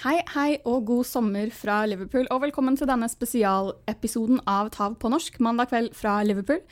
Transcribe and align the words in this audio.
Hei, 0.00 0.14
hei 0.32 0.52
og 0.64 0.86
god 0.88 1.04
sommer 1.04 1.50
fra 1.52 1.82
Liverpool, 1.84 2.24
og 2.32 2.38
velkommen 2.40 2.72
til 2.78 2.88
denne 2.88 3.04
spesialepisoden 3.12 4.38
av 4.48 4.70
Tav 4.72 4.94
på 4.96 5.10
norsk, 5.12 5.34
mandag 5.44 5.68
kveld 5.68 5.90
fra 5.92 6.14
Liverpool. 6.24 6.62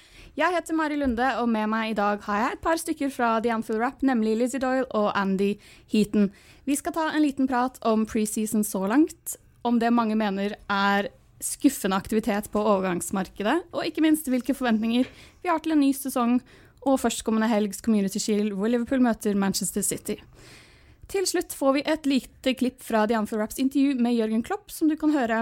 Jeg 0.41 0.54
heter 0.54 0.77
Mari 0.79 0.97
Lunde, 0.97 1.26
og 1.36 1.50
med 1.52 1.68
meg 1.68 1.91
i 1.91 1.96
dag 1.99 2.22
har 2.25 2.38
jeg 2.41 2.54
et 2.56 2.62
par 2.64 2.80
stykker 2.80 3.10
fra 3.12 3.34
The 3.44 3.52
Anfield 3.52 3.83
Rap, 3.83 4.00
nemlig 4.00 4.33
Lizzie 4.41 4.62
Doyle 4.62 4.86
og 4.96 5.10
Andy 5.12 5.50
Heaton. 5.92 6.30
Vi 6.64 6.78
skal 6.80 6.94
ta 6.96 7.04
en 7.10 7.20
liten 7.20 7.50
prat 7.50 7.76
om 7.91 8.06
preseason 8.09 8.64
så 8.64 8.80
langt, 8.88 9.36
om 9.60 9.76
det 9.76 9.92
mange 9.92 10.16
mener 10.16 10.54
er 10.72 11.10
skuffende 11.45 12.00
aktivitet 12.00 12.48
på 12.48 12.62
overgangsmarkedet, 12.64 13.58
og 13.76 13.84
ikke 13.84 14.06
minst 14.06 14.32
hvilke 14.32 14.56
forventninger 14.56 15.04
vi 15.45 15.52
har 15.52 15.60
til 15.60 15.76
en 15.76 15.84
ny 15.84 15.92
sesong 15.92 16.38
og 16.80 16.96
førstkommende 17.04 17.52
helgs 17.52 17.84
Community 17.84 18.24
Shield, 18.24 18.56
hvor 18.56 18.72
Liverpool 18.72 19.04
møter 19.04 19.36
Manchester 19.36 19.84
City. 19.84 20.16
Til 21.09 21.25
slutt 21.25 21.54
får 21.56 21.79
vi 21.79 21.82
et 21.88 22.06
lite 22.09 22.52
klipp 22.59 22.82
fra 22.84 23.06
The 23.08 23.16
Anfield 23.16 23.40
Raps 23.40 23.58
intervju 23.62 23.96
med 24.02 24.16
Jørgen 24.16 24.43
Klopp, 24.45 24.68
som 24.70 24.90
du 24.90 24.96
kan 25.00 25.14
høre 25.14 25.40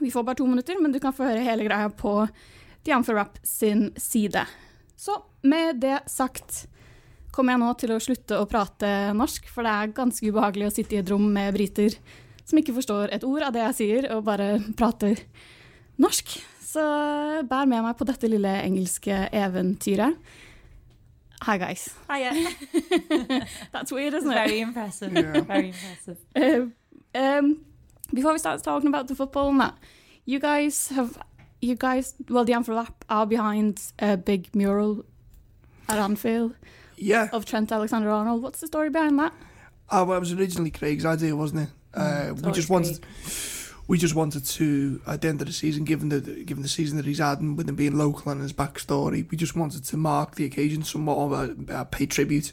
Vi 0.00 0.10
får 0.10 0.24
bare 0.26 0.36
to 0.36 0.46
minutter, 0.46 0.76
men 0.82 0.92
du 0.92 0.98
kan 1.00 1.14
få 1.14 1.24
høre 1.28 1.44
hele 1.44 1.64
greia 1.64 1.88
på 1.88 2.26
The 2.84 2.92
Anfield 2.92 3.18
Rap 3.18 3.38
sin 3.42 3.92
side. 3.96 4.42
Så 4.96 5.16
med 5.42 5.80
det 5.80 6.00
sagt 6.10 6.66
kommer 7.34 7.54
jeg 7.54 7.62
nå 7.62 7.70
til 7.78 7.94
å 7.94 8.02
slutte 8.02 8.38
å 8.38 8.48
prate 8.50 8.88
norsk, 9.16 9.48
for 9.50 9.66
det 9.66 9.72
er 9.72 9.94
ganske 9.96 10.28
ubehagelig 10.28 10.68
å 10.68 10.74
sitte 10.74 10.96
i 10.96 11.00
et 11.00 11.10
rom 11.10 11.26
med 11.32 11.54
briter 11.56 11.96
som 12.44 12.60
ikke 12.60 12.76
forstår 12.76 13.14
et 13.14 13.24
ord 13.26 13.46
av 13.46 13.54
det 13.54 13.62
jeg 13.64 13.78
sier, 13.78 14.08
og 14.14 14.26
bare 14.26 14.58
prater 14.78 15.22
norsk. 16.00 16.36
Så 16.64 16.82
bær 17.48 17.68
med 17.70 17.84
meg 17.86 17.96
på 17.96 18.06
dette 18.08 18.28
lille 18.30 18.52
engelske 18.64 19.24
eventyret. 19.32 20.18
Hi, 21.44 21.58
guys. 21.58 21.90
Hiya. 22.10 22.32
That's 23.72 23.92
weird, 23.92 24.14
isn't 24.14 24.30
it? 24.30 24.34
Very 24.34 24.60
impressive. 24.60 25.12
Yeah. 25.12 25.40
Very 25.42 25.68
impressive. 25.74 26.18
Uh, 26.34 27.18
um, 27.18 27.64
before 28.12 28.32
we 28.32 28.38
start 28.38 28.62
talking 28.62 28.88
about 28.88 29.08
the 29.08 29.14
football 29.14 29.50
and 29.50 29.60
that, 29.60 29.76
you 30.24 30.38
guys 30.40 30.88
have, 30.88 31.18
you 31.60 31.74
guys, 31.74 32.14
well, 32.30 32.44
the 32.46 32.54
Anfield 32.54 32.78
Wrap 32.78 33.04
are 33.10 33.26
behind 33.26 33.80
a 33.98 34.16
big 34.16 34.54
mural 34.54 35.04
at 35.88 35.98
Anfield 35.98 36.54
Yeah, 36.96 37.28
of 37.32 37.44
Trent 37.44 37.70
Alexander-Arnold. 37.70 38.42
What's 38.42 38.60
the 38.60 38.66
story 38.66 38.88
behind 38.88 39.18
that? 39.18 39.34
oh, 39.90 40.04
well, 40.04 40.16
it 40.16 40.20
was 40.20 40.32
originally 40.32 40.70
Craig's 40.70 41.04
idea, 41.04 41.36
wasn't 41.36 41.60
it? 41.60 41.68
Uh, 41.92 42.32
we 42.34 42.40
always 42.42 42.56
just 42.56 42.70
wanted, 42.70 42.98
we 43.86 43.98
just 43.98 44.14
wanted 44.14 44.44
to 44.44 45.00
at 45.06 45.20
the 45.20 45.28
end 45.28 45.40
of 45.40 45.46
the 45.46 45.52
season, 45.52 45.84
given 45.84 46.08
the 46.08 46.20
given 46.20 46.62
the 46.62 46.68
season 46.68 46.96
that 46.96 47.06
he's 47.06 47.18
had 47.18 47.40
and 47.40 47.56
with 47.56 47.68
him 47.68 47.76
being 47.76 47.96
local 47.96 48.32
and 48.32 48.40
his 48.40 48.52
backstory, 48.52 49.30
we 49.30 49.36
just 49.36 49.56
wanted 49.56 49.84
to 49.84 49.96
mark 49.96 50.36
the 50.36 50.44
occasion 50.44 50.82
somewhat 50.82 51.18
of 51.18 51.32
a, 51.32 51.80
a 51.80 51.84
pay 51.84 52.06
tribute 52.06 52.52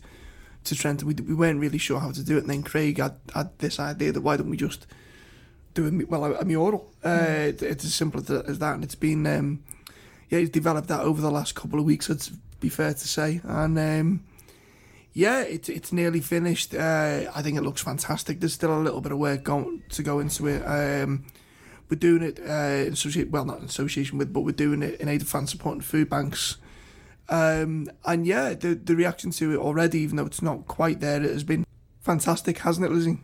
to 0.66 0.76
Trent. 0.76 1.04
We 1.04 1.14
we 1.14 1.34
weren't 1.34 1.60
really 1.60 1.78
sure 1.78 2.00
how 2.00 2.12
to 2.12 2.24
do 2.24 2.38
it, 2.38 2.42
and 2.42 2.50
then 2.50 2.64
Craig 2.64 2.98
had, 2.98 3.16
had 3.34 3.58
this 3.60 3.80
idea 3.80 4.12
that 4.12 4.22
why 4.22 4.38
don't 4.38 4.50
we 4.50 4.58
just 4.58 4.88
do 5.74 5.88
a, 5.88 6.06
well 6.06 6.26
a, 6.26 6.34
a 6.40 6.46
mural? 6.46 6.92
Uh, 7.04 7.10
mm. 7.10 7.48
it, 7.48 7.62
it's 7.64 7.86
as 7.86 7.94
simple 7.94 8.20
as 8.20 8.60
that, 8.60 8.74
and 8.76 8.84
it's 8.84 8.96
been 8.96 9.26
um, 9.26 9.64
yeah, 10.30 10.40
he's 10.40 10.50
developed 10.50 10.90
that 10.90 11.02
over 11.02 11.22
the 11.22 11.32
last 11.32 11.56
couple 11.56 11.80
of 11.80 11.86
weeks. 11.86 12.10
I'd 12.10 12.22
be 12.60 12.70
fair 12.70 12.94
to 12.94 13.08
say, 13.08 13.42
and. 13.44 13.80
Um, 13.80 14.24
Yeah, 15.14 15.42
it's 15.42 15.68
it's 15.68 15.92
nearly 15.92 16.22
finished. 16.22 16.74
Uh, 16.74 17.30
I 17.36 17.42
think 17.42 17.58
it 17.58 17.64
looks 17.64 17.82
fantastic. 17.82 18.40
There's 18.40 18.54
still 18.54 18.78
a 18.78 18.80
little 18.80 19.02
bit 19.02 19.12
of 19.12 19.18
work 19.18 19.44
going 19.44 19.84
to 19.90 20.04
go 20.04 20.20
into 20.20 20.48
it. 20.48 20.62
Um, 20.64 21.26
we're 21.90 21.98
doing 21.98 22.24
it 22.24 22.40
uh, 22.40 22.86
in 22.88 22.94
associate, 22.94 23.30
well, 23.30 23.44
not 23.44 23.60
in 23.60 23.66
association 23.66 24.18
with, 24.18 24.32
but 24.32 24.42
we're 24.42 24.54
doing 24.54 24.82
it 24.82 25.02
in 25.02 25.10
aid 25.10 25.22
of 25.22 25.28
fan 25.28 25.48
supporting 25.48 25.82
food 25.82 26.10
banks. 26.10 26.56
Um, 27.28 27.90
and 28.06 28.26
yeah, 28.26 28.54
the 28.54 28.76
the 28.76 28.96
reaction 28.96 29.32
to 29.32 29.54
it 29.54 29.58
already, 29.58 30.00
even 30.00 30.16
though 30.16 30.26
it's 30.26 30.42
not 30.42 30.68
quite 30.68 31.02
there, 31.02 31.22
it 31.22 31.30
has 31.30 31.44
been 31.44 31.66
fantastic, 32.00 32.60
hasn't 32.60 32.86
it, 32.86 32.92
Lizzie? 32.92 33.20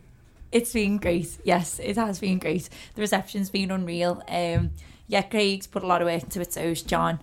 It's 0.52 0.72
been 0.72 0.98
great. 0.98 1.38
Yes, 1.44 1.78
it 1.78 1.96
has 1.96 2.18
been 2.18 2.38
great. 2.38 2.68
The 2.94 3.00
reception's 3.02 3.50
been 3.50 3.70
unreal. 3.70 4.22
Um, 4.28 4.72
yeah, 5.06 5.22
Craig's 5.22 5.66
put 5.66 5.82
a 5.82 5.86
lot 5.86 6.02
of 6.02 6.06
work 6.06 6.22
into 6.22 6.40
it, 6.42 6.52
so 6.52 6.68
has 6.68 6.82
John. 6.82 7.20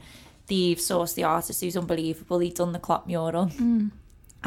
They've 0.47 0.77
sourced 0.77 1.15
the 1.15 1.23
artist 1.23 1.61
who's 1.61 1.77
unbelievable. 1.77 2.39
He's 2.39 2.53
done 2.53 2.71
the 2.71 2.79
Klopp 2.79 3.07
mural. 3.07 3.51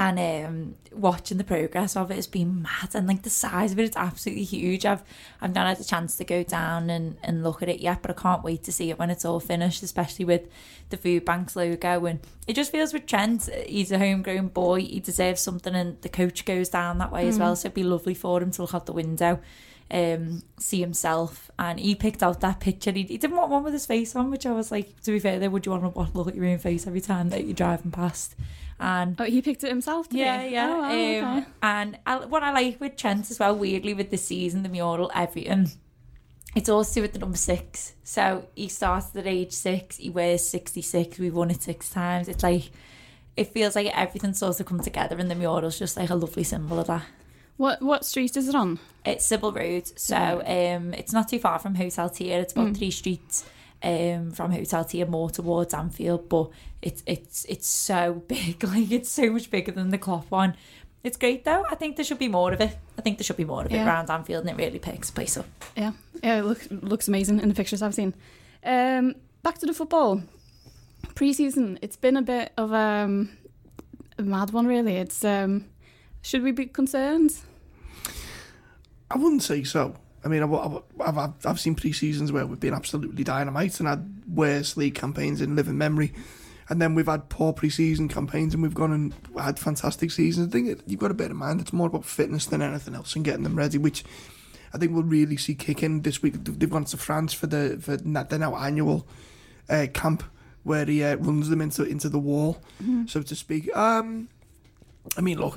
And 0.00 0.46
um, 0.46 0.74
watching 0.92 1.38
the 1.38 1.44
progress 1.44 1.96
of 1.96 2.12
it 2.12 2.14
has 2.14 2.28
been 2.28 2.62
mad, 2.62 2.94
and 2.94 3.08
like 3.08 3.22
the 3.22 3.30
size 3.30 3.72
of 3.72 3.80
it, 3.80 3.84
it's 3.84 3.96
absolutely 3.96 4.44
huge. 4.44 4.86
I've 4.86 5.02
I've 5.40 5.52
not 5.56 5.66
had 5.66 5.80
a 5.80 5.84
chance 5.84 6.14
to 6.18 6.24
go 6.24 6.44
down 6.44 6.88
and, 6.88 7.16
and 7.20 7.42
look 7.42 7.62
at 7.62 7.68
it 7.68 7.80
yet, 7.80 8.00
but 8.00 8.12
I 8.12 8.14
can't 8.14 8.44
wait 8.44 8.62
to 8.62 8.72
see 8.72 8.90
it 8.90 8.98
when 9.00 9.10
it's 9.10 9.24
all 9.24 9.40
finished, 9.40 9.82
especially 9.82 10.24
with 10.24 10.46
the 10.90 10.96
food 10.96 11.24
banks 11.24 11.56
logo. 11.56 12.06
And 12.06 12.20
it 12.46 12.52
just 12.52 12.70
feels 12.70 12.92
with 12.92 13.06
Trent, 13.06 13.50
he's 13.66 13.90
a 13.90 13.98
homegrown 13.98 14.48
boy, 14.48 14.82
he 14.82 15.00
deserves 15.00 15.40
something, 15.40 15.74
and 15.74 16.00
the 16.02 16.08
coach 16.08 16.44
goes 16.44 16.68
down 16.68 16.98
that 16.98 17.10
way 17.10 17.26
as 17.26 17.36
well. 17.40 17.56
So 17.56 17.66
it'd 17.66 17.74
be 17.74 17.82
lovely 17.82 18.14
for 18.14 18.40
him 18.40 18.52
to 18.52 18.62
look 18.62 18.74
out 18.74 18.86
the 18.86 18.92
window, 18.92 19.40
um, 19.90 20.44
see 20.60 20.78
himself. 20.78 21.50
And 21.58 21.80
he 21.80 21.96
picked 21.96 22.22
out 22.22 22.40
that 22.42 22.60
picture. 22.60 22.92
He, 22.92 23.02
he 23.02 23.18
didn't 23.18 23.36
want 23.36 23.50
one 23.50 23.64
with 23.64 23.72
his 23.72 23.86
face 23.86 24.14
on, 24.14 24.30
which 24.30 24.46
I 24.46 24.52
was 24.52 24.70
like, 24.70 25.00
to 25.02 25.10
be 25.10 25.18
fair, 25.18 25.40
though, 25.40 25.48
would 25.48 25.66
you 25.66 25.72
want 25.72 25.92
to 25.92 26.16
look 26.16 26.28
at 26.28 26.36
your 26.36 26.46
own 26.46 26.58
face 26.58 26.86
every 26.86 27.00
time 27.00 27.30
that 27.30 27.46
you're 27.46 27.52
driving 27.52 27.90
past? 27.90 28.36
And 28.80 29.20
Oh, 29.20 29.24
he 29.24 29.42
picked 29.42 29.64
it 29.64 29.68
himself, 29.70 30.06
yeah, 30.10 30.42
he? 30.42 30.52
yeah. 30.52 30.68
Oh, 30.70 30.78
wow, 30.78 30.88
um, 31.30 31.38
okay. 31.38 31.46
And 31.62 31.98
I, 32.06 32.24
what 32.26 32.42
I 32.44 32.52
like 32.52 32.80
with 32.80 32.96
Trent 32.96 33.30
as 33.30 33.38
well, 33.38 33.56
weirdly, 33.56 33.92
with 33.94 34.10
the 34.10 34.16
season, 34.16 34.62
the 34.62 34.68
mural, 34.68 35.10
everything, 35.14 35.70
it's 36.54 36.68
all 36.68 36.84
to 36.84 36.94
do 36.94 37.02
with 37.02 37.12
the 37.12 37.18
number 37.18 37.36
six. 37.36 37.94
So 38.04 38.46
he 38.54 38.68
started 38.68 39.16
at 39.16 39.26
age 39.26 39.52
six, 39.52 39.96
he 39.96 40.10
wears 40.10 40.48
66, 40.48 41.18
we've 41.18 41.34
won 41.34 41.50
it 41.50 41.62
six 41.62 41.90
times. 41.90 42.28
It's 42.28 42.42
like, 42.42 42.70
it 43.36 43.48
feels 43.48 43.74
like 43.76 43.86
everything 43.96 44.32
sort 44.34 44.60
of 44.60 44.66
come 44.66 44.80
together, 44.80 45.16
and 45.16 45.30
the 45.30 45.34
mural's 45.34 45.78
just 45.78 45.96
like 45.96 46.10
a 46.10 46.14
lovely 46.14 46.44
symbol 46.44 46.78
of 46.78 46.86
that. 46.86 47.02
What 47.56 47.82
what 47.82 48.04
street 48.04 48.36
is 48.36 48.48
it 48.48 48.54
on? 48.54 48.78
It's 49.04 49.24
Sybil 49.26 49.50
Road, 49.52 49.90
so 49.98 50.16
um, 50.46 50.94
it's 50.94 51.12
not 51.12 51.28
too 51.28 51.40
far 51.40 51.58
from 51.58 51.74
Hotel 51.74 52.08
Tier. 52.08 52.38
It's 52.40 52.52
about 52.52 52.76
three 52.76 52.92
streets 52.92 53.44
um, 53.82 54.32
from 54.32 54.52
Hotel 54.52 54.84
Tier, 54.84 55.06
more 55.06 55.30
towards 55.30 55.74
Anfield. 55.74 56.28
But 56.28 56.50
it's 56.82 57.02
it's 57.06 57.44
it's 57.46 57.66
so 57.66 58.14
big, 58.28 58.62
like 58.64 58.90
it's 58.90 59.10
so 59.10 59.30
much 59.30 59.50
bigger 59.50 59.72
than 59.72 59.90
the 59.90 59.98
Klopp 59.98 60.30
one. 60.30 60.56
It's 61.04 61.16
great 61.16 61.44
though. 61.44 61.64
I 61.70 61.74
think 61.74 61.96
there 61.96 62.04
should 62.04 62.18
be 62.18 62.28
more 62.28 62.52
of 62.52 62.60
it. 62.60 62.76
I 62.98 63.02
think 63.02 63.18
there 63.18 63.24
should 63.24 63.36
be 63.36 63.44
more 63.44 63.64
of 63.64 63.72
it 63.72 63.76
around 63.76 64.10
Anfield, 64.10 64.46
and 64.46 64.50
it 64.50 64.62
really 64.62 64.78
picks 64.78 65.10
place 65.10 65.36
up. 65.36 65.46
Yeah, 65.76 65.92
yeah, 66.22 66.40
it 66.40 66.44
look, 66.44 66.60
looks 66.70 67.08
amazing 67.08 67.40
in 67.40 67.48
the 67.48 67.54
pictures 67.54 67.82
I've 67.82 67.94
seen. 67.94 68.14
Um, 68.64 69.14
back 69.42 69.58
to 69.58 69.66
the 69.66 69.72
football. 69.74 70.22
Pre-season, 71.14 71.78
it's 71.82 71.96
been 71.96 72.16
a 72.16 72.22
bit 72.22 72.52
of 72.56 72.72
um, 72.72 73.30
a 74.18 74.22
mad 74.22 74.50
one, 74.50 74.66
really. 74.66 74.96
It's 74.96 75.24
um, 75.24 75.66
should 76.22 76.42
we 76.42 76.50
be 76.50 76.66
concerned? 76.66 77.36
I 79.10 79.16
wouldn't 79.16 79.42
say 79.42 79.64
so. 79.64 79.94
I 80.24 80.28
mean, 80.28 80.42
I've, 80.42 80.82
I've, 81.00 81.32
I've, 81.46 81.60
seen 81.60 81.74
pre-seasons 81.74 82.32
where 82.32 82.44
we've 82.44 82.58
been 82.58 82.74
absolutely 82.74 83.22
dynamite 83.22 83.78
and 83.78 83.88
had 83.88 84.22
worse 84.32 84.76
league 84.76 84.94
campaigns 84.94 85.40
in 85.40 85.54
living 85.54 85.78
memory. 85.78 86.12
And 86.68 86.82
then 86.82 86.94
we've 86.94 87.06
had 87.06 87.28
poor 87.28 87.52
pre-season 87.52 88.08
campaigns 88.08 88.52
and 88.52 88.62
we've 88.62 88.74
gone 88.74 88.92
and 88.92 89.14
had 89.40 89.58
fantastic 89.58 90.10
seasons. 90.10 90.48
I 90.48 90.50
think 90.50 90.80
you've 90.86 91.00
got 91.00 91.08
to 91.08 91.14
bear 91.14 91.30
in 91.30 91.36
mind 91.36 91.60
it's 91.60 91.72
more 91.72 91.86
about 91.86 92.04
fitness 92.04 92.46
than 92.46 92.60
anything 92.60 92.94
else 92.94 93.14
and 93.16 93.24
getting 93.24 93.44
them 93.44 93.56
ready, 93.56 93.78
which 93.78 94.04
I 94.74 94.78
think 94.78 94.92
we'll 94.92 95.02
really 95.02 95.36
see 95.36 95.54
kick 95.54 95.82
in 95.82 96.02
this 96.02 96.22
week. 96.22 96.34
They've 96.44 96.68
gone 96.68 96.84
to 96.86 96.96
France 96.96 97.32
for 97.32 97.46
the 97.46 97.78
for 97.80 97.96
their 97.96 98.38
now 98.38 98.56
annual 98.56 99.06
uh, 99.68 99.86
camp 99.94 100.22
where 100.64 100.84
he 100.84 101.02
uh, 101.02 101.16
runs 101.16 101.48
them 101.48 101.60
into 101.60 101.84
into 101.84 102.08
the 102.08 102.18
wall, 102.18 102.60
so 103.06 103.22
to 103.22 103.34
speak. 103.34 103.74
Um, 103.74 104.28
I 105.16 105.22
mean, 105.22 105.38
look, 105.38 105.56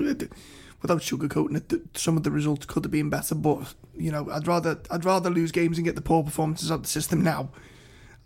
without 0.82 1.00
sugarcoating 1.00 1.56
it, 1.56 1.96
some 1.96 2.16
of 2.16 2.24
the 2.24 2.30
results 2.30 2.66
could 2.66 2.84
have 2.84 2.90
been 2.90 3.08
better. 3.08 3.34
But 3.34 3.74
you 3.96 4.10
know, 4.10 4.28
I'd 4.30 4.46
rather 4.46 4.80
I'd 4.90 5.04
rather 5.04 5.30
lose 5.30 5.52
games 5.52 5.78
and 5.78 5.84
get 5.84 5.94
the 5.94 6.02
poor 6.02 6.22
performances 6.22 6.70
out 6.70 6.82
the 6.82 6.88
system 6.88 7.22
now, 7.22 7.50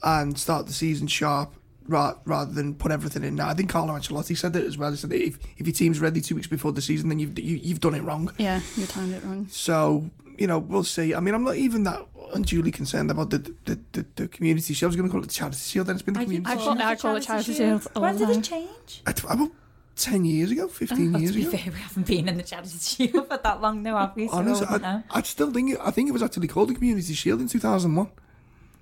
and 0.02 0.38
start 0.38 0.66
the 0.66 0.72
season 0.72 1.06
sharp 1.06 1.54
ra- 1.86 2.16
rather 2.24 2.52
than 2.52 2.74
put 2.74 2.90
everything 2.90 3.24
in 3.24 3.34
now. 3.36 3.48
I 3.48 3.54
think 3.54 3.70
Carlo 3.70 3.94
Ancelotti 3.94 4.36
said 4.36 4.56
it 4.56 4.64
as 4.64 4.78
well. 4.78 4.90
He 4.90 4.96
said 4.96 5.12
if, 5.12 5.38
if 5.58 5.66
your 5.66 5.74
team's 5.74 6.00
ready 6.00 6.20
two 6.20 6.34
weeks 6.34 6.46
before 6.46 6.72
the 6.72 6.82
season, 6.82 7.08
then 7.08 7.18
you've 7.18 7.38
you, 7.38 7.56
have 7.56 7.64
you 7.64 7.74
have 7.74 7.80
done 7.80 7.94
it 7.94 8.02
wrong. 8.02 8.32
Yeah, 8.38 8.60
you 8.76 8.86
timed 8.86 9.14
it 9.14 9.22
wrong. 9.24 9.46
So 9.50 10.10
you 10.38 10.46
know, 10.46 10.58
we'll 10.58 10.84
see. 10.84 11.14
I 11.14 11.20
mean, 11.20 11.34
I'm 11.34 11.44
not 11.44 11.56
even 11.56 11.84
that 11.84 12.06
unduly 12.34 12.70
concerned 12.70 13.10
about 13.10 13.30
the 13.30 13.38
the, 13.64 13.78
the, 13.92 14.06
the 14.16 14.28
community 14.28 14.74
shield. 14.74 14.88
I 14.88 14.90
was 14.90 14.96
going 14.96 15.08
to 15.08 15.12
call 15.12 15.22
it 15.22 15.28
the 15.28 15.34
charity 15.34 15.58
shield, 15.58 15.86
then 15.86 15.96
it's 15.96 16.02
been 16.02 16.14
the 16.14 16.20
I 16.20 16.24
community. 16.24 16.50
I've 16.50 16.78
now 16.78 16.94
call 16.94 17.16
it 17.16 17.22
charity 17.22 17.54
shield. 17.54 17.86
When 17.94 18.16
did 18.16 18.30
it 18.30 18.42
change? 18.42 19.02
I, 19.06 19.14
I, 19.28 19.48
10 19.96 20.24
years 20.26 20.50
ago, 20.50 20.68
15 20.68 21.16
oh, 21.16 21.18
years 21.18 21.34
ago. 21.34 21.50
Fair, 21.50 21.72
we 21.72 21.78
haven't 21.78 22.06
been 22.06 22.28
in 22.28 22.36
the 22.36 22.42
Charity 22.42 22.78
Shield 22.78 23.28
for 23.28 23.38
that 23.38 23.60
long 23.60 23.82
now, 23.82 23.96
have 23.96 24.14
we? 24.14 24.28
So 24.28 24.36
I, 24.36 25.02
I, 25.10 25.22
still 25.22 25.50
think 25.50 25.72
it, 25.72 25.78
I 25.82 25.90
think 25.90 26.10
it 26.10 26.12
was 26.12 26.22
actually 26.22 26.48
called 26.48 26.68
the 26.68 26.74
Community 26.74 27.14
Shield 27.14 27.40
in 27.40 27.48
2001. 27.48 28.10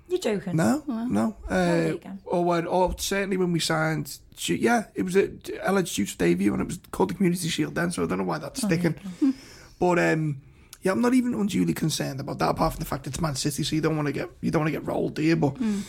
You're 0.07 0.19
joking? 0.19 0.55
No, 0.55 0.83
no. 0.87 1.35
Uh, 1.49 1.93
or, 2.25 2.45
or 2.45 2.57
oh, 2.57 2.67
oh, 2.67 2.95
certainly 2.97 3.37
when 3.37 3.51
we 3.51 3.59
signed, 3.59 4.19
yeah, 4.45 4.85
it 4.93 5.03
was 5.03 5.15
a 5.15 5.29
LH 5.29 6.17
debut 6.17 6.51
and 6.53 6.61
it 6.61 6.67
was 6.67 6.79
called 6.91 7.09
the 7.09 7.15
Community 7.15 7.47
Shield 7.47 7.75
then, 7.75 7.91
so 7.91 8.03
I 8.03 8.07
don't 8.07 8.19
know 8.19 8.23
why 8.25 8.37
that's 8.37 8.63
oh, 8.63 8.67
sticking. 8.67 8.95
but 9.79 9.97
um, 9.97 10.41
yeah, 10.81 10.91
I'm 10.91 11.01
not 11.01 11.13
even 11.13 11.33
unduly 11.33 11.73
concerned 11.73 12.19
about 12.19 12.39
that, 12.39 12.49
apart 12.49 12.73
from 12.73 12.79
the 12.79 12.85
fact 12.85 13.07
it's 13.07 13.21
Man 13.21 13.35
City, 13.35 13.63
so 13.63 13.75
you 13.75 13.81
don't 13.81 13.95
want 13.95 14.07
to 14.07 14.11
get 14.11 14.29
you 14.41 14.51
don't 14.51 14.61
want 14.61 14.73
to 14.73 14.79
get 14.79 14.85
rolled, 14.85 15.15
do 15.15 15.23
you? 15.23 15.35
But 15.37 15.55
mm. 15.55 15.83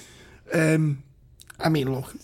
um, 0.54 1.02
I 1.58 1.68
mean, 1.68 1.92
look 1.92 2.14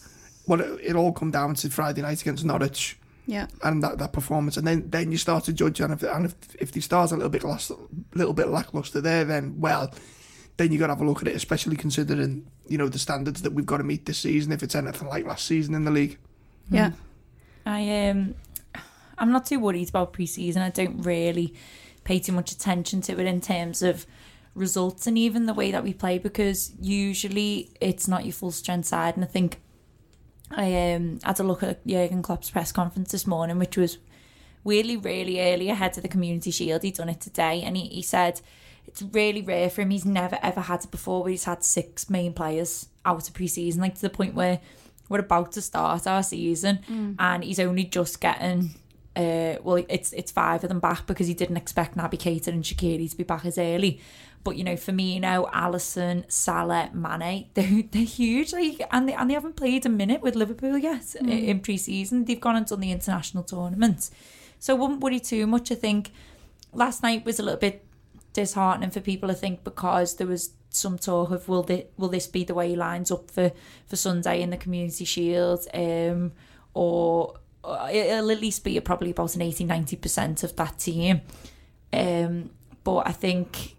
what 0.47 0.61
it, 0.61 0.81
it 0.83 0.97
all 0.97 1.13
come 1.13 1.31
down 1.31 1.55
to 1.57 1.71
Friday 1.71 2.03
night 2.03 2.21
against 2.21 2.45
Norwich. 2.45 2.99
Yeah. 3.25 3.47
and 3.63 3.81
that, 3.85 3.99
that 3.99 4.13
performance, 4.13 4.57
and 4.57 4.67
then, 4.67 4.91
then 4.91 5.13
you 5.13 5.17
start 5.17 5.45
to 5.45 5.53
judge, 5.53 5.81
and 5.81 5.93
if 5.93 6.03
and 6.03 6.27
if, 6.27 6.35
if 6.59 6.73
they 6.73 6.81
start 6.81 7.13
a 7.13 7.15
little 7.15 7.31
bit 7.31 7.45
last, 7.45 7.71
little 8.15 8.33
bit 8.33 8.49
lackluster 8.49 9.01
there, 9.01 9.25
then 9.25 9.61
well, 9.61 9.95
then 10.57 10.73
you 10.73 10.79
got 10.79 10.89
to 10.89 10.95
have 10.95 11.01
a 11.01 11.05
look 11.05 11.23
at 11.23 11.29
it, 11.29 11.37
especially 11.37 11.77
considering 11.77 12.45
you 12.67 12.77
know 12.79 12.89
the 12.89 12.99
standards 12.99 13.43
that 13.43 13.53
we've 13.53 13.65
got 13.65 13.77
to 13.77 13.85
meet 13.85 14.07
this 14.07 14.19
season. 14.19 14.51
If 14.51 14.65
it's 14.65 14.75
anything 14.75 15.07
like 15.07 15.25
last 15.25 15.47
season 15.47 15.75
in 15.77 15.85
the 15.85 15.93
league, 15.93 16.19
Yeah. 16.69 16.91
I 17.65 18.09
um, 18.09 18.35
I'm 19.19 19.31
not 19.31 19.47
too 19.47 19.61
worried 19.61 19.89
about 19.89 20.13
pre-season. 20.13 20.61
I 20.61 20.71
don't 20.71 21.01
really 21.03 21.55
pay 22.03 22.19
too 22.19 22.33
much 22.33 22.51
attention 22.51 23.03
to 23.03 23.13
it 23.21 23.27
in 23.27 23.41
terms 23.41 23.83
of 23.83 24.05
results 24.57 25.07
and 25.07 25.17
even 25.17 25.47
the 25.47 25.55
way 25.55 25.71
that 25.71 25.85
we 25.85 25.95
play 25.95 26.19
because 26.19 26.73
usually 26.81 27.71
it's 27.81 28.09
not 28.09 28.25
your 28.25 28.33
full 28.33 28.51
strength 28.51 28.87
side. 28.89 29.15
And 29.15 29.25
I 29.25 29.29
think 29.29 29.61
I 30.53 30.95
um 30.95 31.19
had 31.23 31.41
a 31.41 31.43
look 31.43 31.63
at 31.63 31.87
Jurgen 31.87 32.23
Klopp's 32.23 32.51
press 32.51 32.73
conference 32.73 33.13
this 33.13 33.27
morning, 33.27 33.59
which 33.59 33.77
was 33.77 33.99
really, 34.65 34.97
really 34.97 35.41
early 35.41 35.69
ahead 35.69 35.97
of 35.97 36.03
the 36.03 36.09
Community 36.09 36.51
Shield. 36.51 36.83
He'd 36.83 36.97
done 36.97 37.09
it 37.09 37.21
today, 37.21 37.63
and 37.63 37.77
he, 37.77 37.87
he 37.89 38.03
said 38.03 38.41
it's 38.87 39.03
really 39.03 39.43
rare 39.43 39.71
for 39.71 39.83
him. 39.83 39.91
He's 39.91 40.05
never 40.05 40.39
ever 40.43 40.61
had 40.61 40.85
it 40.85 40.91
before, 40.91 41.23
where 41.23 41.31
he's 41.31 41.45
had 41.45 41.65
six 41.65 42.11
main 42.11 42.33
players 42.33 42.89
out 43.05 43.29
of 43.29 43.35
pre-season, 43.35 43.81
like 43.83 43.97
to 43.97 44.03
the 44.03 44.11
point 44.11 44.35
where 44.35 44.61
we're 45.09 45.21
about 45.21 45.53
to 45.53 45.61
start 45.61 46.07
our 46.07 46.23
season, 46.23 46.81
and 47.19 47.45
he's 47.45 47.61
only 47.61 47.85
just 47.85 48.21
getting. 48.21 48.75
Uh, 49.15 49.57
well, 49.63 49.85
it's 49.89 50.13
it's 50.15 50.33
five 50.33 50.63
of 50.65 50.69
them 50.69 50.81
back 50.81 51.07
because 51.07 51.27
he 51.27 51.35
didn't 51.35 51.59
expect 51.59 51.97
Naby 51.97 52.19
Keita 52.19 52.47
and 52.47 52.65
Shaqiri 52.65 53.11
to 53.11 53.17
be 53.17 53.25
back 53.25 53.45
as 53.45 53.59
early. 53.59 54.01
But 54.45 54.57
you 54.57 54.65
know, 54.65 54.75
Firmino, 54.75 55.51
Alisson, 55.53 56.25
Salah, 56.31 56.91
Mane, 56.93 57.49
they're, 57.55 57.83
they're 57.93 58.03
huge. 58.05 58.53
Like, 58.53 58.81
and 58.91 59.09
they 59.09 59.15
and 59.15 59.31
they 59.31 59.35
haven't 59.35 59.57
played 59.57 59.87
a 59.87 59.89
minute 59.89 60.21
with 60.23 60.35
Liverpool 60.35 60.77
yet 60.79 61.15
i- 61.23 61.29
in 61.29 61.61
pre-season. 61.61 62.25
They've 62.25 62.41
gone 62.41 62.57
and 62.57 62.67
done 62.67 62.81
the 62.81 62.91
international 62.93 63.45
tournament, 63.45 64.11
so 64.59 64.75
I 64.75 64.79
wouldn't 64.79 65.01
worry 65.01 65.21
too 65.21 65.47
much. 65.47 65.71
I 65.71 65.77
think 65.77 66.11
last 66.73 67.03
night 67.03 67.25
was 67.25 67.39
a 67.39 67.43
little 67.43 67.61
bit 67.61 67.85
disheartening 68.33 68.91
for 68.91 69.01
people. 69.01 69.31
I 69.31 69.35
think 69.35 69.63
because 69.63 70.17
there 70.17 70.27
was 70.27 70.51
some 70.71 70.97
talk 70.99 71.31
of 71.31 71.49
will 71.49 71.63
this, 71.63 71.85
will 71.99 72.09
this 72.09 72.27
be 72.27 72.45
the 72.45 72.55
way 72.55 72.71
he 72.71 72.77
lines 72.77 73.11
up 73.11 73.31
for 73.31 73.53
for 73.87 73.97
Sunday 73.97 74.43
in 74.43 74.51
the 74.51 74.57
Community 74.57 75.05
Shield, 75.05 75.67
um, 75.75 76.33
or, 76.75 77.35
or 77.63 77.91
it'll 77.91 78.31
at 78.31 78.41
least 78.41 78.65
be 78.65 78.81
probably 78.81 79.11
about 79.11 79.35
an 79.37 79.43
80 79.43 79.65
90 79.65 79.97
percent 79.97 80.43
of 80.43 80.57
that 80.57 80.79
team. 80.79 81.21
Um, 81.93 82.51
but 82.85 83.07
I 83.07 83.13
think 83.13 83.77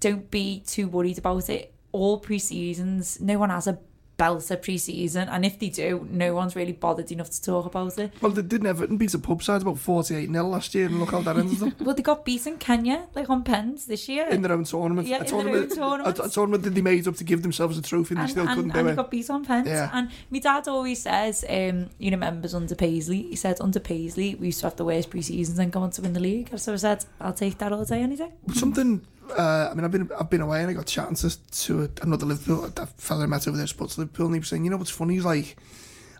don't 0.00 0.30
be 0.30 0.62
too 0.66 0.88
worried 0.88 1.18
about 1.18 1.48
it. 1.48 1.72
All 1.92 2.18
pre 2.18 2.38
seasons, 2.38 3.20
no 3.20 3.38
one 3.38 3.50
has 3.50 3.66
a 3.66 3.78
belter 4.18 4.60
pre 4.60 4.78
season, 4.78 5.28
and 5.28 5.44
if 5.44 5.58
they 5.58 5.68
do, 5.68 6.06
no 6.10 6.34
one's 6.34 6.56
really 6.56 6.72
bothered 6.72 7.12
enough 7.12 7.28
to 7.30 7.42
talk 7.42 7.66
about 7.66 7.98
it. 7.98 8.12
well, 8.20 8.32
they 8.32 8.40
didn't 8.42 8.66
Everton 8.66 8.96
beat 8.96 9.12
a 9.12 9.18
pub 9.18 9.42
side 9.42 9.60
about 9.62 9.78
forty 9.78 10.14
eight 10.14 10.30
0 10.30 10.46
last 10.48 10.74
year, 10.74 10.86
and 10.86 10.98
look 10.98 11.10
how 11.10 11.20
that 11.20 11.36
ended 11.36 11.62
up 11.62 11.80
Well, 11.80 11.94
they 11.94 12.02
got 12.02 12.24
beaten 12.24 12.56
Kenya 12.56 13.08
like 13.14 13.28
on 13.28 13.44
pens 13.44 13.86
this 13.86 14.08
year. 14.08 14.26
in 14.28 14.42
their 14.42 14.52
own 14.52 14.64
tournament. 14.64 15.06
Yeah, 15.06 15.16
a 15.16 15.18
in 15.18 15.24
their 15.24 15.30
tournament, 15.30 15.70
own 15.72 15.76
tournament. 15.76 16.18
A, 16.18 16.22
a 16.24 16.28
tournament 16.28 16.62
that 16.64 16.74
they 16.74 16.82
made 16.82 17.06
up 17.08 17.16
to 17.16 17.24
give 17.24 17.42
themselves 17.42 17.76
a 17.78 17.82
trophy, 17.82 18.14
and 18.14 18.24
they 18.24 18.30
still 18.30 18.46
couldn't 18.46 18.72
do 18.72 18.78
and 18.78 18.88
it. 18.88 18.92
he 18.92 18.96
got 18.96 19.10
beat 19.10 19.28
on 19.30 19.44
pens. 19.44 19.68
Yeah. 19.68 19.90
And 19.92 20.10
my 20.30 20.38
dad 20.38 20.66
always 20.68 21.02
says, 21.02 21.44
um, 21.48 21.90
you 21.98 22.10
know, 22.10 22.16
members 22.16 22.54
under 22.54 22.74
Paisley. 22.74 23.22
He 23.22 23.36
said 23.36 23.60
under 23.60 23.80
Paisley 23.80 24.34
we 24.34 24.46
used 24.46 24.60
to 24.60 24.66
have 24.66 24.76
the 24.76 24.84
worst 24.84 25.10
pre 25.10 25.22
seasons 25.22 25.58
and 25.58 25.70
go 25.70 25.80
on 25.80 25.90
to 25.90 26.02
win 26.02 26.14
the 26.14 26.20
league. 26.20 26.58
So 26.58 26.72
I 26.72 26.76
said, 26.76 27.04
I'll 27.20 27.32
take 27.34 27.58
that 27.58 27.72
all 27.72 27.84
day, 27.84 28.00
any 28.02 28.16
day. 28.16 28.32
Something. 28.54 29.06
Uh, 29.30 29.68
I 29.70 29.74
mean, 29.74 29.84
I've 29.84 29.90
been 29.90 30.10
I've 30.18 30.30
been 30.30 30.40
away 30.40 30.60
and 30.60 30.70
I 30.70 30.72
got 30.72 30.86
chatting 30.86 31.16
to, 31.16 31.50
to 31.50 31.90
another 32.02 32.26
Liverpool 32.26 32.68
that 32.68 33.00
fella 33.00 33.24
I 33.24 33.26
met 33.26 33.46
over 33.48 33.56
there, 33.56 33.66
Sports 33.66 33.98
Liverpool, 33.98 34.26
and 34.26 34.34
he 34.34 34.38
was 34.38 34.48
saying, 34.48 34.64
you 34.64 34.70
know 34.70 34.76
what's 34.76 34.90
funny? 34.90 35.14
He's 35.14 35.24
like, 35.24 35.56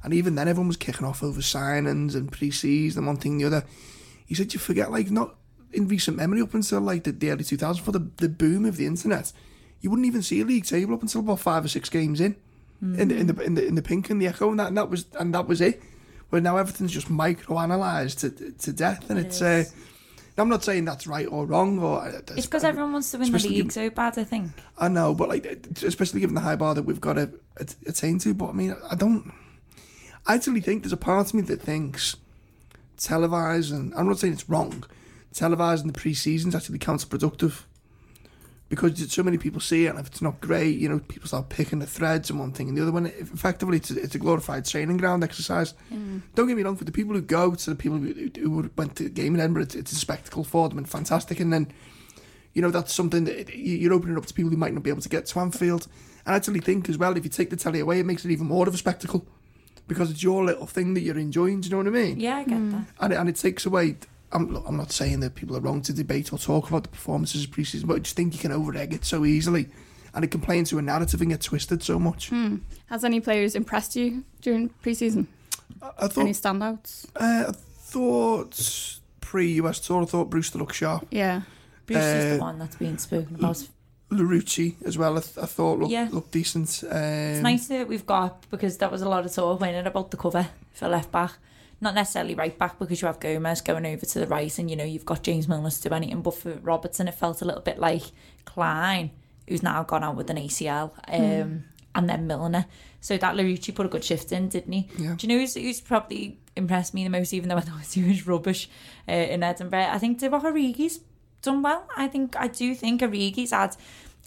and 0.02 0.12
even 0.14 0.34
then 0.34 0.48
everyone 0.48 0.68
was 0.68 0.76
kicking 0.76 1.06
off 1.06 1.22
over 1.22 1.40
signings 1.40 2.14
and 2.14 2.30
pre-season 2.30 3.00
and 3.00 3.06
one 3.06 3.16
thing 3.16 3.32
and 3.32 3.40
the 3.40 3.46
other. 3.46 3.66
He 4.26 4.34
said 4.34 4.52
you 4.52 4.60
forget 4.60 4.90
like 4.90 5.10
not 5.10 5.36
in 5.72 5.88
recent 5.88 6.16
memory 6.16 6.40
up 6.40 6.54
until 6.54 6.80
like 6.80 7.04
the, 7.04 7.12
the 7.12 7.30
early 7.30 7.44
2000s 7.44 7.80
for 7.80 7.92
the 7.92 8.08
the 8.16 8.28
boom 8.28 8.64
of 8.64 8.76
the 8.76 8.86
internet, 8.86 9.32
you 9.80 9.90
wouldn't 9.90 10.06
even 10.06 10.22
see 10.22 10.40
a 10.40 10.44
league 10.44 10.64
table 10.64 10.94
up 10.94 11.02
until 11.02 11.20
about 11.20 11.40
five 11.40 11.64
or 11.64 11.68
six 11.68 11.88
games 11.88 12.20
in, 12.20 12.36
in, 12.82 13.08
the, 13.08 13.16
in 13.16 13.26
the 13.26 13.42
in 13.42 13.54
the 13.54 13.66
in 13.66 13.74
the 13.74 13.82
pink 13.82 14.10
and 14.10 14.20
the 14.20 14.26
echo 14.26 14.50
and 14.50 14.58
that 14.60 14.68
and 14.68 14.76
that 14.76 14.90
was 14.90 15.06
and 15.18 15.34
that 15.34 15.46
was 15.46 15.60
it. 15.60 15.82
Where 16.30 16.42
now 16.42 16.56
everything's 16.56 16.92
just 16.92 17.08
micro-analysed 17.08 18.18
to 18.18 18.30
to 18.30 18.72
death, 18.72 19.08
and 19.10 19.18
It 19.18 19.26
it's. 19.26 19.42
Uh, 19.42 19.64
I'm 20.38 20.48
not 20.48 20.62
saying 20.64 20.84
that's 20.84 21.06
right 21.06 21.26
or 21.26 21.46
wrong, 21.46 21.78
or 21.78 22.02
uh, 22.02 22.20
It's 22.36 22.46
because 22.46 22.64
everyone 22.64 22.92
wants 22.92 23.10
to 23.12 23.18
win 23.18 23.32
the 23.32 23.38
league 23.38 23.72
so 23.72 23.88
bad, 23.88 24.18
I 24.18 24.24
think. 24.24 24.52
I 24.78 24.88
know, 24.88 25.14
but 25.14 25.28
like, 25.28 25.46
especially 25.82 26.20
given 26.20 26.34
the 26.34 26.42
high 26.42 26.56
bar 26.56 26.74
that 26.74 26.82
we've 26.82 27.00
got 27.00 27.14
to 27.14 27.30
attain 27.86 28.18
to. 28.20 28.34
But 28.34 28.50
I 28.50 28.52
mean, 28.52 28.76
I 28.90 28.94
don't. 28.94 29.32
I 30.26 30.34
actually 30.34 30.60
think 30.60 30.82
there's 30.82 30.92
a 30.92 30.98
part 30.98 31.28
of 31.28 31.34
me 31.34 31.42
that 31.42 31.62
thinks 31.62 32.16
televising. 32.98 33.92
I'm 33.96 34.06
not 34.06 34.18
saying 34.18 34.34
it's 34.34 34.48
wrong. 34.48 34.84
Televising 35.32 35.86
the 35.86 35.92
pre-season's 35.92 36.54
actually 36.54 36.78
counterproductive 36.78 37.62
because 38.68 39.12
so 39.12 39.22
many 39.22 39.38
people 39.38 39.60
see 39.60 39.86
it, 39.86 39.90
and 39.90 39.98
if 39.98 40.06
it's 40.06 40.22
not 40.22 40.40
great, 40.40 40.78
you 40.78 40.88
know, 40.88 40.98
people 40.98 41.28
start 41.28 41.48
picking 41.48 41.78
the 41.78 41.86
threads 41.86 42.30
and 42.30 42.40
one 42.40 42.52
thing 42.52 42.68
and 42.68 42.76
the 42.76 42.82
other 42.82 42.92
one. 42.92 43.06
Effectively, 43.06 43.76
it's 43.76 43.90
a, 43.90 44.02
it's 44.02 44.14
a 44.14 44.18
glorified 44.18 44.64
training 44.64 44.96
ground 44.96 45.22
exercise. 45.22 45.74
Mm. 45.92 46.22
Don't 46.34 46.48
get 46.48 46.56
me 46.56 46.62
wrong. 46.62 46.76
For 46.76 46.84
the 46.84 46.92
people 46.92 47.14
who 47.14 47.22
go, 47.22 47.54
to 47.54 47.70
the 47.70 47.76
people 47.76 47.98
who, 47.98 48.30
who 48.38 48.70
went 48.76 48.96
to 48.96 49.04
the 49.04 49.10
game 49.10 49.34
in 49.34 49.40
Edinburgh, 49.40 49.64
it's, 49.64 49.74
it's 49.74 49.92
a 49.92 49.96
spectacle 49.96 50.42
for 50.42 50.68
them 50.68 50.78
and 50.78 50.88
fantastic. 50.88 51.38
And 51.40 51.52
then 51.52 51.72
you 52.56 52.62
know, 52.62 52.70
that's 52.70 52.94
something 52.94 53.24
that 53.24 53.54
you- 53.54 53.76
you're 53.76 53.92
opening 53.92 54.16
up 54.16 54.24
to 54.24 54.32
people 54.32 54.50
who 54.50 54.56
might 54.56 54.72
not 54.72 54.82
be 54.82 54.88
able 54.88 55.02
to 55.02 55.10
get 55.10 55.26
to 55.26 55.40
Anfield. 55.40 55.86
And 56.24 56.32
I 56.32 56.36
actually 56.36 56.60
think 56.60 56.88
as 56.88 56.96
well, 56.96 57.14
if 57.14 57.22
you 57.22 57.28
take 57.28 57.50
the 57.50 57.56
telly 57.56 57.80
away, 57.80 58.00
it 58.00 58.06
makes 58.06 58.24
it 58.24 58.30
even 58.30 58.46
more 58.46 58.66
of 58.66 58.72
a 58.72 58.78
spectacle 58.78 59.26
because 59.86 60.10
it's 60.10 60.22
your 60.22 60.42
little 60.42 60.66
thing 60.66 60.94
that 60.94 61.02
you're 61.02 61.18
enjoying. 61.18 61.60
Do 61.60 61.68
you 61.68 61.72
know 61.72 61.76
what 61.78 61.86
I 61.86 61.90
mean? 61.90 62.18
Yeah, 62.18 62.38
I 62.38 62.44
get 62.44 62.58
mm. 62.58 62.70
that. 62.70 62.86
And 62.98 63.12
it, 63.12 63.16
and 63.16 63.28
it 63.28 63.36
takes 63.36 63.66
away. 63.66 63.96
I'm, 64.32 64.52
look, 64.52 64.64
I'm 64.66 64.76
not 64.76 64.90
saying 64.92 65.20
that 65.20 65.34
people 65.34 65.56
are 65.56 65.60
wrong 65.60 65.82
to 65.82 65.92
debate 65.92 66.32
or 66.32 66.38
talk 66.38 66.68
about 66.68 66.82
the 66.82 66.88
performances 66.88 67.44
of 67.44 67.50
preseason, 67.50 67.86
but 67.86 67.94
I 67.96 67.98
just 68.00 68.16
think 68.16 68.34
you 68.34 68.40
can 68.40 68.52
over 68.52 68.76
egg 68.76 68.92
it 68.92 69.04
so 69.04 69.24
easily, 69.24 69.68
and 70.14 70.24
it 70.24 70.30
can 70.30 70.40
play 70.40 70.58
into 70.58 70.78
a 70.78 70.82
narrative 70.82 71.20
and 71.20 71.30
get 71.30 71.40
twisted 71.42 71.82
so 71.82 71.98
much. 71.98 72.28
Hmm. 72.30 72.56
Has 72.86 73.04
any 73.04 73.20
players 73.20 73.54
impressed 73.54 73.94
you 73.96 74.24
during 74.42 74.68
pre-season? 74.82 75.28
I, 75.80 75.90
I 75.98 76.08
thought. 76.08 76.22
Any 76.22 76.32
standouts? 76.32 77.06
Uh, 77.16 77.46
I 77.48 77.52
thought 77.52 78.98
pre-US 79.20 79.80
tour, 79.80 80.02
I 80.02 80.06
thought 80.06 80.30
Brewster 80.30 80.58
looked 80.58 80.74
sharp. 80.74 81.06
Yeah. 81.10 81.42
Bruce 81.86 81.98
is 82.02 82.24
Uh, 82.32 82.36
the 82.36 82.40
one 82.42 82.58
that's 82.58 82.76
being 82.76 82.98
spoken 82.98 83.36
about. 83.36 83.66
Larouci 84.10 84.74
as 84.84 84.96
well. 84.96 85.16
I, 85.18 85.20
th- 85.20 85.38
I 85.38 85.46
thought 85.46 85.80
looked 85.80 85.90
Yeah. 85.90 86.08
looked 86.12 86.30
decent. 86.32 86.84
Um, 86.88 86.96
It's 86.96 87.42
nice 87.42 87.66
that 87.68 87.88
we've 87.88 88.06
got 88.06 88.48
because 88.50 88.76
that 88.78 88.90
was 88.92 89.02
a 89.02 89.08
lot 89.08 89.24
of 89.26 89.32
talk 89.34 89.60
winning 89.60 89.84
about 89.86 90.10
the 90.12 90.16
cover 90.16 90.48
for 90.72 90.88
left 90.88 91.10
back. 91.10 91.32
Not 91.80 91.94
necessarily 91.94 92.34
right 92.34 92.56
back 92.58 92.78
because 92.78 93.02
you 93.02 93.06
have 93.06 93.20
Gomez 93.20 93.60
going 93.60 93.84
over 93.84 94.06
to 94.06 94.18
the 94.18 94.26
right 94.26 94.58
and 94.58 94.70
you 94.70 94.76
know 94.76 94.84
you've 94.84 95.04
got 95.04 95.22
James 95.22 95.46
Milner 95.46 95.70
to 95.70 95.88
do 95.88 95.94
anything. 95.94 96.22
But 96.22 96.34
for 96.34 96.54
Robertson, 96.54 97.08
it 97.08 97.14
felt 97.14 97.42
a 97.42 97.44
little 97.44 97.60
bit 97.60 97.78
like 97.78 98.02
Clyne, 98.46 99.10
who's 99.46 99.62
now 99.62 99.82
gone 99.82 100.02
out 100.02 100.16
with 100.16 100.30
an 100.30 100.38
ACL, 100.38 100.92
um, 101.08 101.64
and 101.94 102.08
then 102.08 102.26
Milner. 102.26 102.66
So 103.00 103.16
that 103.18 103.34
Larouci 103.34 103.74
put 103.74 103.86
a 103.86 103.88
good 103.88 104.04
shift 104.04 104.32
in, 104.32 104.48
didn't 104.48 104.72
he? 104.72 104.88
Yeah. 104.98 105.14
Do 105.16 105.26
you 105.26 105.34
know 105.34 105.40
who's, 105.40 105.54
who's 105.54 105.80
probably 105.80 106.38
impressed 106.56 106.94
me 106.94 107.04
the 107.04 107.10
most, 107.10 107.32
even 107.32 107.48
though 107.48 107.56
I 107.56 107.60
thought 107.60 107.84
he 107.84 108.02
was 108.02 108.26
rubbish 108.26 108.68
uh, 109.08 109.12
in 109.12 109.42
Edinburgh? 109.42 109.88
I 109.90 109.98
think 109.98 110.18
Divock 110.18 110.42
Origi's 110.42 111.00
done 111.42 111.62
well. 111.62 111.86
I 111.96 112.08
think 112.08 112.36
I 112.36 112.48
do 112.48 112.74
think 112.74 113.02
Origi's 113.02 113.50
had 113.52 113.76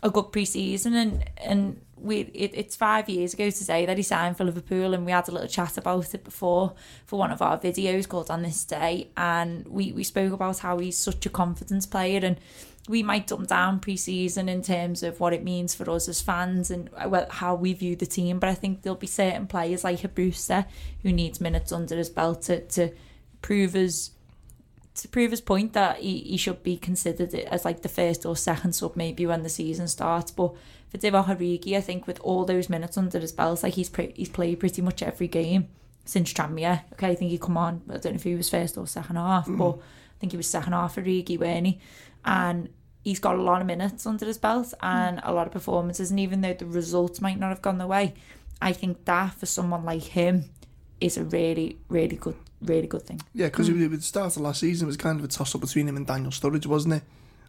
a 0.02 0.10
good 0.10 0.32
pre-season 0.32 0.94
and 0.94 1.30
and 1.38 1.82
we 2.02 2.22
it, 2.34 2.52
it's 2.54 2.76
five 2.76 3.10
years 3.10 3.34
ago 3.34 3.50
today 3.50 3.86
that 3.86 3.98
he 3.98 4.04
signed 4.04 4.38
for 4.38 4.44
Liverpool 4.44 4.94
and 4.94 5.06
we 5.06 5.12
had 5.12 5.28
a 5.28 5.32
little 5.32 5.48
chat 5.48 5.78
about 5.78 6.14
it 6.14 6.24
before 6.24 6.74
for 7.06 7.20
one 7.20 7.32
of 7.32 7.42
our 7.42 7.58
videos 7.58 8.08
called 8.08 8.30
on 8.30 8.42
this 8.42 8.64
day. 8.66 9.10
And 9.18 9.68
we 9.68 9.92
we 9.92 10.04
spoke 10.04 10.34
about 10.34 10.60
how 10.60 10.80
he's 10.80 10.98
such 10.98 11.26
a 11.26 11.30
confidence 11.30 11.86
player 11.86 12.22
and 12.24 12.40
we 12.88 13.04
might 13.04 13.28
dumb 13.28 13.46
down 13.46 13.80
pre-season 13.80 14.50
in 14.50 14.64
terms 14.64 15.04
of 15.04 15.20
what 15.20 15.32
it 15.32 15.44
means 15.44 15.76
for 15.76 15.88
us 15.92 16.08
as 16.08 16.22
fans 16.22 16.72
and 16.72 16.90
how 17.30 17.54
we 17.54 17.72
view 17.74 17.96
the 17.96 18.08
team. 18.08 18.40
But 18.40 18.50
I 18.50 18.56
think 18.56 18.82
there'll 18.82 18.98
be 18.98 19.06
certain 19.06 19.46
players 19.46 19.84
like 19.84 20.04
a 20.04 20.08
Brewster 20.08 20.66
who 21.04 21.14
needs 21.14 21.40
minutes 21.40 21.72
under 21.72 21.96
his 21.96 22.10
belt 22.10 22.42
to, 22.44 22.66
to 22.70 22.92
prove 23.44 23.74
his 23.74 24.12
to 25.02 25.08
prove 25.08 25.32
his 25.32 25.42
point 25.42 25.74
that 25.74 26.00
he, 26.00 26.20
he 26.20 26.38
should 26.38 26.62
be 26.62 26.78
considered 26.78 27.34
as 27.34 27.66
like 27.66 27.82
the 27.82 27.90
first 27.90 28.26
or 28.26 28.36
second 28.36 28.74
sub 28.74 28.96
maybe 28.96 29.26
when 29.26 29.44
the 29.44 29.50
season 29.50 29.88
starts. 29.88 30.32
But 30.32 30.54
for 30.90 30.98
Divock 30.98 31.26
Origi, 31.26 31.76
I 31.76 31.82
think 31.82 32.06
with 32.08 32.20
all 32.22 32.46
those 32.46 32.70
minutes 32.70 32.98
under 32.98 33.20
his 33.20 33.32
belt, 33.32 33.64
like 33.64 33.76
he's 33.76 33.90
pre- 33.90 34.14
he's 34.16 34.30
played 34.30 34.60
pretty 34.60 34.82
much 34.82 35.02
every 35.02 35.28
game 35.28 35.70
since 36.06 36.34
Tranmere. 36.34 36.84
Okay, 36.94 37.10
I 37.10 37.16
think 37.16 37.32
he 37.32 37.38
come 37.38 37.58
on. 37.58 37.82
I 37.90 37.94
don't 37.94 38.14
know 38.14 38.16
if 38.16 38.24
he 38.24 38.36
was 38.36 38.50
first 38.50 38.78
or 38.78 38.88
second 38.88 39.16
half, 39.16 39.48
mm. 39.48 39.58
but 39.58 39.78
I 39.78 40.20
think 40.20 40.34
he 40.34 40.38
was 40.38 40.48
second 40.48 40.74
half 40.74 40.96
for 40.96 41.02
Origi, 41.02 41.40
weren't 41.40 41.68
he? 41.68 41.80
And 42.26 42.70
he's 43.04 43.20
got 43.20 43.36
a 43.36 43.42
lot 43.42 43.62
of 43.62 43.68
minutes 43.68 44.06
under 44.06 44.26
his 44.26 44.38
belt 44.38 44.68
mm. 44.68 44.78
and 44.82 45.22
a 45.24 45.34
lot 45.34 45.48
of 45.48 45.54
performances. 45.54 46.12
And 46.12 46.20
even 46.20 46.42
though 46.42 46.54
the 46.54 46.66
results 46.66 47.22
might 47.22 47.40
not 47.40 47.50
have 47.50 47.62
gone 47.62 47.78
the 47.78 47.88
way, 47.88 48.16
I 48.62 48.74
think 48.74 49.06
that 49.06 49.36
for 49.36 49.46
someone 49.46 49.86
like 49.86 50.04
him 50.04 50.46
is 51.00 51.16
a 51.16 51.24
really, 51.24 51.78
really 51.88 52.18
good, 52.18 52.36
really 52.62 52.88
good 52.88 53.04
thing. 53.04 53.22
Yeah, 53.34 53.48
because 53.48 53.70
mm. 53.70 53.86
at 53.86 53.92
the 53.92 54.02
start 54.02 54.36
of 54.36 54.42
last 54.42 54.60
season, 54.62 54.86
it 54.86 54.88
was 54.88 54.98
kind 54.98 55.20
of 55.20 55.26
a 55.26 55.28
toss 55.28 55.56
up 55.56 55.62
between 55.62 55.88
him 55.88 55.98
and 55.98 56.06
Daniel 56.06 56.32
Sturridge, 56.32 56.66
wasn't 56.66 56.96
it? 56.96 57.04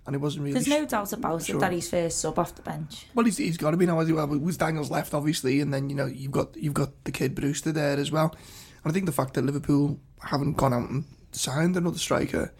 And 0.07 0.17
it 0.17 0.19
wasn't 0.19 0.45
really. 0.45 0.55
There's 0.55 0.69
no 0.69 0.87
doubt 0.87 1.13
about 1.13 1.43
sure. 1.43 1.57
it 1.57 1.61
that 1.61 1.73
he's 1.73 1.91
first 1.91 2.21
sub 2.21 2.39
off 2.39 2.55
the 2.55 2.63
bench. 2.63 3.07
Well, 3.15 3.25
he's, 3.25 3.37
he's 3.37 3.57
got 3.57 3.73
to 3.73 3.77
be 3.77 3.87
now. 3.87 4.01
As 4.01 4.11
well, 4.11 4.33
it 4.33 4.41
was 4.41 4.57
Daniel's 4.57 4.91
left, 4.91 5.13
obviously, 5.13 5.61
and 5.61 5.73
then 5.73 5.91
you 5.91 5.97
know 5.97 6.07
you've 6.07 6.33
got 6.33 6.57
you've 6.57 6.75
got 6.75 7.05
the 7.05 7.13
kid 7.13 7.35
Brewster 7.35 7.71
there 7.71 7.99
as 7.99 8.11
well. 8.11 8.35
And 8.83 8.91
I 8.91 8.95
think 8.95 9.07
the 9.07 9.13
fact 9.13 9.35
that 9.35 9.45
Liverpool 9.45 10.01
haven't 10.23 10.57
gone 10.57 10.73
out 10.73 10.89
and 10.89 11.05
signed 11.33 11.77
another 11.77 11.99
striker 11.99 12.53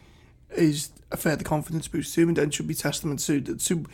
is 0.57 0.91
a 1.11 1.17
further 1.17 1.45
confidence 1.45 1.89
boost 1.89 2.15
to 2.15 2.23
him, 2.23 2.29
and 2.29 2.37
then 2.37 2.51
should 2.51 2.67
be 2.67 2.75
testament 2.75 3.21
to, 3.21 3.41
to 3.41 3.87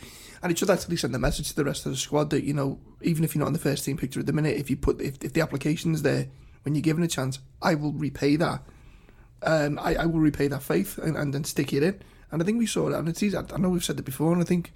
and 0.43 0.51
it 0.51 0.57
should 0.57 0.69
actually 0.69 0.97
send 0.97 1.15
a 1.15 1.19
message 1.19 1.49
to 1.49 1.55
the 1.55 1.63
rest 1.63 1.85
of 1.85 1.91
the 1.91 1.97
squad 1.97 2.29
that 2.31 2.43
you 2.43 2.53
know 2.53 2.79
even 3.01 3.23
if 3.23 3.33
you're 3.33 3.39
not 3.39 3.47
in 3.47 3.53
the 3.53 3.59
first 3.59 3.85
team 3.85 3.97
picture 3.97 4.19
at 4.19 4.25
the 4.25 4.33
minute, 4.33 4.57
if 4.57 4.69
you 4.69 4.75
put 4.75 5.01
if, 5.01 5.23
if 5.23 5.33
the 5.33 5.41
application's 5.41 6.01
there 6.01 6.27
when 6.67 6.75
you're 6.75 6.81
given 6.81 7.01
a 7.01 7.07
chance, 7.07 7.39
I 7.61 7.75
will 7.75 7.93
repay 7.93 8.35
that. 8.35 8.61
Um, 9.41 9.79
I, 9.79 9.95
I 9.95 10.05
will 10.05 10.19
repay 10.19 10.49
that 10.49 10.61
faith 10.61 10.97
and, 10.97 11.15
and 11.15 11.33
then 11.33 11.45
stick 11.45 11.71
it 11.71 11.81
in. 11.81 12.01
And 12.29 12.41
I 12.41 12.45
think 12.45 12.57
we 12.57 12.65
saw 12.65 12.89
that, 12.89 12.99
and 12.99 13.07
it's 13.07 13.23
easy. 13.23 13.37
I 13.37 13.57
know 13.57 13.69
we've 13.69 13.85
said 13.85 13.97
it 13.97 14.03
before, 14.03 14.33
and 14.33 14.41
I 14.41 14.43
think 14.43 14.73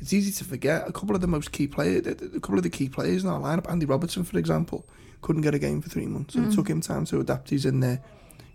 it's 0.00 0.12
easy 0.12 0.32
to 0.32 0.44
forget 0.44 0.88
a 0.88 0.92
couple 0.92 1.14
of 1.14 1.20
the 1.20 1.28
most 1.28 1.52
key 1.52 1.68
players, 1.68 2.04
a 2.04 2.40
couple 2.40 2.56
of 2.56 2.64
the 2.64 2.68
key 2.68 2.88
players 2.88 3.22
in 3.22 3.30
our 3.30 3.38
lineup. 3.38 3.70
Andy 3.70 3.86
Robertson, 3.86 4.24
for 4.24 4.38
example, 4.38 4.84
couldn't 5.22 5.42
get 5.42 5.54
a 5.54 5.58
game 5.60 5.80
for 5.80 5.88
three 5.88 6.06
months, 6.06 6.34
and 6.34 6.52
it 6.52 6.56
took 6.56 6.66
him 6.66 6.80
time 6.80 7.04
to 7.04 7.20
adapt. 7.20 7.50
He's 7.50 7.64
in 7.64 7.78
there. 7.78 8.02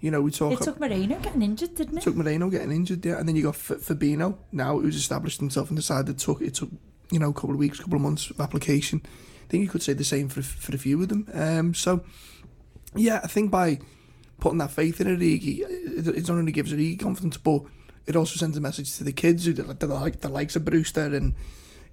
You 0.01 0.11
know, 0.11 0.21
we 0.21 0.31
talk. 0.31 0.51
It 0.51 0.61
took 0.61 0.77
Moreno 0.77 1.17
getting 1.19 1.43
injured, 1.43 1.75
didn't 1.75 1.99
it? 1.99 2.03
took 2.03 2.15
Moreno 2.15 2.49
getting 2.49 2.73
injured, 2.73 3.05
yeah, 3.05 3.17
and 3.17 3.25
then 3.25 3.37
you 3.37 3.43
got 3.43 3.55
F- 3.55 3.79
Fabinho 3.79 4.35
now, 4.51 4.77
who's 4.79 4.97
established 4.97 5.39
himself 5.39 5.69
and 5.69 5.77
decided 5.77 6.09
it 6.09 6.19
took 6.19 6.41
it 6.41 6.55
took 6.55 6.71
you 7.09 7.19
know 7.19 7.29
a 7.29 7.33
couple 7.33 7.51
of 7.51 7.57
weeks, 7.57 7.79
a 7.79 7.83
couple 7.83 7.95
of 7.95 8.01
months 8.01 8.29
of 8.29 8.41
application. 8.41 9.01
I 9.05 9.47
think 9.47 9.63
you 9.63 9.69
could 9.69 9.83
say 9.83 9.93
the 9.93 10.03
same 10.03 10.27
for 10.27 10.41
for 10.41 10.75
a 10.75 10.77
few 10.77 11.01
of 11.01 11.09
them. 11.09 11.29
Um, 11.33 11.73
so 11.73 12.03
yeah, 12.95 13.21
I 13.23 13.27
think 13.27 13.51
by 13.51 13.79
putting 14.39 14.57
that 14.59 14.71
faith 14.71 15.01
in 15.01 15.07
Origi, 15.07 15.61
it, 15.61 16.27
not 16.27 16.37
only 16.37 16.51
gives 16.51 16.73
Origi 16.73 16.99
confidence, 16.99 17.37
but 17.37 17.61
it 18.05 18.15
also 18.15 18.37
sends 18.37 18.57
a 18.57 18.61
message 18.61 18.97
to 18.97 19.03
the 19.03 19.13
kids 19.13 19.45
who 19.45 19.53
the, 19.53 19.63
the, 19.63 19.87
like 19.87 20.21
the 20.21 20.29
likes 20.29 20.55
of 20.55 20.65
Brewster 20.65 21.15
and 21.15 21.33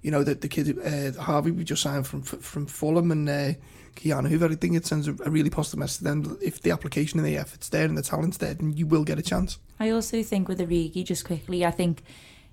you 0.01 0.11
know 0.11 0.23
the 0.23 0.35
the 0.35 0.49
kid 0.49 0.77
uh, 0.79 1.19
Harvey 1.21 1.51
we 1.51 1.63
just 1.63 1.81
signed 1.81 2.05
from 2.05 2.21
from 2.21 2.65
Fulham 2.65 3.11
and 3.11 3.29
uh, 3.29 3.53
Ki-Jana 3.95 4.27
Hoever. 4.27 4.51
I 4.51 4.55
think 4.55 4.75
it 4.75 4.85
sends 4.85 5.07
a, 5.07 5.13
really 5.13 5.49
positive 5.49 5.79
message 5.79 5.99
to 5.99 6.03
them. 6.03 6.37
If 6.41 6.61
the 6.61 6.71
application 6.71 7.19
and 7.19 7.27
the 7.27 7.37
effort's 7.37 7.69
there 7.69 7.85
and 7.85 7.97
the 7.97 8.03
talent's 8.03 8.37
there, 8.37 8.53
then 8.53 8.73
you 8.73 8.85
will 8.85 9.05
get 9.05 9.17
a 9.17 9.21
chance. 9.21 9.59
I 9.79 9.89
also 9.91 10.21
think 10.21 10.47
with 10.47 10.59
Origi, 10.59 11.05
just 11.05 11.25
quickly, 11.25 11.65
I 11.65 11.71
think 11.71 12.03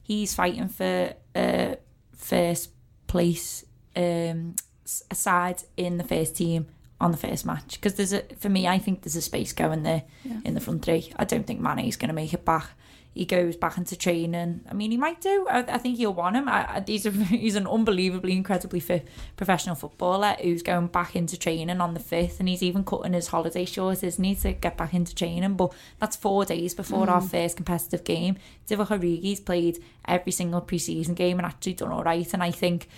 he's 0.02 0.32
fighting 0.32 0.68
for 0.68 1.14
uh, 1.34 1.74
first 2.14 2.70
place 3.08 3.64
um, 3.96 4.54
side 4.84 5.64
in 5.76 5.98
the 5.98 6.04
first 6.04 6.36
team 6.36 6.66
on 7.00 7.12
the 7.12 7.16
first 7.16 7.46
match 7.46 7.72
because 7.80 7.94
there's 7.94 8.12
a 8.12 8.22
for 8.38 8.48
me 8.48 8.68
I 8.68 8.78
think 8.78 9.02
there's 9.02 9.16
a 9.16 9.22
space 9.22 9.52
going 9.52 9.82
there 9.82 10.02
Yeah. 10.24 10.40
in 10.44 10.54
the 10.54 10.60
front 10.60 10.84
three. 10.84 11.12
I 11.16 11.24
don't 11.24 11.46
think 11.46 11.60
Mane's 11.60 11.96
going 11.96 12.08
to 12.08 12.14
make 12.14 12.34
it 12.34 12.44
back. 12.44 12.70
He 13.12 13.24
goes 13.24 13.56
back 13.56 13.76
into 13.76 13.96
training. 13.96 14.60
I 14.70 14.72
mean, 14.72 14.92
he 14.92 14.96
might 14.96 15.20
do. 15.20 15.44
I, 15.50 15.58
I 15.58 15.78
think 15.78 15.96
he'll 15.96 16.14
want 16.14 16.36
him. 16.36 16.48
I, 16.48 16.76
I, 16.76 16.84
he's 16.86 17.06
a, 17.06 17.10
he's 17.10 17.56
an 17.56 17.66
unbelievably, 17.66 18.32
incredibly 18.32 18.78
fit 18.78 19.08
professional 19.36 19.74
footballer 19.74 20.36
who's 20.40 20.62
going 20.62 20.86
back 20.88 21.16
into 21.16 21.36
training 21.36 21.80
on 21.80 21.94
the 21.94 22.00
fifth, 22.00 22.38
and 22.38 22.48
he's 22.48 22.62
even 22.62 22.84
cutting 22.84 23.14
his 23.14 23.26
holiday 23.28 23.64
short, 23.64 24.04
isn't 24.04 24.22
he, 24.22 24.36
to 24.36 24.52
get 24.52 24.76
back 24.76 24.94
into 24.94 25.12
training? 25.12 25.54
But 25.54 25.72
that's 25.98 26.14
four 26.14 26.44
days 26.44 26.72
before 26.72 27.10
our 27.10 27.20
mm. 27.20 27.28
first 27.28 27.56
competitive 27.56 28.04
game. 28.04 28.36
Divock 28.68 28.96
Origi's 28.96 29.40
played 29.40 29.82
every 30.06 30.30
single 30.30 30.60
pre-season 30.60 31.14
game 31.14 31.38
and 31.40 31.46
actually 31.46 31.74
done 31.74 31.90
all 31.90 32.04
right, 32.04 32.32
and 32.32 32.44
I 32.44 32.52
think 32.52 32.88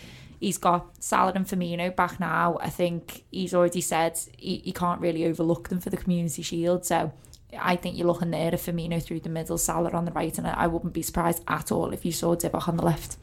he's 0.42 0.58
got 0.58 1.00
Salah 1.00 1.32
and 1.36 1.46
Firmino 1.46 1.94
back 1.94 2.18
now. 2.18 2.58
I 2.60 2.68
think 2.68 3.24
he's 3.30 3.54
already 3.54 3.80
said 3.80 4.18
he, 4.36 4.56
he 4.64 4.72
can't 4.72 5.00
really 5.00 5.24
overlook 5.24 5.68
them 5.68 5.78
for 5.78 5.88
the 5.88 5.96
Community 5.96 6.42
Shield. 6.42 6.84
So 6.84 7.12
I 7.56 7.76
think 7.76 7.96
you're 7.96 8.08
looking 8.08 8.32
there 8.32 8.48
at 8.48 8.54
Firmino 8.54 9.00
through 9.00 9.20
the 9.20 9.28
middle, 9.28 9.56
Salah 9.56 9.92
on 9.92 10.04
the 10.04 10.10
right, 10.10 10.36
and 10.36 10.48
I, 10.48 10.66
wouldn't 10.66 10.94
be 10.94 11.02
surprised 11.02 11.44
at 11.46 11.70
all 11.70 11.92
if 11.92 12.04
you 12.04 12.10
saw 12.10 12.34
Divock 12.34 12.66
on 12.66 12.76
the 12.76 12.84
left. 12.84 13.18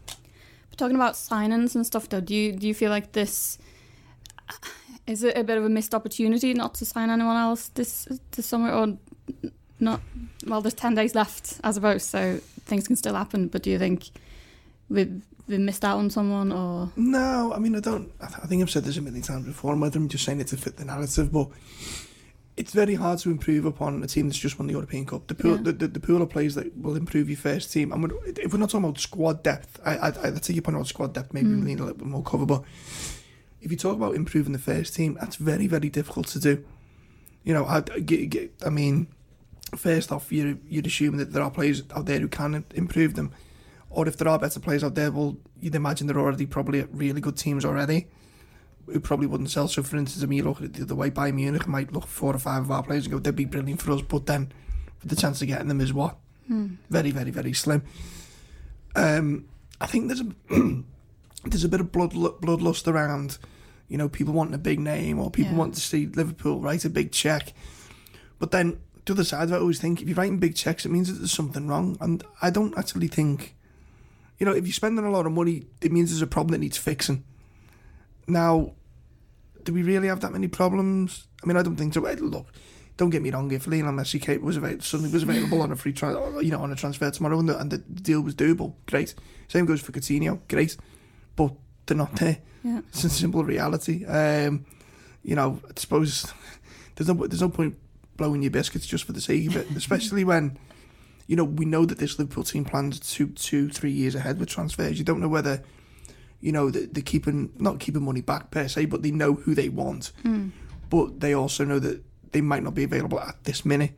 But 0.70 0.78
talking 0.78 0.96
about 0.96 1.16
signings 1.16 1.76
and 1.76 1.86
stuff, 1.86 2.08
though, 2.08 2.22
do 2.22 2.34
you 2.34 2.54
do 2.54 2.66
you 2.66 2.74
feel 2.74 2.90
like 2.90 3.12
this 3.12 3.58
uh, 4.48 4.54
is 5.06 5.22
it 5.24 5.38
a 5.38 5.44
bit 5.44 5.58
of 5.58 5.66
a 5.66 5.70
missed 5.70 5.94
opportunity 5.94 6.54
not 6.54 6.74
to 6.76 6.86
sign 6.86 7.10
anyone 7.10 7.36
else 7.36 7.68
this 7.68 8.08
this 8.32 8.46
summer, 8.46 8.72
or 8.72 8.98
not? 9.82 10.00
Well, 10.48 10.62
there's 10.62 10.74
ten 10.74 10.96
days 10.96 11.16
left, 11.16 11.60
I 11.66 11.72
suppose, 11.72 12.04
so 12.04 12.40
things 12.66 12.88
can 12.88 12.96
still 12.96 13.16
happen. 13.16 13.50
But 13.50 13.64
do 13.64 13.72
you 13.72 13.78
think 13.78 14.10
we've 14.88 15.22
we 15.50 15.58
missed 15.58 15.84
out 15.84 15.98
on 15.98 16.10
someone, 16.10 16.52
or 16.52 16.92
No, 16.96 17.52
I 17.54 17.60
mean 17.60 17.76
I 17.76 17.80
don't. 17.80 18.12
I, 18.22 18.28
th- 18.28 18.40
I 18.44 18.48
think 18.48 18.62
I've 18.62 18.70
said 18.70 18.84
this 18.86 18.98
a 18.98 19.02
million 19.02 19.24
times 19.24 19.46
before, 19.46 19.74
and 19.74 19.82
whether 19.82 19.98
I'm 19.98 20.08
just 20.08 20.24
saying 20.24 20.40
it 20.40 20.48
to 20.48 20.58
fit 20.58 20.78
the 20.78 20.86
narrative, 20.86 21.32
but 21.32 21.50
it's 22.56 22.74
very 22.74 22.96
hard 22.96 23.20
to 23.20 23.32
improve 23.32 23.66
upon 23.66 24.04
a 24.04 24.08
team 24.08 24.28
that's 24.28 24.38
just 24.38 24.60
won 24.60 24.68
the 24.68 24.74
European 24.74 25.06
Cup. 25.06 25.28
The 25.28 25.36
pool, 25.36 25.56
Yeah. 25.56 25.64
the, 25.64 25.72
the, 25.72 25.88
the 25.88 26.00
pool 26.00 26.22
of 26.22 26.30
players 26.30 26.56
that 26.56 26.78
will 26.78 26.98
improve 26.98 27.30
your 27.30 27.38
first 27.38 27.72
team. 27.72 27.94
And 27.94 28.04
we're, 28.04 28.18
if 28.26 28.52
we're 28.52 28.60
not 28.60 28.70
talking 28.70 28.84
about 28.84 29.00
squad 29.00 29.44
depth, 29.44 29.80
I, 29.86 29.96
I, 29.96 30.08
I 30.08 30.32
take 30.32 30.58
your 30.58 30.62
point 30.62 30.76
about 30.76 30.88
squad 30.88 31.14
depth. 31.14 31.34
Maybe 31.34 31.48
we 31.48 31.56
mm. 31.56 31.64
need 31.64 31.80
a 31.80 31.84
little 31.84 31.98
bit 31.98 32.08
more 32.08 32.22
cover, 32.22 32.46
but 32.46 32.64
if 33.62 33.72
you 33.72 33.78
talk 33.78 33.96
about 33.96 34.16
improving 34.16 34.52
the 34.52 34.60
first 34.60 34.94
team, 34.94 35.18
that's 35.20 35.38
very, 35.38 35.68
very 35.68 35.90
difficult 35.90 36.28
to 36.28 36.40
do. 36.40 36.66
You 37.44 37.54
know, 37.54 37.66
I, 37.66 37.78
I, 37.78 38.50
I 38.66 38.70
mean, 38.70 39.08
first 39.76 40.12
off, 40.12 40.32
you're, 40.32 40.58
you'd 40.68 40.86
assume 40.88 41.16
that 41.18 41.32
there 41.32 41.42
are 41.42 41.52
players 41.52 41.84
out 41.96 42.08
there 42.08 42.20
who 42.20 42.28
can 42.28 42.66
improve 42.76 43.14
them. 43.16 43.32
Or 43.90 44.08
if 44.08 44.18
there 44.18 44.28
are 44.28 44.38
better 44.40 44.60
players 44.60 44.84
out 44.84 44.96
there, 44.96 45.12
well, 45.12 45.38
you'd 45.60 45.76
imagine 45.76 46.08
they're 46.08 46.20
already 46.20 46.46
probably 46.46 46.80
at 46.80 46.94
really 46.94 47.22
good 47.22 47.38
teams 47.38 47.66
already 47.66 48.08
who 48.86 49.00
probably 49.00 49.28
wouldn't 49.28 49.50
sell. 49.50 49.68
So, 49.68 49.82
for 49.84 49.98
instance, 49.98 50.24
I 50.24 50.28
mean, 50.28 50.38
you 50.38 50.44
look 50.44 50.58
at 50.58 50.64
it 50.66 50.74
the 50.74 50.84
other 50.84 50.96
way, 50.96 51.10
Bayern 51.12 51.36
Munich 51.36 51.68
might 51.68 51.92
look 51.94 52.04
at 52.04 52.10
four 52.10 52.36
or 52.36 52.40
five 52.40 52.64
of 52.64 52.72
our 52.72 52.84
players 52.84 53.06
and 53.06 53.14
go, 53.14 53.20
they'd 53.20 53.36
be 53.36 53.46
brilliant 53.46 53.82
for 53.82 53.92
us, 53.92 54.02
but 54.02 54.26
then 54.26 54.52
the 55.04 55.16
chance 55.16 55.42
of 55.42 55.48
getting 55.48 55.68
them 55.68 55.82
is 55.82 55.94
what? 55.94 56.18
Very, 56.90 57.12
very, 57.12 57.30
very 57.32 57.54
slim. 57.54 57.84
Um, 58.96 59.46
I 59.80 59.86
think 59.86 60.08
there's 60.08 60.22
a 60.22 60.26
there's 61.46 61.64
a 61.64 61.70
bit 61.70 61.80
of 61.80 61.92
blood 61.92 62.12
bloodlust 62.12 62.88
around, 62.88 63.38
you 63.88 63.98
know, 63.98 64.10
people 64.10 64.34
wanting 64.34 64.54
a 64.56 64.60
big 64.60 64.80
name 64.80 65.20
or 65.20 65.30
people 65.32 65.54
Yeah. 65.54 65.58
want 65.60 65.76
to 65.76 65.80
see 65.82 66.08
Liverpool 66.08 66.60
write 66.60 66.86
a 66.86 66.90
big 66.90 67.12
check. 67.12 67.54
But 68.40 68.52
then 68.52 68.80
to 69.06 69.14
the 69.14 69.20
other 69.20 69.24
side 69.24 69.44
of 69.44 69.52
it, 69.52 69.56
I 69.56 69.60
always 69.60 69.80
think 69.80 70.02
if 70.02 70.08
you're 70.08 70.16
writing 70.18 70.40
big 70.40 70.56
checks, 70.56 70.86
it 70.86 70.90
means 70.92 71.08
that 71.12 71.20
there's 71.20 71.32
something 71.32 71.68
wrong. 71.68 71.98
And 72.02 72.24
I 72.42 72.50
don't 72.50 72.78
actually 72.78 73.08
think, 73.08 73.56
you 74.40 74.46
know, 74.46 74.54
if 74.54 74.66
you're 74.66 74.74
spending 74.74 75.06
a 75.06 75.12
lot 75.12 75.26
of 75.26 75.32
money, 75.32 75.66
it 75.82 75.92
means 75.92 76.10
there's 76.10 76.22
a 76.22 76.28
problem 76.28 76.52
that 76.54 76.60
needs 76.60 76.78
fixing. 76.78 77.24
Now, 78.28 78.74
do 79.64 79.74
we 79.74 79.84
really 79.84 80.08
have 80.08 80.22
that 80.22 80.32
many 80.32 80.48
problems? 80.48 81.28
I 81.44 81.48
mean, 81.48 81.58
I 81.58 81.62
don't 81.62 81.76
think 81.76 81.94
so. 81.94 82.02
Look, 82.02 82.48
don't 82.98 83.10
get 83.10 83.22
me 83.22 83.32
wrong. 83.32 83.52
If 83.52 83.68
Lionel 83.68 83.94
Messi 83.94 84.22
came, 84.22 84.42
was 84.44 84.58
available, 84.58 84.82
suddenly 84.84 85.12
was 85.12 85.24
available 85.24 85.62
on 85.62 85.72
a 85.72 85.76
free, 85.76 85.94
tra- 85.94 86.42
you 86.44 86.52
know, 86.52 86.60
on 86.62 86.72
a 86.72 86.76
transfer 86.76 87.10
tomorrow, 87.12 87.40
and 87.40 87.50
the, 87.50 87.60
and 87.60 87.72
the 87.72 87.78
deal 87.78 88.22
was 88.22 88.36
doable, 88.36 88.74
great. 88.86 89.16
Same 89.48 89.66
goes 89.66 89.82
for 89.82 89.92
Coutinho, 89.92 90.40
great. 90.48 90.78
But 91.36 91.54
they're 91.86 91.98
not 91.98 92.16
there. 92.18 92.40
yeah, 92.64 92.82
It's 92.90 93.04
a 93.04 93.10
simple 93.10 93.44
reality. 93.44 94.06
Um, 94.06 94.66
you 95.24 95.36
know, 95.36 95.60
I 95.68 95.72
suppose 95.76 96.32
there's 96.96 97.08
no 97.08 97.14
there's 97.28 97.42
no 97.42 97.50
point 97.50 97.78
blowing 98.18 98.42
your 98.44 98.52
biscuits 98.52 98.86
just 98.86 99.06
for 99.06 99.14
the 99.14 99.22
sake 99.22 99.48
of 99.48 99.58
it, 99.58 99.68
especially 99.76 100.24
when 100.24 100.58
you 101.30 101.36
know 101.36 101.44
we 101.62 101.66
know 101.66 101.86
that 101.86 102.00
this 102.00 102.18
Liverpool 102.20 102.44
team 102.44 102.66
plans 102.66 103.00
two 103.00 103.28
two 103.48 103.70
three 103.70 103.92
years 103.92 104.16
ahead 104.16 104.40
with 104.40 104.50
transfers. 104.50 104.98
You 105.00 105.06
don't 105.06 105.22
know 105.22 105.28
whether 105.38 105.56
you 106.42 106.52
know 106.52 106.70
they- 106.72 106.86
they're 106.94 107.04
keeping 107.14 107.52
not 107.58 107.80
keeping 107.80 108.02
money 108.04 108.22
back 108.22 108.50
per 108.52 108.68
se, 108.68 108.86
but 108.86 109.04
they 109.04 109.12
know 109.12 109.32
who 109.36 109.54
they 109.54 109.70
want. 109.70 110.12
Hmm. 110.24 110.48
But 110.90 111.20
they 111.20 111.34
also 111.34 111.64
know 111.66 111.80
that 111.80 111.98
they 112.32 112.42
might 112.42 112.64
not 112.64 112.74
be 112.74 112.84
available 112.84 113.20
at 113.20 113.36
this 113.44 113.64
minute, 113.64 113.92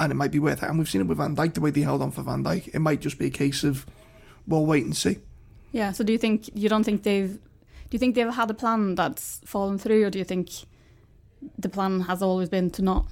and 0.00 0.10
it 0.12 0.14
might 0.14 0.32
be 0.32 0.38
worth 0.38 0.62
it. 0.62 0.68
And 0.68 0.78
we've 0.78 0.88
seen 0.88 1.02
it 1.02 1.06
with 1.08 1.18
Van 1.18 1.36
Dijk 1.36 1.52
the 1.54 1.60
way 1.60 1.70
they 1.70 1.82
held 1.82 2.00
on 2.02 2.10
for 2.10 2.22
Van 2.22 2.42
Dijk. 2.42 2.68
It 2.74 2.78
might 2.80 3.00
just 3.02 3.18
be 3.18 3.26
a 3.26 3.30
case 3.44 3.64
of 3.64 3.84
well, 4.46 4.64
wait 4.66 4.84
and 4.84 4.96
see. 4.96 5.18
yeah. 5.72 5.92
So 5.92 6.02
do 6.04 6.12
you 6.12 6.18
think 6.18 6.48
you 6.54 6.68
don't 6.70 6.84
think 6.84 7.02
they've 7.02 7.34
do 7.34 7.96
you 7.96 7.98
think 7.98 8.14
they've 8.14 8.32
had 8.42 8.50
a 8.50 8.54
plan 8.54 8.94
that's 8.94 9.40
fallen 9.44 9.76
through, 9.78 10.04
or 10.06 10.10
do 10.10 10.18
you 10.18 10.24
think 10.24 10.48
the 11.58 11.68
plan 11.68 12.00
has 12.02 12.22
always 12.22 12.48
been 12.48 12.70
to 12.70 12.82
not? 12.82 13.04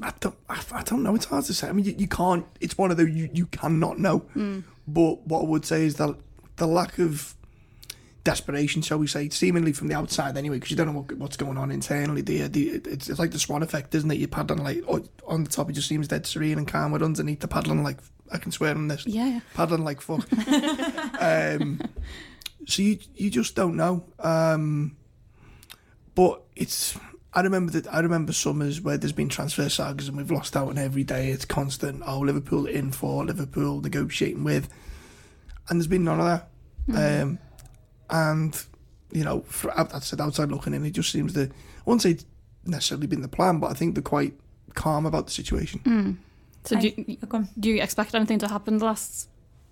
I 0.00 0.12
don't, 0.20 0.36
I, 0.48 0.62
I 0.72 0.82
don't 0.84 1.02
know. 1.02 1.14
It's 1.14 1.26
hard 1.26 1.44
to 1.44 1.54
say. 1.54 1.68
I 1.68 1.72
mean, 1.72 1.84
you, 1.84 1.94
you 1.98 2.08
can't. 2.08 2.46
It's 2.60 2.78
one 2.78 2.90
of 2.90 2.96
those 2.96 3.10
you, 3.10 3.28
you 3.32 3.46
cannot 3.46 3.98
know. 3.98 4.24
But 4.88 5.26
what 5.26 5.40
I 5.42 5.44
would 5.44 5.66
say 5.66 5.84
is 5.84 5.96
that 5.96 6.16
the 6.56 6.66
lack 6.66 6.98
of 6.98 7.34
desperation, 8.24 8.80
shall 8.82 8.98
we 8.98 9.06
say, 9.06 9.28
seemingly 9.28 9.72
from 9.72 9.88
the 9.88 9.94
outside 9.94 10.36
anyway, 10.38 10.56
because 10.56 10.70
you 10.70 10.76
don't 10.76 10.86
know 10.86 11.00
what, 11.00 11.12
what's 11.18 11.36
going 11.36 11.58
on 11.58 11.70
internally. 11.70 12.22
The, 12.22 12.46
the 12.48 12.68
it's, 12.84 13.08
it's 13.10 13.18
like 13.18 13.32
the 13.32 13.38
swan 13.38 13.62
effect, 13.62 13.94
isn't 13.94 14.10
it? 14.10 14.18
You're 14.18 14.28
paddling 14.28 14.62
like 14.64 14.82
on 15.26 15.44
the 15.44 15.50
top, 15.50 15.68
it 15.68 15.74
just 15.74 15.88
seems 15.88 16.08
dead 16.08 16.26
serene 16.26 16.58
and 16.58 16.66
calm. 16.68 16.92
But 16.92 17.02
underneath, 17.02 17.40
the 17.40 17.48
paddling 17.48 17.82
like 17.82 17.98
I 18.32 18.38
can 18.38 18.52
swear 18.52 18.74
on 18.74 18.88
this, 18.88 19.06
Yeah, 19.06 19.26
yeah. 19.26 19.40
paddling 19.54 19.84
like 19.84 20.00
fuck. 20.00 20.26
um, 21.20 21.80
so 22.66 22.80
you 22.82 22.98
you 23.14 23.28
just 23.28 23.54
don't 23.56 23.76
know. 23.76 24.04
Um, 24.20 24.96
but 26.14 26.42
it's 26.56 26.96
I 27.34 27.40
remember 27.40 27.72
that 27.72 27.92
I 27.92 28.00
remember 28.00 28.32
summers 28.32 28.80
where 28.80 28.98
there's 28.98 29.12
been 29.12 29.28
transfer 29.28 29.68
sagas 29.68 30.08
and 30.08 30.16
we've 30.16 30.30
lost 30.30 30.56
out 30.56 30.68
on 30.68 30.78
every 30.78 31.04
day. 31.04 31.30
It's 31.30 31.44
constant. 31.44 32.02
Oh, 32.06 32.20
Liverpool 32.20 32.66
in 32.66 32.92
for 32.92 33.24
Liverpool 33.24 33.80
negotiating 33.80 34.44
with, 34.44 34.68
and 35.68 35.80
there's 35.80 35.86
been 35.86 36.04
none 36.04 36.20
of 36.20 36.26
that. 36.26 37.22
Um, 37.22 37.38
and 38.10 38.64
you 39.12 39.24
know, 39.24 39.40
for, 39.42 39.70
I 39.78 39.98
said 40.00 40.20
outside 40.20 40.50
looking 40.50 40.74
in, 40.74 40.84
it 40.84 40.90
just 40.90 41.10
seems 41.10 41.32
that 41.34 41.50
I 41.50 41.54
wouldn't 41.86 42.02
say 42.02 42.10
it's 42.12 42.26
necessarily 42.64 43.06
been 43.06 43.22
the 43.22 43.28
plan, 43.28 43.58
but 43.60 43.70
I 43.70 43.74
think 43.74 43.94
they're 43.94 44.02
quite 44.02 44.34
calm 44.74 45.06
about 45.06 45.26
the 45.26 45.32
situation. 45.32 46.18
So 46.64 46.78
do 46.78 46.88
you, 46.88 47.16
do 47.58 47.70
you 47.70 47.82
expect 47.82 48.14
anything 48.14 48.38
to 48.40 48.48
happen 48.48 48.78
the 48.78 48.84
last 48.84 49.28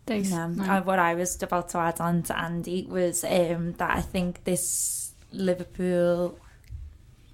days? 0.07 0.33
No, 0.33 0.65
uh, 0.65 0.83
what 0.83 0.99
I 0.99 1.15
was 1.15 1.41
about 1.43 1.69
to 1.71 1.79
add 1.79 2.01
on 2.01 2.23
to 2.25 2.39
Andy 2.39 2.87
was 2.89 3.23
um, 3.25 3.73
that 3.75 3.97
I 3.97 4.01
think 4.01 4.45
this 4.45 5.13
Liverpool 5.33 6.39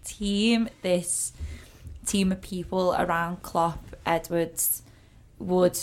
team, 0.07 0.69
this 0.83 1.33
team 2.07 2.33
of 2.33 2.41
people 2.41 2.95
around 2.97 3.43
Klopp, 3.43 3.97
Edwards 4.07 4.83
would 5.39 5.79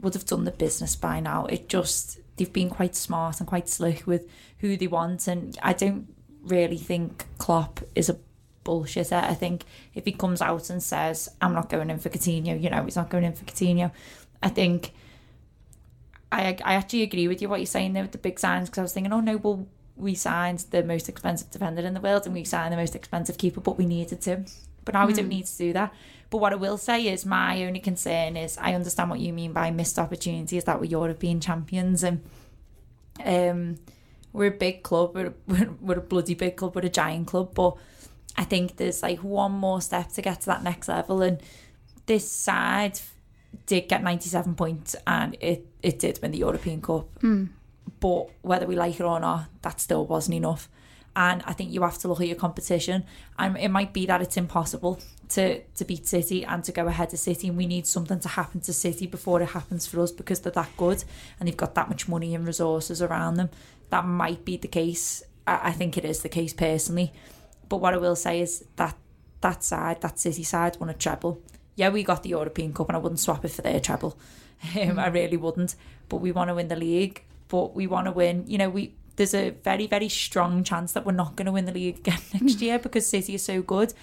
would 0.00 0.14
have 0.14 0.26
done 0.26 0.44
the 0.44 0.50
business 0.50 0.94
by 0.96 1.20
now. 1.20 1.46
It 1.46 1.68
just 1.68 2.18
they've 2.36 2.52
been 2.52 2.68
quite 2.68 2.94
smart 2.94 3.40
and 3.40 3.48
quite 3.48 3.68
slick 3.68 4.06
with 4.06 4.28
who 4.58 4.76
they 4.76 4.86
want, 4.86 5.26
and 5.28 5.56
I 5.62 5.72
don't 5.72 6.12
really 6.42 6.78
think 6.78 7.24
Klopp 7.38 7.80
is 7.94 8.08
a 8.08 8.18
bullshitter. 8.64 9.22
I 9.22 9.34
think 9.34 9.64
if 9.94 10.04
he 10.04 10.12
comes 10.12 10.42
out 10.42 10.68
and 10.68 10.82
says, 10.82 11.28
"I'm 11.40 11.54
not 11.54 11.70
going 11.70 11.90
in 11.90 11.98
for 11.98 12.10
Coutinho," 12.10 12.60
you 12.60 12.68
know, 12.68 12.84
he's 12.84 12.96
not 12.96 13.10
going 13.10 13.24
in 13.24 13.32
for 13.32 13.44
Coutinho. 13.44 13.90
I 14.42 14.48
think 14.48 14.92
I 16.30 16.56
I 16.64 16.74
actually 16.74 17.02
agree 17.02 17.28
with 17.28 17.40
you 17.40 17.48
what 17.48 17.60
you're 17.60 17.66
saying 17.66 17.92
there 17.92 18.02
with 18.02 18.12
the 18.12 18.18
big 18.18 18.38
signs 18.38 18.68
because 18.68 18.78
I 18.78 18.82
was 18.82 18.92
thinking, 18.92 19.12
oh 19.12 19.20
no, 19.20 19.36
well 19.38 19.66
we 19.96 20.14
signed 20.14 20.60
the 20.70 20.82
most 20.82 21.08
expensive 21.08 21.50
defender 21.50 21.82
in 21.82 21.94
the 21.94 22.00
world 22.00 22.26
and 22.26 22.34
we 22.34 22.44
signed 22.44 22.72
the 22.72 22.76
most 22.76 22.94
expensive 22.94 23.38
keeper, 23.38 23.60
but 23.60 23.78
we 23.78 23.86
needed 23.86 24.20
to. 24.22 24.44
But 24.84 24.94
now 24.94 25.06
we 25.06 25.14
don't 25.14 25.28
need 25.28 25.46
to 25.46 25.58
do 25.58 25.72
that. 25.72 25.92
But 26.30 26.38
what 26.38 26.52
I 26.52 26.56
will 26.56 26.78
say 26.78 27.08
is 27.08 27.24
my 27.24 27.64
only 27.64 27.80
concern 27.80 28.36
is 28.36 28.58
I 28.58 28.74
understand 28.74 29.10
what 29.10 29.20
you 29.20 29.32
mean 29.32 29.52
by 29.52 29.70
missed 29.70 29.98
opportunities 29.98 30.64
that 30.64 30.80
we're 30.80 30.86
European 30.86 31.40
champions 31.40 32.04
and 32.04 32.22
um 33.24 33.76
we're 34.32 34.48
a 34.48 34.50
big 34.50 34.82
club, 34.82 35.14
we're, 35.14 35.32
we're, 35.46 35.70
we're 35.80 35.98
a 35.98 36.02
bloody 36.02 36.34
big 36.34 36.56
club, 36.56 36.76
we're 36.76 36.82
a 36.82 36.90
giant 36.90 37.26
club, 37.26 37.54
but 37.54 37.74
I 38.36 38.44
think 38.44 38.76
there's 38.76 39.02
like 39.02 39.20
one 39.20 39.52
more 39.52 39.80
step 39.80 40.12
to 40.12 40.22
get 40.22 40.40
to 40.42 40.46
that 40.46 40.62
next 40.62 40.88
level 40.88 41.22
and 41.22 41.40
this 42.04 42.30
side 42.30 43.00
did 43.64 43.88
get 43.88 44.02
97 44.02 44.54
points 44.54 44.94
and 45.06 45.36
it, 45.40 45.66
it 45.82 45.98
did 45.98 46.18
win 46.20 46.32
the 46.32 46.38
European 46.38 46.82
Cup. 46.82 47.08
But 48.00 48.30
whether 48.42 48.66
we 48.66 48.76
like 48.76 48.98
it 49.00 49.04
or 49.04 49.20
not, 49.20 49.46
that 49.62 49.80
still 49.80 50.06
wasn't 50.06 50.36
enough. 50.36 50.68
And 51.14 51.42
I 51.46 51.54
think 51.54 51.72
you 51.72 51.82
have 51.82 51.96
to 51.98 52.08
look 52.08 52.20
at 52.20 52.26
your 52.26 52.36
competition. 52.36 53.04
And 53.38 53.56
it 53.56 53.70
might 53.70 53.94
be 53.94 54.04
that 54.04 54.20
it's 54.20 54.36
impossible 54.36 55.00
to, 55.30 55.62
to 55.62 55.84
beat 55.84 56.06
City 56.06 56.44
and 56.44 56.62
to 56.64 56.72
go 56.72 56.86
ahead 56.86 57.12
of 57.12 57.18
City. 57.18 57.48
And 57.48 57.56
we 57.56 57.66
need 57.66 57.86
something 57.86 58.20
to 58.20 58.28
happen 58.28 58.60
to 58.60 58.72
City 58.72 59.06
before 59.06 59.40
it 59.40 59.50
happens 59.50 59.86
for 59.86 60.00
us 60.00 60.12
because 60.12 60.40
they're 60.40 60.52
that 60.52 60.76
good 60.76 61.04
and 61.40 61.48
they've 61.48 61.56
got 61.56 61.74
that 61.74 61.88
much 61.88 62.06
money 62.06 62.34
and 62.34 62.46
resources 62.46 63.00
around 63.00 63.36
them. 63.36 63.48
That 63.88 64.04
might 64.04 64.44
be 64.44 64.58
the 64.58 64.68
case. 64.68 65.22
I, 65.46 65.68
I 65.68 65.72
think 65.72 65.96
it 65.96 66.04
is 66.04 66.20
the 66.20 66.28
case 66.28 66.52
personally. 66.52 67.14
But 67.68 67.78
what 67.78 67.94
I 67.94 67.98
will 67.98 68.16
say 68.16 68.40
is 68.40 68.64
that 68.76 68.94
that 69.40 69.64
side, 69.64 70.02
that 70.02 70.18
City 70.18 70.42
side, 70.42 70.76
won 70.78 70.90
a 70.90 70.94
treble. 70.94 71.40
Yeah, 71.76 71.88
we 71.88 72.02
got 72.02 72.22
the 72.22 72.30
European 72.30 72.72
Cup, 72.72 72.88
and 72.88 72.96
I 72.96 73.00
wouldn't 73.00 73.20
swap 73.20 73.44
it 73.44 73.50
for 73.50 73.62
their 73.62 73.80
treble. 73.80 74.18
Um, 74.80 74.98
I 74.98 75.08
really 75.08 75.36
wouldn't. 75.36 75.76
But 76.08 76.22
we 76.22 76.32
want 76.32 76.48
to 76.48 76.54
win 76.54 76.68
the 76.68 76.76
league. 76.76 77.22
But 77.48 77.74
we 77.74 77.86
want 77.86 78.06
to 78.06 78.12
win. 78.12 78.44
You 78.46 78.58
know, 78.58 78.70
we 78.70 78.94
there's 79.16 79.34
a 79.34 79.50
very 79.50 79.86
very 79.86 80.08
strong 80.08 80.62
chance 80.64 80.92
that 80.92 81.06
we're 81.06 81.12
not 81.12 81.36
going 81.36 81.46
to 81.46 81.52
win 81.52 81.64
the 81.64 81.72
league 81.72 81.98
again 81.98 82.20
next 82.40 82.60
year 82.60 82.78
because 82.78 83.06
City 83.06 83.34
is 83.34 83.44
so 83.44 83.62
good. 83.62 83.94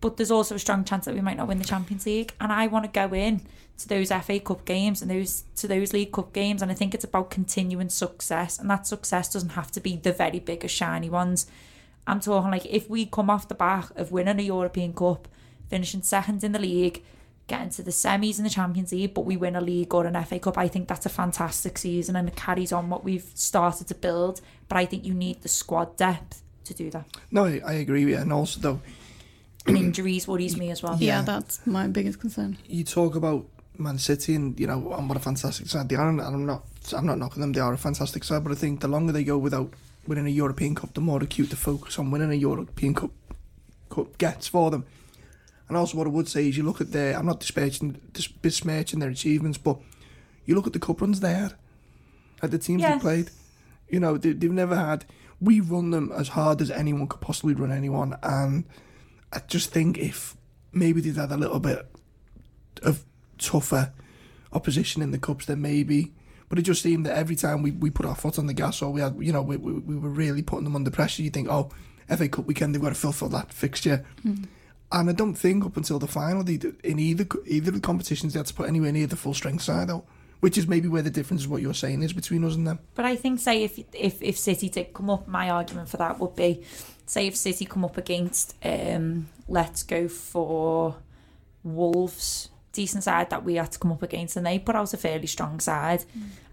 But 0.00 0.18
there's 0.18 0.30
also 0.30 0.56
a 0.56 0.58
strong 0.58 0.84
chance 0.84 1.06
that 1.06 1.14
we 1.14 1.22
might 1.22 1.38
not 1.38 1.48
win 1.48 1.58
the 1.58 1.64
Champions 1.64 2.04
League. 2.04 2.34
And 2.38 2.52
I 2.52 2.66
want 2.66 2.84
to 2.84 2.90
go 2.90 3.14
in 3.14 3.40
to 3.78 3.88
those 3.88 4.10
FA 4.10 4.38
Cup 4.38 4.66
games 4.66 5.00
and 5.00 5.10
those 5.10 5.44
to 5.56 5.66
those 5.66 5.92
League 5.92 6.12
Cup 6.12 6.32
games. 6.32 6.60
And 6.60 6.70
I 6.70 6.74
think 6.74 6.94
it's 6.94 7.04
about 7.04 7.30
continuing 7.30 7.88
success. 7.88 8.58
And 8.58 8.68
that 8.68 8.86
success 8.86 9.32
doesn't 9.32 9.50
have 9.50 9.70
to 9.72 9.80
be 9.80 9.96
the 9.96 10.12
very 10.12 10.40
big 10.40 10.64
or 10.64 10.68
shiny 10.68 11.08
ones. 11.08 11.46
I'm 12.06 12.20
talking 12.20 12.50
like 12.50 12.66
if 12.66 12.90
we 12.90 13.06
come 13.06 13.30
off 13.30 13.48
the 13.48 13.54
back 13.54 13.90
of 13.96 14.12
winning 14.12 14.38
a 14.38 14.42
European 14.42 14.92
Cup, 14.92 15.26
finishing 15.68 16.02
second 16.02 16.44
in 16.44 16.52
the 16.52 16.58
league, 16.58 17.02
getting 17.46 17.70
to 17.70 17.82
the 17.82 17.90
semis 17.90 18.38
in 18.38 18.44
the 18.44 18.50
Champions 18.50 18.92
League, 18.92 19.12
but 19.14 19.24
we 19.26 19.36
win 19.36 19.54
a 19.56 19.60
league 19.60 19.92
or 19.94 20.06
an 20.06 20.22
FA 20.24 20.38
Cup, 20.38 20.56
I 20.56 20.66
think 20.68 20.88
that's 20.88 21.04
a 21.06 21.10
fantastic 21.10 21.76
season 21.78 22.16
and 22.16 22.28
it 22.28 22.36
carries 22.36 22.72
on 22.72 22.88
what 22.88 23.04
we've 23.04 23.26
started 23.34 23.86
to 23.88 23.94
build. 23.94 24.40
But 24.68 24.78
I 24.78 24.86
think 24.86 25.04
you 25.04 25.12
need 25.14 25.42
the 25.42 25.48
squad 25.48 25.96
depth 25.96 26.42
to 26.64 26.74
do 26.74 26.90
that. 26.90 27.04
No, 27.30 27.44
I, 27.44 27.60
I 27.66 27.72
agree 27.74 28.04
with 28.06 28.14
you. 28.14 28.20
And 28.20 28.32
also, 28.32 28.60
though, 28.60 28.80
And 29.66 29.76
injuries 29.78 30.28
worries 30.28 30.56
me 30.58 30.70
as 30.70 30.82
well. 30.82 30.96
Yeah, 30.98 31.18
Yeah. 31.18 31.22
that's 31.22 31.66
my 31.66 31.86
biggest 31.86 32.20
concern. 32.20 32.58
you 32.66 32.84
talk 32.84 33.14
about 33.16 33.46
Man 33.78 33.98
City 33.98 34.34
and 34.34 34.58
you 34.60 34.66
know 34.66 34.92
and 34.92 35.08
what 35.08 35.16
a 35.16 35.20
fantastic 35.20 35.66
side 35.68 35.88
they 35.88 35.96
are, 35.96 36.08
and 36.08 36.20
I'm 36.20 36.44
not 36.46 36.62
I'm 36.92 37.06
not 37.06 37.16
knocking 37.18 37.40
them. 37.40 37.52
They 37.54 37.60
are 37.60 37.72
a 37.72 37.78
fantastic 37.78 38.24
side, 38.24 38.44
but 38.44 38.52
I 38.52 38.56
think 38.56 38.80
the 38.80 38.88
longer 38.88 39.12
they 39.12 39.24
go 39.24 39.38
without 39.38 39.72
winning 40.06 40.26
a 40.26 40.30
European 40.30 40.74
Cup, 40.74 40.92
the 40.94 41.00
more 41.00 41.22
acute 41.22 41.48
the 41.50 41.56
focus 41.56 41.98
on 41.98 42.10
winning 42.10 42.30
a 42.30 42.34
European 42.34 42.94
Cup 42.94 43.10
cup 43.88 44.18
gets 44.18 44.48
for 44.48 44.70
them. 44.70 44.84
And 45.68 45.76
also, 45.76 45.96
what 45.96 46.06
I 46.06 46.10
would 46.10 46.28
say 46.28 46.48
is, 46.48 46.56
you 46.56 46.62
look 46.62 46.80
at 46.80 46.92
their 46.92 47.16
I'm 47.18 47.26
not 47.26 47.40
disparaging 47.40 48.00
dis- 48.12 48.28
besmirching 48.28 48.98
their 49.00 49.08
achievements, 49.10 49.56
but 49.58 49.78
you 50.44 50.54
look 50.54 50.66
at 50.66 50.72
the 50.74 50.78
cup 50.78 51.00
runs 51.00 51.20
there, 51.20 51.52
at 52.42 52.50
the 52.50 52.58
teams 52.58 52.82
Yes. 52.82 52.94
they 52.98 53.00
played. 53.00 53.30
You 53.88 54.00
know, 54.00 54.18
they, 54.18 54.32
they've 54.32 54.50
never 54.52 54.76
had. 54.76 55.04
We 55.40 55.60
run 55.60 55.90
them 55.90 56.12
as 56.12 56.28
hard 56.28 56.60
as 56.60 56.70
anyone 56.70 57.06
could 57.08 57.20
possibly 57.20 57.54
run 57.54 57.72
anyone, 57.72 58.16
and 58.22 58.64
I 59.32 59.40
just 59.46 59.70
think 59.70 59.98
if 59.98 60.36
maybe 60.72 61.00
they'd 61.00 61.16
had 61.16 61.32
a 61.32 61.36
little 61.36 61.60
bit 61.60 61.86
of 62.82 63.04
tougher 63.38 63.92
opposition 64.52 65.02
in 65.02 65.10
the 65.10 65.18
cups, 65.18 65.46
then 65.46 65.60
maybe. 65.62 66.12
But 66.48 66.58
it 66.58 66.62
just 66.62 66.82
seemed 66.82 67.06
that 67.06 67.16
every 67.16 67.36
time 67.36 67.62
we, 67.62 67.70
we 67.72 67.90
put 67.90 68.06
our 68.06 68.14
foot 68.14 68.38
on 68.38 68.46
the 68.46 68.52
gas, 68.54 68.82
or 68.82 68.92
we 68.92 69.00
had, 69.00 69.16
you 69.18 69.32
know, 69.32 69.42
we, 69.42 69.56
we, 69.56 69.72
we 69.72 69.96
were 69.96 70.10
really 70.10 70.42
putting 70.42 70.64
them 70.64 70.76
under 70.76 70.90
pressure. 70.90 71.22
You 71.22 71.30
think, 71.30 71.48
oh, 71.48 71.70
FA 72.08 72.28
Cup 72.28 72.44
weekend, 72.46 72.74
they've 72.74 72.82
got 72.82 72.90
to 72.90 72.94
fulfil 72.94 73.28
that 73.30 73.52
fixture. 73.52 74.04
Mm-hmm. 74.24 74.44
And 74.94 75.10
I 75.10 75.12
don't 75.12 75.34
think 75.34 75.66
up 75.66 75.76
until 75.76 75.98
the 75.98 76.06
final, 76.06 76.44
they, 76.44 76.60
in 76.84 77.00
either 77.00 77.24
co- 77.24 77.42
either 77.46 77.70
of 77.70 77.74
the 77.74 77.80
competitions, 77.80 78.32
they 78.32 78.38
had 78.38 78.46
to 78.46 78.54
put 78.54 78.68
anywhere 78.68 78.92
near 78.92 79.08
the 79.08 79.16
full 79.16 79.34
strength 79.34 79.62
side 79.62 79.90
out. 79.90 80.06
Which 80.38 80.58
is 80.58 80.68
maybe 80.68 80.88
where 80.88 81.02
the 81.02 81.10
difference 81.10 81.42
is 81.42 81.48
what 81.48 81.62
you're 81.62 81.72
saying 81.72 82.02
is 82.02 82.12
between 82.12 82.44
us 82.44 82.54
and 82.54 82.66
them. 82.66 82.78
But 82.94 83.06
I 83.06 83.16
think, 83.16 83.40
say, 83.40 83.64
if 83.64 83.78
if 83.94 84.22
if 84.22 84.38
City 84.38 84.68
did 84.68 84.92
come 84.92 85.10
up, 85.10 85.26
my 85.26 85.48
argument 85.50 85.88
for 85.88 85.96
that 85.96 86.20
would 86.20 86.36
be, 86.36 86.62
say, 87.06 87.26
if 87.26 87.34
City 87.34 87.64
come 87.64 87.84
up 87.84 87.96
against, 87.96 88.54
um, 88.62 89.28
let's 89.48 89.82
go 89.82 90.06
for 90.06 90.96
Wolves, 91.62 92.50
decent 92.72 93.04
side 93.04 93.30
that 93.30 93.42
we 93.42 93.54
had 93.54 93.72
to 93.72 93.78
come 93.78 93.90
up 93.90 94.02
against, 94.02 94.36
and 94.36 94.44
they 94.44 94.58
put 94.58 94.76
out 94.76 94.92
a 94.92 94.98
fairly 94.98 95.26
strong 95.26 95.60
side. 95.60 96.04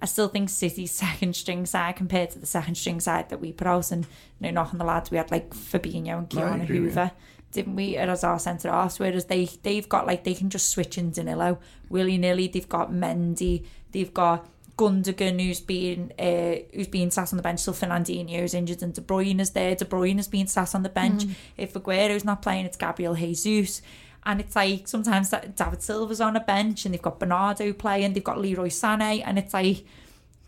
I 0.01 0.05
still 0.05 0.29
think 0.29 0.49
City's 0.49 0.91
second 1.05 1.35
string 1.35 1.65
side 1.65 1.97
compared 1.97 2.31
to 2.31 2.39
the 2.39 2.47
second 2.47 2.75
string 2.75 3.01
side 3.01 3.29
that 3.29 3.41
we 3.41 3.51
put 3.51 3.67
out, 3.67 3.91
and 3.91 4.05
you 4.39 4.47
know, 4.47 4.51
knocking 4.51 4.79
the 4.79 4.85
lads, 4.85 5.11
we 5.11 5.17
had 5.17 5.31
like 5.31 5.49
Fabinho 5.49 6.17
and 6.19 6.33
No, 6.33 6.43
I 6.43 6.45
Ki-Jana 6.45 6.63
agree 6.63 6.79
with 6.79 6.95
Hoever. 6.95 7.11
Didn't 7.51 7.75
we 7.75 7.97
as 7.97 8.23
our 8.23 8.39
centre 8.39 8.71
halves? 8.71 8.99
Whereas 8.99 9.25
they 9.25 9.45
they've 9.63 9.87
got 9.87 10.07
like 10.07 10.23
they 10.23 10.33
can 10.33 10.49
just 10.49 10.69
switch 10.69 10.97
in 10.97 11.11
Danilo 11.11 11.59
willy 11.89 12.17
nilly. 12.17 12.47
They've 12.47 12.67
got 12.67 12.91
Mendy. 12.91 13.65
They've 13.91 14.13
got 14.13 14.47
Gundogan, 14.77 15.39
who's 15.39 15.59
been 15.59 16.13
uh, 16.17 16.55
who's 16.73 16.87
been 16.87 17.11
sat 17.11 17.31
on 17.33 17.37
the 17.37 17.43
bench. 17.43 17.59
So 17.59 17.73
Fernandinho's 17.73 18.53
injured, 18.53 18.81
and 18.81 18.93
De 18.93 19.01
Bruyne 19.01 19.39
is 19.39 19.51
there. 19.51 19.75
De 19.75 19.85
Bruyne 19.85 20.15
has 20.15 20.27
been 20.27 20.47
sat 20.47 20.73
on 20.73 20.83
the 20.83 20.89
bench. 20.89 21.25
If 21.57 21.75
Aguero's 21.75 22.25
not 22.25 22.41
playing, 22.41 22.65
it's 22.65 22.77
Gabriel 22.77 23.15
Jesus. 23.15 23.81
And 24.23 24.39
it's 24.39 24.55
like 24.55 24.87
sometimes 24.87 25.31
that 25.31 25.55
David 25.55 25.81
Silva's 25.81 26.21
on 26.21 26.35
a 26.35 26.39
bench, 26.39 26.85
and 26.85 26.93
they've 26.93 27.01
got 27.01 27.19
Bernardo 27.19 27.73
playing. 27.73 28.13
They've 28.13 28.23
got 28.23 28.39
Leroy 28.39 28.69
Sané, 28.69 29.21
and 29.25 29.37
it's 29.37 29.53
like 29.53 29.83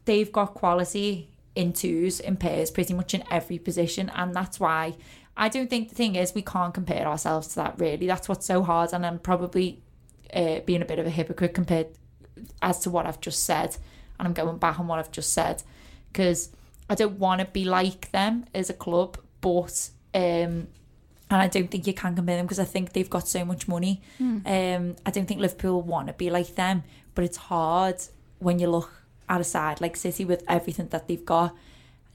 they've 0.06 0.32
got 0.32 0.54
quality 0.54 1.30
in 1.56 1.74
twos, 1.74 2.20
in 2.20 2.38
pairs, 2.38 2.72
pretty 2.72 2.94
much 2.94 3.14
in 3.14 3.24
every 3.30 3.60
position, 3.60 4.12
and 4.16 4.34
that's 4.34 4.60
why 4.60 4.96
I 5.36 5.50
don't 5.50 5.70
think 5.70 5.90
the 5.90 5.96
thing 5.96 6.16
is 6.16 6.34
we 6.36 6.44
can't 6.44 6.74
compare 6.74 7.08
ourselves 7.08 7.50
to 7.50 7.56
that. 7.56 7.80
Really, 7.80 8.08
that's 8.08 8.30
what's 8.30 8.46
so 8.46 8.64
hard, 8.64 8.94
and 8.94 9.06
I'm 9.06 9.20
probably 9.20 9.82
uh, 10.34 10.60
being 10.62 10.82
a 10.82 10.86
bit 10.86 11.00
of 11.00 11.08
a 11.08 11.10
hypocrite 11.10 11.54
compared 11.54 11.88
as 12.62 12.80
to 12.80 12.90
what 12.90 13.06
I've 13.06 13.22
just 13.22 13.44
said, 13.44 13.78
and 14.20 14.28
I'm 14.28 14.34
going 14.34 14.58
back 14.58 14.80
on 14.80 14.88
what 14.88 15.00
I've 15.00 15.12
just 15.12 15.34
said 15.34 15.64
because 16.12 16.50
I 16.90 16.96
don't 16.96 17.18
want 17.18 17.40
to 17.42 17.46
be 17.48 17.66
like 17.66 18.12
them 18.12 18.46
as 18.54 18.70
a 18.70 18.74
club, 18.74 19.18
but 19.42 19.90
um, 20.14 20.68
and 21.32 21.42
I 21.42 21.48
don't 21.48 21.72
think 21.72 21.88
you 21.88 21.94
can 21.94 22.16
compare 22.16 22.38
them 22.38 22.46
because 22.46 22.60
I 22.60 22.66
think 22.66 22.94
they've 22.94 23.10
got 23.10 23.28
so 23.28 23.44
much 23.44 23.68
money. 23.68 24.02
Um, 24.46 24.96
I 25.06 25.10
don't 25.10 25.26
think 25.26 25.42
Liverpool 25.42 25.82
want 25.82 26.08
to 26.08 26.14
be 26.14 26.30
like 26.30 26.54
them, 26.56 26.84
but 27.16 27.24
it's 27.26 27.38
hard 27.38 27.96
when 28.40 28.60
you 28.60 28.70
look 28.70 28.92
at 29.28 29.42
a 29.42 29.44
side 29.44 29.82
like 29.82 29.96
City 29.96 30.26
with 30.26 30.44
everything 30.48 30.90
that 30.90 31.08
they've 31.08 31.26
got 31.26 31.56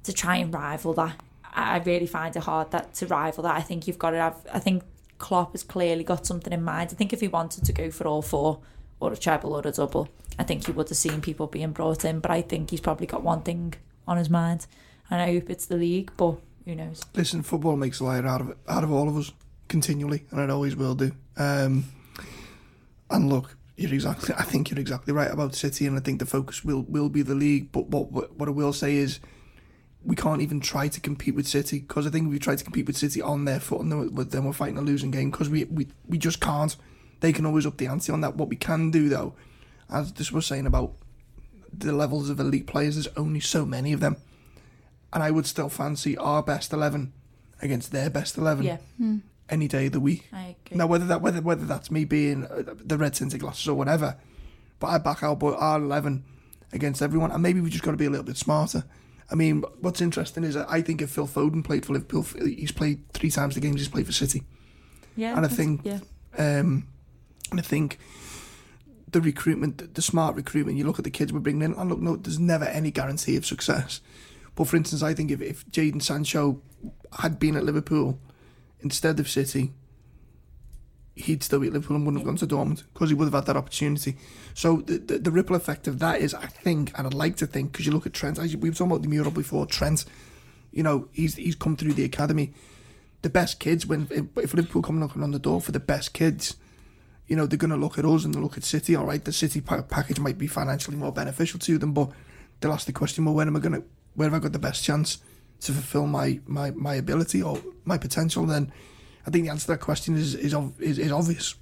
to 0.05 0.13
try 0.13 0.37
and 0.37 0.55
rival 0.55 0.95
that. 0.95 1.17
I 1.59 1.79
really 1.79 2.07
find 2.07 2.35
it 2.37 2.43
hard 2.43 2.71
that 2.71 2.95
to 2.95 3.07
rival 3.07 3.45
that. 3.45 3.57
I 3.57 3.63
think 3.63 3.87
you've 3.87 3.99
got 3.99 4.11
to 4.11 4.19
have. 4.19 4.47
I 4.53 4.59
think 4.59 4.83
Klopp 5.19 5.53
has 5.53 5.63
clearly 5.63 6.05
got 6.05 6.27
something 6.27 6.53
in 6.53 6.63
mind. 6.63 6.91
I 6.93 6.95
think 6.95 7.13
if 7.13 7.21
he 7.21 7.29
wanted 7.29 7.65
to 7.65 7.73
go 7.73 7.91
for 7.91 8.07
all 8.07 8.23
four 8.23 8.61
or 9.01 9.13
a 9.13 9.17
treble 9.17 9.55
or 9.55 9.67
a 9.67 9.73
double, 9.73 10.09
I 10.39 10.45
think 10.45 10.67
he 10.67 10.73
would 10.73 10.89
have 10.89 10.99
seen 10.99 11.21
people 11.21 11.47
being 11.47 11.73
brought 11.73 12.05
in. 12.05 12.21
But 12.21 12.31
I 12.31 12.43
think 12.43 12.71
he's 12.71 12.81
probably 12.81 13.07
got 13.07 13.23
one 13.23 13.43
thing 13.43 13.75
on 14.07 14.17
his 14.17 14.31
mind, 14.31 14.67
and 15.11 15.21
I 15.21 15.33
hope 15.33 15.51
it's 15.51 15.67
the 15.67 15.77
league. 15.77 16.13
But 16.17 16.37
who 16.65 16.75
knows? 16.75 17.03
Listen, 17.15 17.43
football 17.43 17.77
makes 17.77 18.01
a 18.01 18.05
liar 18.05 18.27
out 18.27 18.41
of 18.41 18.51
it, 18.51 18.59
out 18.69 18.85
of 18.85 18.93
all 18.93 19.09
of 19.09 19.17
us 19.17 19.33
continually, 19.69 20.25
and 20.31 20.41
it 20.41 20.51
always 20.51 20.77
will 20.77 20.95
do. 20.95 21.13
Um, 21.37 21.85
and 23.11 23.29
look, 23.29 23.57
you're 23.77 23.95
exactly. 23.95 24.35
I 24.37 24.43
think 24.43 24.71
you're 24.71 24.81
exactly 24.81 25.13
right 25.13 25.31
about 25.31 25.55
City, 25.55 25.87
and 25.87 25.97
I 25.97 26.01
think 26.01 26.19
the 26.19 26.27
focus 26.27 26.65
will 26.65 26.83
will 26.89 27.09
be 27.09 27.23
the 27.23 27.35
league. 27.35 27.73
But 27.73 27.87
what, 27.87 28.37
what 28.37 28.49
I 28.49 28.53
will 28.53 28.73
say 28.73 28.97
is, 28.97 29.21
we 30.05 30.15
can't 30.15 30.41
even 30.41 30.61
try 30.61 30.89
to 30.89 31.01
compete 31.01 31.35
with 31.35 31.47
City 31.47 31.81
because 31.81 32.07
I 32.07 32.11
think 32.11 32.27
if 32.27 32.31
we 32.31 32.39
try 32.39 32.55
to 32.57 32.65
compete 32.65 32.87
with 32.87 32.97
City 32.97 33.21
on 33.21 33.45
their 33.45 33.61
foot, 33.61 33.81
and 33.81 33.91
then 33.93 34.15
we're, 34.15 34.25
then 34.25 34.45
we're 34.45 34.53
fighting 34.53 34.79
a 34.79 34.83
losing 34.83 35.11
game 35.11 35.31
because 35.31 35.49
we, 35.49 35.65
we 35.65 35.89
we 36.07 36.19
just 36.19 36.41
can't. 36.41 36.77
They 37.21 37.33
can 37.33 37.45
always 37.45 37.67
up 37.67 37.77
the 37.79 37.87
ante 37.89 38.13
on 38.13 38.21
that. 38.21 38.37
What 38.37 38.49
we 38.49 38.57
can 38.57 38.91
do 38.91 39.09
though, 39.09 39.35
as 39.91 40.13
this 40.13 40.31
was 40.31 40.47
saying 40.47 40.67
about 40.67 40.93
the 41.77 41.93
levels 41.93 42.31
of 42.31 42.39
elite 42.39 42.67
players, 42.67 42.95
there's 42.95 43.09
only 43.17 43.41
so 43.41 43.67
many 43.67 43.93
of 43.93 44.01
them, 44.01 44.17
and 45.13 45.23
I 45.23 45.31
would 45.31 45.47
still 45.47 45.69
fancy 45.69 46.17
our 46.17 46.43
best 46.43 46.73
eleven 46.73 47.13
against 47.61 47.91
their 47.91 48.09
best 48.09 48.39
eleven 48.39 48.65
Yeah, 48.65 48.79
any 49.51 49.67
day 49.67 49.87
of 49.87 49.93
the 49.93 50.01
week. 50.01 50.29
I 50.33 50.57
agree. 50.65 50.79
Now, 50.79 50.87
whether 50.87 51.07
that 51.07 51.21
whether 51.21 51.43
whether 51.43 51.67
that's 51.67 51.91
me 51.91 52.05
being 52.05 52.47
uh, 52.47 52.63
the 52.67 52.97
red 52.97 53.15
tinted 53.15 53.41
glasses 53.41 53.67
or 53.67 53.75
whatever, 53.75 54.17
but 54.79 54.87
I 54.87 54.99
back 54.99 55.25
our 55.25 55.35
boy 55.35 55.55
R 55.55 55.81
eleven 55.81 56.25
against 56.73 57.03
everyone, 57.03 57.33
and 57.33 57.43
maybe 57.43 57.61
we 57.61 57.69
just 57.69 57.83
got 57.83 57.91
to 57.91 57.97
be 57.97 58.07
a 58.07 58.11
little 58.11 58.25
bit 58.25 58.37
smarter. 58.37 58.85
I 59.31 59.35
mean, 59.35 59.63
what's 59.81 60.01
interesting 60.01 60.45
is 60.45 60.55
that 60.55 60.67
I 60.71 60.81
think 60.81 61.03
if 61.03 61.11
Phil 61.11 61.27
Foden 61.27 61.63
played 61.65 61.85
for 61.85 61.93
Liverpool, 61.93 62.23
he's 62.45 62.73
played 62.73 63.07
three 63.13 63.31
times 63.31 63.55
the 63.55 63.61
games 63.61 63.81
he's 63.81 63.89
played 63.89 64.07
for 64.07 64.13
City, 64.13 64.43
yeah, 65.17 65.37
and 65.37 65.45
I 65.45 65.49
think- 65.49 65.83
yeah. 65.85 66.01
um, 66.39 66.87
and 67.51 67.61
I 67.61 67.63
think 67.63 67.99
the 69.11 69.21
recruitment, 69.21 69.79
the- 69.79 69.87
the 69.87 70.03
smart 70.03 70.35
recruitment. 70.37 70.79
You 70.79 70.85
look 70.85 70.99
at 70.99 71.05
the 71.05 71.11
kids 71.11 71.33
we're 71.33 71.41
bringing 71.41 71.63
in, 71.63 71.75
and 71.75 71.91
look, 71.91 72.01
no, 72.01 72.17
there's 72.17 72.39
never 72.39 72.65
any 72.67 72.91
guarantee 72.91 73.37
of 73.37 73.45
success. 73.47 74.01
But 74.55 74.67
for 74.67 74.77
instance, 74.77 75.03
I 75.03 75.15
think 75.15 75.31
if 75.31 75.41
if 75.43 75.67
Jadon 75.71 76.03
Sancho 76.03 76.61
had 77.21 77.39
been 77.39 77.57
at 77.57 77.65
Liverpool 77.65 78.19
instead 78.81 79.21
of 79.21 79.29
City, 79.29 79.73
he'd 81.21 81.43
still 81.43 81.61
be 81.61 81.67
at 81.67 81.73
Liverpool 81.73 81.97
and 81.97 82.07
wouldn't 82.07 82.23
have 82.23 82.27
gone 82.27 82.37
to 82.37 82.47
Dortmund 82.47 82.85
because 82.93 83.11
he 83.11 83.15
would 83.15 83.27
have 83.27 83.35
had 83.35 83.47
that 83.47 83.57
opportunity. 83.57 84.17
So 84.55 84.79
the, 84.79 84.99
the, 84.99 85.19
the 85.19 85.31
ripple 85.31 85.57
effect 85.57 85.87
of 85.87 85.99
that 85.99 86.21
is, 86.21 86.35
I 86.35 86.47
think, 86.47 86.97
and 86.99 87.07
I'd 87.07 87.15
like 87.15 87.37
to 87.37 87.47
think, 87.47 87.73
because 87.73 87.87
you 87.87 87.93
look 87.93 88.07
at 88.07 88.13
Trent, 88.13 88.39
as 88.39 88.57
we 88.57 88.71
were 88.71 88.75
talking 88.75 88.93
about 88.93 89.03
the 89.03 89.09
mural 89.09 89.31
before, 89.31 89.67
Trent, 89.67 90.05
you 90.73 90.83
know, 90.83 91.09
he's 91.13 91.37
he's 91.37 91.55
come 91.55 91.77
through 91.77 91.95
the 91.95 92.05
academy. 92.05 92.53
The 93.23 93.31
best 93.31 93.59
kids, 93.59 93.87
when 93.87 94.07
if, 94.11 94.55
Liverpool 94.55 94.83
come 94.83 95.01
knocking 95.01 95.23
on 95.23 95.33
the 95.33 95.39
door 95.39 95.61
for 95.61 95.73
the 95.73 95.81
best 95.81 96.13
kids, 96.13 96.57
you 97.27 97.37
know, 97.37 97.47
they're 97.47 97.59
going 97.59 97.71
to 97.71 97.77
look 97.77 97.99
at 97.99 98.05
us 98.05 98.25
and 98.25 98.35
they 98.35 98.41
look 98.41 98.57
at 98.57 98.65
City. 98.65 98.95
All 98.95 99.07
right, 99.07 99.25
the 99.25 99.33
City 99.33 99.61
pa- 99.61 99.83
package 99.83 100.21
might 100.21 100.39
be 100.39 100.47
financially 100.47 100.97
more 100.97 101.13
beneficial 101.13 101.59
to 101.61 101.79
them, 101.79 101.93
but 101.93 102.11
they'll 102.61 102.73
ask 102.73 102.87
the 102.87 102.93
question, 102.93 103.25
well, 103.25 103.35
when 103.35 103.49
am 103.49 103.57
I 103.57 103.61
going 103.61 103.73
to, 103.73 103.85
where 104.15 104.31
have 104.31 104.35
I 104.35 104.43
got 104.43 104.53
the 104.53 104.59
best 104.59 104.85
chance 104.85 105.19
to 105.61 105.73
fulfil 105.73 106.07
my 106.07 106.41
my, 106.47 106.71
my 106.71 106.95
ability 106.95 107.43
or 107.43 107.61
my 107.85 107.99
potential? 107.99 108.47
Then 108.47 108.73
I 109.29 109.31
think 109.31 109.45
the 109.45 109.51
answer 109.51 109.67
to 109.67 109.73
that 109.73 109.81
question 109.81 110.17
is 110.17 110.35
is, 110.35 110.55
is, 110.81 110.99
is 110.99 111.13
obvious. 111.13 111.55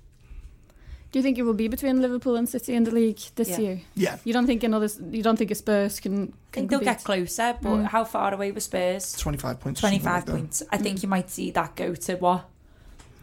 Do 1.12 1.18
you 1.18 1.22
think 1.22 1.36
it 1.38 1.42
will 1.42 1.54
be 1.54 1.66
between 1.68 2.00
Liverpool 2.00 2.36
and 2.36 2.48
City 2.48 2.74
in 2.74 2.84
the 2.84 2.90
league 2.92 3.18
this 3.34 3.48
Yeah. 3.50 3.58
year? 3.58 3.80
Yeah, 3.96 4.16
You 4.24 4.32
don't 4.32 4.46
think 4.46 4.62
another? 4.62 4.88
You 5.10 5.22
don't 5.22 5.36
think 5.36 5.50
a 5.50 5.54
Spurs 5.54 5.98
can? 5.98 6.32
I 6.52 6.54
think 6.54 6.70
they'll 6.70 6.80
get 6.80 7.02
closer, 7.04 7.56
but 7.60 7.68
Mm. 7.76 7.84
how 7.86 8.04
far 8.04 8.32
away 8.34 8.52
were 8.52 8.60
Spurs? 8.60 9.12
25 9.16 9.58
points. 9.60 9.80
or 9.80 9.82
something 9.82 10.00
25 10.00 10.14
like 10.16 10.26
that. 10.26 10.32
points. 10.32 10.62
I 10.70 10.78
Mm. 10.78 10.82
think 10.82 11.02
you 11.02 11.08
might 11.08 11.28
see 11.30 11.50
that 11.52 11.74
go 11.74 11.94
to 11.94 12.14
what? 12.16 12.48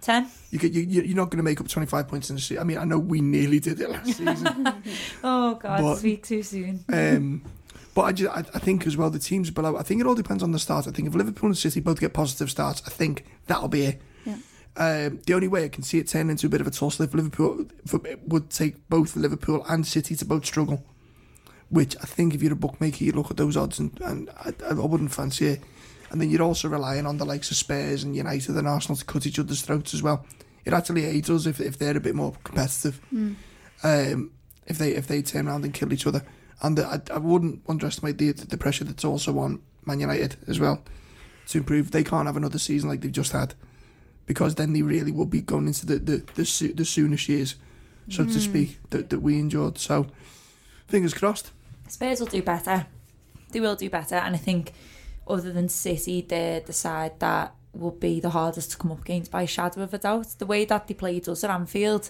10? 0.02 0.28
You 0.52 0.60
get, 0.60 0.74
you, 0.74 0.82
you- 0.82 1.02
you're 1.04 1.16
not 1.16 1.30
going 1.30 1.38
to 1.38 1.44
make 1.44 1.62
up 1.62 1.68
25 1.70 2.08
points 2.10 2.30
in 2.30 2.36
the 2.36 2.42
season. 2.42 2.60
I 2.62 2.66
mean, 2.66 2.78
I 2.78 2.84
know 2.84 3.00
we 3.00 3.22
nearly 3.22 3.60
did 3.62 3.80
it 3.80 3.90
last 3.90 4.06
season. 4.18 4.68
Oh, 5.24 5.56
God, 5.56 5.80
But- 5.82 5.96
speak 6.00 6.26
too 6.26 6.44
soon. 6.44 6.84
Um, 6.92 7.42
but 7.94 8.02
I, 8.02 8.12
just, 8.12 8.32
I, 8.36 8.40
I 8.40 8.60
think 8.60 8.86
as 8.88 8.98
well 8.98 9.10
the 9.12 9.20
teams 9.20 9.50
below. 9.52 9.78
I 9.78 9.84
think 9.84 10.02
it 10.02 10.08
all 10.08 10.16
depends 10.16 10.42
on 10.44 10.52
the 10.52 10.60
start. 10.60 10.88
I 10.88 10.92
think 10.92 11.08
if 11.08 11.14
Liverpool 11.16 11.48
and 11.48 11.58
City 11.58 11.80
both 11.80 12.00
get 12.00 12.12
positive 12.14 12.50
starts, 12.50 12.82
I 12.86 12.90
think 12.90 13.24
that'll 13.48 13.68
be 13.70 13.84
it. 13.86 14.02
Um, 14.76 15.20
the 15.28 15.34
only 15.36 15.48
way 15.48 15.66
I 15.66 15.70
can 15.70 15.84
see 15.84 16.00
it 16.00 16.08
turning 16.08 16.32
into 16.32 16.48
a 16.48 16.50
bit 16.50 16.62
of 16.62 16.68
a 16.68 16.72
tussle 16.72 17.06
if 17.06 17.14
Liverpool 17.14 17.68
it 18.06 18.20
would 18.28 18.50
take 18.50 18.90
both 18.90 19.16
Liverpool 19.16 19.64
and 19.70 19.86
City 19.86 20.16
to 20.16 20.26
both 20.26 20.46
struggle. 20.46 20.84
Which 21.70 21.96
I 21.98 22.06
think 22.06 22.34
if 22.36 22.42
you're 22.44 22.54
a 22.54 22.56
bookmaker, 22.56 23.04
you 23.04 23.12
look 23.14 23.32
at 23.32 23.38
those 23.38 23.58
odds 23.58 23.80
and, 23.80 24.00
and 24.02 24.30
I, 24.38 24.54
I 24.68 24.74
wouldn't 24.74 25.14
fancy 25.14 25.48
it. 25.48 25.62
And 26.12 26.22
then 26.22 26.30
you're 26.30 26.44
also 26.44 26.68
relying 26.68 27.08
on 27.08 27.18
the 27.18 27.26
likes 27.26 27.50
of 27.50 27.58
Spurs 27.58 28.04
and 28.04 28.16
United 28.16 28.56
and 28.56 28.68
Arsenal 28.68 28.96
to 28.98 29.06
cut 29.06 29.26
each 29.26 29.40
other's 29.40 29.62
throats 29.64 29.94
as 29.96 30.04
well. 30.04 30.26
It 30.66 30.74
actually 30.74 31.06
aids 31.06 31.30
us 31.30 31.46
if, 31.48 31.60
if 31.60 31.78
they're 31.80 31.98
a 31.98 32.00
bit 32.02 32.16
more 32.16 32.34
competitive 32.44 33.02
Mm. 33.14 33.36
um, 33.84 34.32
if 34.66 34.78
they 34.78 34.92
if 34.92 35.08
they 35.08 35.22
turn 35.22 35.48
around 35.48 35.66
and 35.66 35.74
kill 35.74 35.92
each 35.92 36.08
other. 36.08 36.24
And 36.62 36.80
I, 36.80 37.02
I 37.12 37.18
wouldn't 37.18 37.62
underestimate 37.68 38.18
the 38.18 38.32
the 38.32 38.58
pressure 38.58 38.84
that's 38.86 39.04
also 39.06 39.38
on 39.40 39.62
Man 39.86 40.00
United 40.00 40.38
as 40.48 40.60
well 40.60 40.84
to 41.48 41.58
improve. 41.58 41.92
They 41.92 42.04
can't 42.04 42.28
have 42.28 42.38
another 42.38 42.60
season 42.60 42.90
like 42.90 43.02
they've 43.02 43.12
just 43.12 43.32
had 43.32 43.56
because 44.26 44.56
then 44.56 44.74
they 44.74 44.82
really 44.82 45.12
will 45.12 45.26
be 45.26 45.42
going 45.42 45.68
into 45.68 45.86
the 45.86 45.98
the 46.00 46.24
the, 46.36 46.46
soo- 46.46 46.74
the 46.74 46.84
Souness 46.84 47.28
years, 47.28 47.56
so 48.10 48.26
to 48.26 48.40
speak, 48.40 48.80
that, 48.90 49.10
that 49.10 49.20
we 49.20 49.40
endured. 49.40 49.78
So 49.78 50.08
fingers 50.88 51.14
crossed. 51.14 51.52
Spurs 51.88 52.20
will 52.20 52.28
do 52.28 52.42
better. 52.42 52.86
They 53.52 53.60
will 53.60 53.76
do 53.76 53.90
better. 53.90 54.16
And 54.16 54.36
I 54.36 54.38
think, 54.40 54.74
other 55.28 55.52
than 55.52 55.70
City, 55.70 56.22
they're 56.22 56.60
the 56.60 56.74
side 56.74 57.20
that 57.20 57.54
will 57.74 57.92
be 57.92 58.20
the 58.20 58.30
hardest 58.32 58.72
to 58.72 58.78
come 58.78 58.92
up 58.92 59.02
against 59.02 59.32
by 59.32 59.44
a 59.44 59.48
shadow 59.48 59.82
of 59.82 59.94
a 59.94 59.98
doubt. 59.98 60.28
The 60.38 60.46
way 60.46 60.66
that 60.66 60.88
they 60.88 60.94
played 60.94 61.28
us 61.28 61.44
at 61.44 61.50
Anfield, 61.50 62.10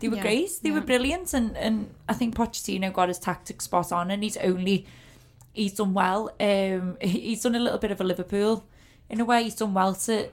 they 0.00 0.08
were 0.08 0.16
Yeah, 0.16 0.22
great. 0.22 0.50
They 0.62 0.70
were 0.70 0.80
brilliant. 0.80 1.32
And, 1.34 1.56
and 1.56 1.94
I 2.08 2.14
think 2.14 2.34
Pochettino 2.34 2.92
got 2.92 3.08
his 3.08 3.18
tactics 3.18 3.64
spot 3.64 3.92
on. 3.92 4.10
And 4.10 4.22
he's 4.22 4.36
only, 4.38 4.86
he's 5.52 5.74
done 5.74 5.94
well. 5.94 6.30
Um, 6.40 6.96
he's 7.00 7.42
done 7.42 7.54
a 7.54 7.60
little 7.60 7.78
bit 7.78 7.90
of 7.90 8.00
a 8.00 8.04
Liverpool. 8.04 8.64
In 9.08 9.20
a 9.20 9.24
way, 9.24 9.44
he's 9.44 9.54
done 9.56 9.74
well 9.74 9.94
to 9.94 10.28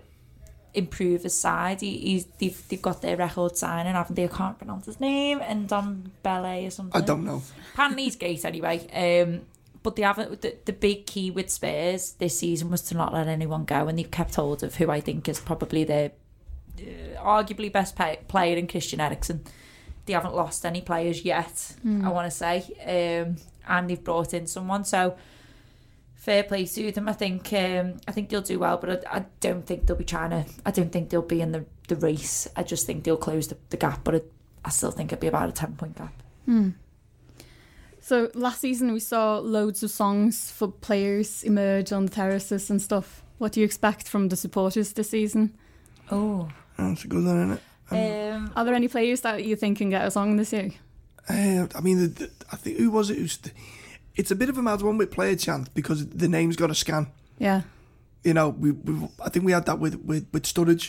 improve 0.74 1.24
his 1.24 1.38
side. 1.38 1.82
He, 1.82 1.98
he's 1.98 2.26
they've, 2.40 2.68
they've 2.68 2.82
got 2.82 3.02
their 3.02 3.18
record 3.18 3.58
signing, 3.58 3.94
haven't 3.94 4.16
they? 4.16 4.26
I 4.26 4.28
can't 4.28 4.58
pronounce 4.58 4.86
his 4.86 5.00
name. 5.00 5.42
And 5.42 5.68
Don 5.68 6.12
Bele 6.24 6.66
or 6.66 6.70
something. 6.70 7.02
I 7.02 7.04
don't 7.04 7.24
know. 7.24 7.42
Apparently 7.74 8.04
he's 8.04 8.16
great 8.16 8.46
anyway. 8.46 8.88
Um, 8.94 9.42
but 9.82 9.96
they 9.96 10.04
haven't. 10.04 10.42
The, 10.42 10.56
the 10.66 10.74
big 10.74 11.06
key 11.06 11.32
with 11.32 11.50
Spurs 11.50 12.14
this 12.14 12.40
season 12.40 12.70
was 12.70 12.82
to 12.84 12.98
not 12.98 13.14
let 13.14 13.28
anyone 13.28 13.66
go, 13.66 13.88
and 13.88 13.98
they've 13.98 14.12
kept 14.12 14.36
hold 14.36 14.64
of 14.64 14.76
who 14.76 14.90
I 14.90 15.00
think 15.00 15.30
is 15.30 15.40
probably 15.40 15.84
their 15.84 16.12
uh, 16.80 17.22
arguably 17.22 17.72
best 17.72 17.96
pay, 17.96 18.20
player 18.28 18.58
in 18.58 18.68
Christian 18.68 19.00
Eriksen. 19.00 19.44
They 20.06 20.14
haven't 20.14 20.36
lost 20.36 20.66
any 20.66 20.82
players 20.82 21.24
yet. 21.24 21.76
I 22.04 22.10
want 22.10 22.30
to 22.30 22.36
say, 22.36 22.64
um, 22.86 23.38
and 23.68 23.90
they've 23.90 24.04
brought 24.04 24.34
in 24.34 24.48
someone. 24.48 24.84
So 24.84 25.16
fair 26.20 26.44
play 26.44 26.66
to 26.66 26.92
them. 26.92 27.10
I 27.10 27.14
think. 27.14 27.52
Um, 27.54 27.98
I 28.08 28.12
think 28.12 28.30
they'll 28.30 28.42
do 28.42 28.60
well, 28.60 28.78
but 28.78 29.08
I, 29.08 29.18
I 29.18 29.26
don't 29.40 29.66
think 29.66 29.88
they'll 29.88 29.98
be 29.98 30.04
trying 30.06 30.30
to. 30.30 30.46
I 30.66 30.72
don't 30.72 30.92
think 30.92 31.10
they'll 31.10 31.22
be 31.22 31.42
in 31.42 31.52
the, 31.52 31.66
the 31.88 31.96
race. 31.96 32.48
I 32.56 32.64
just 32.64 32.86
think 32.86 33.04
they'll 33.04 33.18
close 33.18 33.48
the, 33.48 33.58
the 33.72 33.78
gap, 33.78 34.04
but 34.04 34.16
it, 34.16 34.32
I 34.64 34.70
still 34.70 34.92
think 34.92 35.12
it'll 35.12 35.22
be 35.22 35.28
about 35.28 35.50
a 35.50 35.54
ten 35.54 35.76
point 35.76 35.98
gap. 35.98 36.14
Hmm. 36.46 36.70
So 38.02 38.30
last 38.34 38.62
season 38.62 38.94
we 38.94 39.00
saw 39.00 39.40
loads 39.40 39.84
of 39.84 39.92
songs 39.92 40.52
for 40.52 40.68
players 40.68 41.44
emerge 41.44 41.92
on 41.92 42.06
the 42.06 42.12
terraces 42.12 42.70
and 42.70 42.82
stuff. 42.82 43.24
What 43.40 43.54
do 43.54 43.60
you 43.60 43.66
expect 43.66 44.08
from 44.08 44.30
the 44.30 44.36
supporters 44.36 44.94
this 44.94 45.10
season? 45.10 45.56
Oh. 46.12 46.50
That's 46.78 47.04
a 47.04 47.08
good 47.10 47.26
one, 47.26 47.38
isn't 47.38 47.60
it? 47.92 48.34
Um, 48.34 48.54
Are 48.56 48.64
there 48.64 48.74
any 48.74 48.88
players 48.88 49.20
that 49.22 49.44
you 49.44 49.58
think 49.58 49.80
can 49.80 49.90
get 49.90 50.08
a 50.08 50.12
song 50.12 50.38
this 50.38 50.54
year? 50.54 50.72
Uh, 51.28 51.68
I 51.76 51.82
mean, 51.82 52.00
the, 52.00 52.08
the, 52.08 52.32
I 52.54 52.56
think 52.56 52.78
who 52.78 52.90
was 52.90 53.10
it? 53.10 53.18
Who's 53.18 53.36
the, 53.36 53.52
it's 54.20 54.32
a 54.32 54.36
bit 54.36 54.50
of 54.50 54.58
a 54.58 54.62
mad 54.62 54.82
one 54.82 54.98
with 55.00 55.10
player 55.18 55.36
chant 55.36 55.66
because 55.74 56.00
the 56.24 56.28
name's 56.28 56.56
got 56.62 56.70
a 56.70 56.76
scan. 56.84 57.04
Yeah. 57.48 57.62
You 58.24 58.34
know, 58.34 58.50
we, 58.64 58.70
we 58.72 58.94
I 59.26 59.30
think 59.32 59.46
we 59.46 59.54
had 59.58 59.66
that 59.66 59.80
with 59.84 59.96
with 60.10 60.26
with 60.34 60.44
Sturridge. 60.54 60.86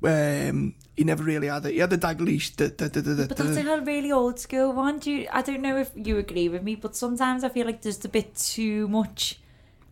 where 0.00 0.50
Um, 0.50 0.74
he 0.96 1.04
never 1.04 1.24
really 1.32 1.48
had 1.54 1.66
it. 1.66 1.72
He 1.72 1.80
had 1.84 1.90
the 1.90 1.98
Dalglish. 1.98 2.46
The, 2.56 2.66
the, 2.68 2.88
the, 2.88 3.00
the, 3.00 3.26
but 3.26 3.36
that's 3.36 3.56
the, 3.56 3.74
a 3.74 3.80
really 3.92 4.12
old 4.12 4.38
school 4.38 4.72
one. 4.72 4.98
Do 5.00 5.10
you, 5.10 5.26
I 5.38 5.42
don't 5.42 5.62
know 5.66 5.76
if 5.84 5.90
you 6.06 6.18
agree 6.18 6.48
with 6.48 6.62
me, 6.62 6.74
but 6.84 6.94
sometimes 6.94 7.42
I 7.44 7.48
feel 7.48 7.66
like 7.66 7.80
there's 7.82 8.04
a 8.04 8.08
bit 8.08 8.28
too 8.54 8.86
much 8.88 9.40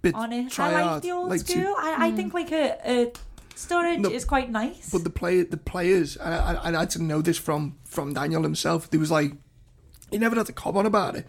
bit 0.02 0.14
on 0.14 0.32
it. 0.32 0.50
try 0.50 0.68
I 0.68 0.72
like 0.74 0.84
hard, 0.84 1.02
the 1.02 1.12
old 1.12 1.28
like 1.30 1.44
to- 1.44 1.52
school. 1.52 1.74
I, 1.78 1.90
I 2.06 2.08
think 2.12 2.34
like 2.40 2.52
a, 2.52 2.66
a 2.84 3.12
Sturridge 3.54 4.00
No, 4.00 4.10
is 4.10 4.24
quite 4.24 4.48
nice. 4.50 4.90
But 4.90 5.02
the 5.02 5.14
play, 5.20 5.42
the 5.42 5.62
players, 5.72 6.16
and 6.16 6.34
I, 6.34 6.52
I, 6.66 6.68
I 6.82 6.84
didn't 6.84 7.08
know 7.08 7.22
this 7.22 7.38
from 7.38 7.62
from 7.84 8.14
Daniel 8.14 8.42
himself. 8.42 8.80
There 8.90 9.00
was 9.00 9.10
like, 9.10 9.32
he 10.10 10.18
never 10.18 10.36
had 10.36 10.46
to 10.46 10.52
comment 10.64 10.86
about 10.86 11.16
it, 11.16 11.26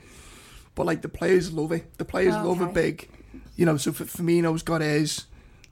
but 0.77 0.85
like 0.85 1.01
the 1.01 1.09
players 1.09 1.51
love 1.51 1.73
it. 1.73 1.97
The 1.97 2.05
players 2.05 2.35
love 2.35 2.61
Okay. 2.61 2.69
it 2.69 2.73
big, 2.73 3.09
you 3.57 3.65
know. 3.65 3.75
So 3.77 3.91
Firmino's 3.91 4.63
got 4.63 4.79
his, 4.81 5.25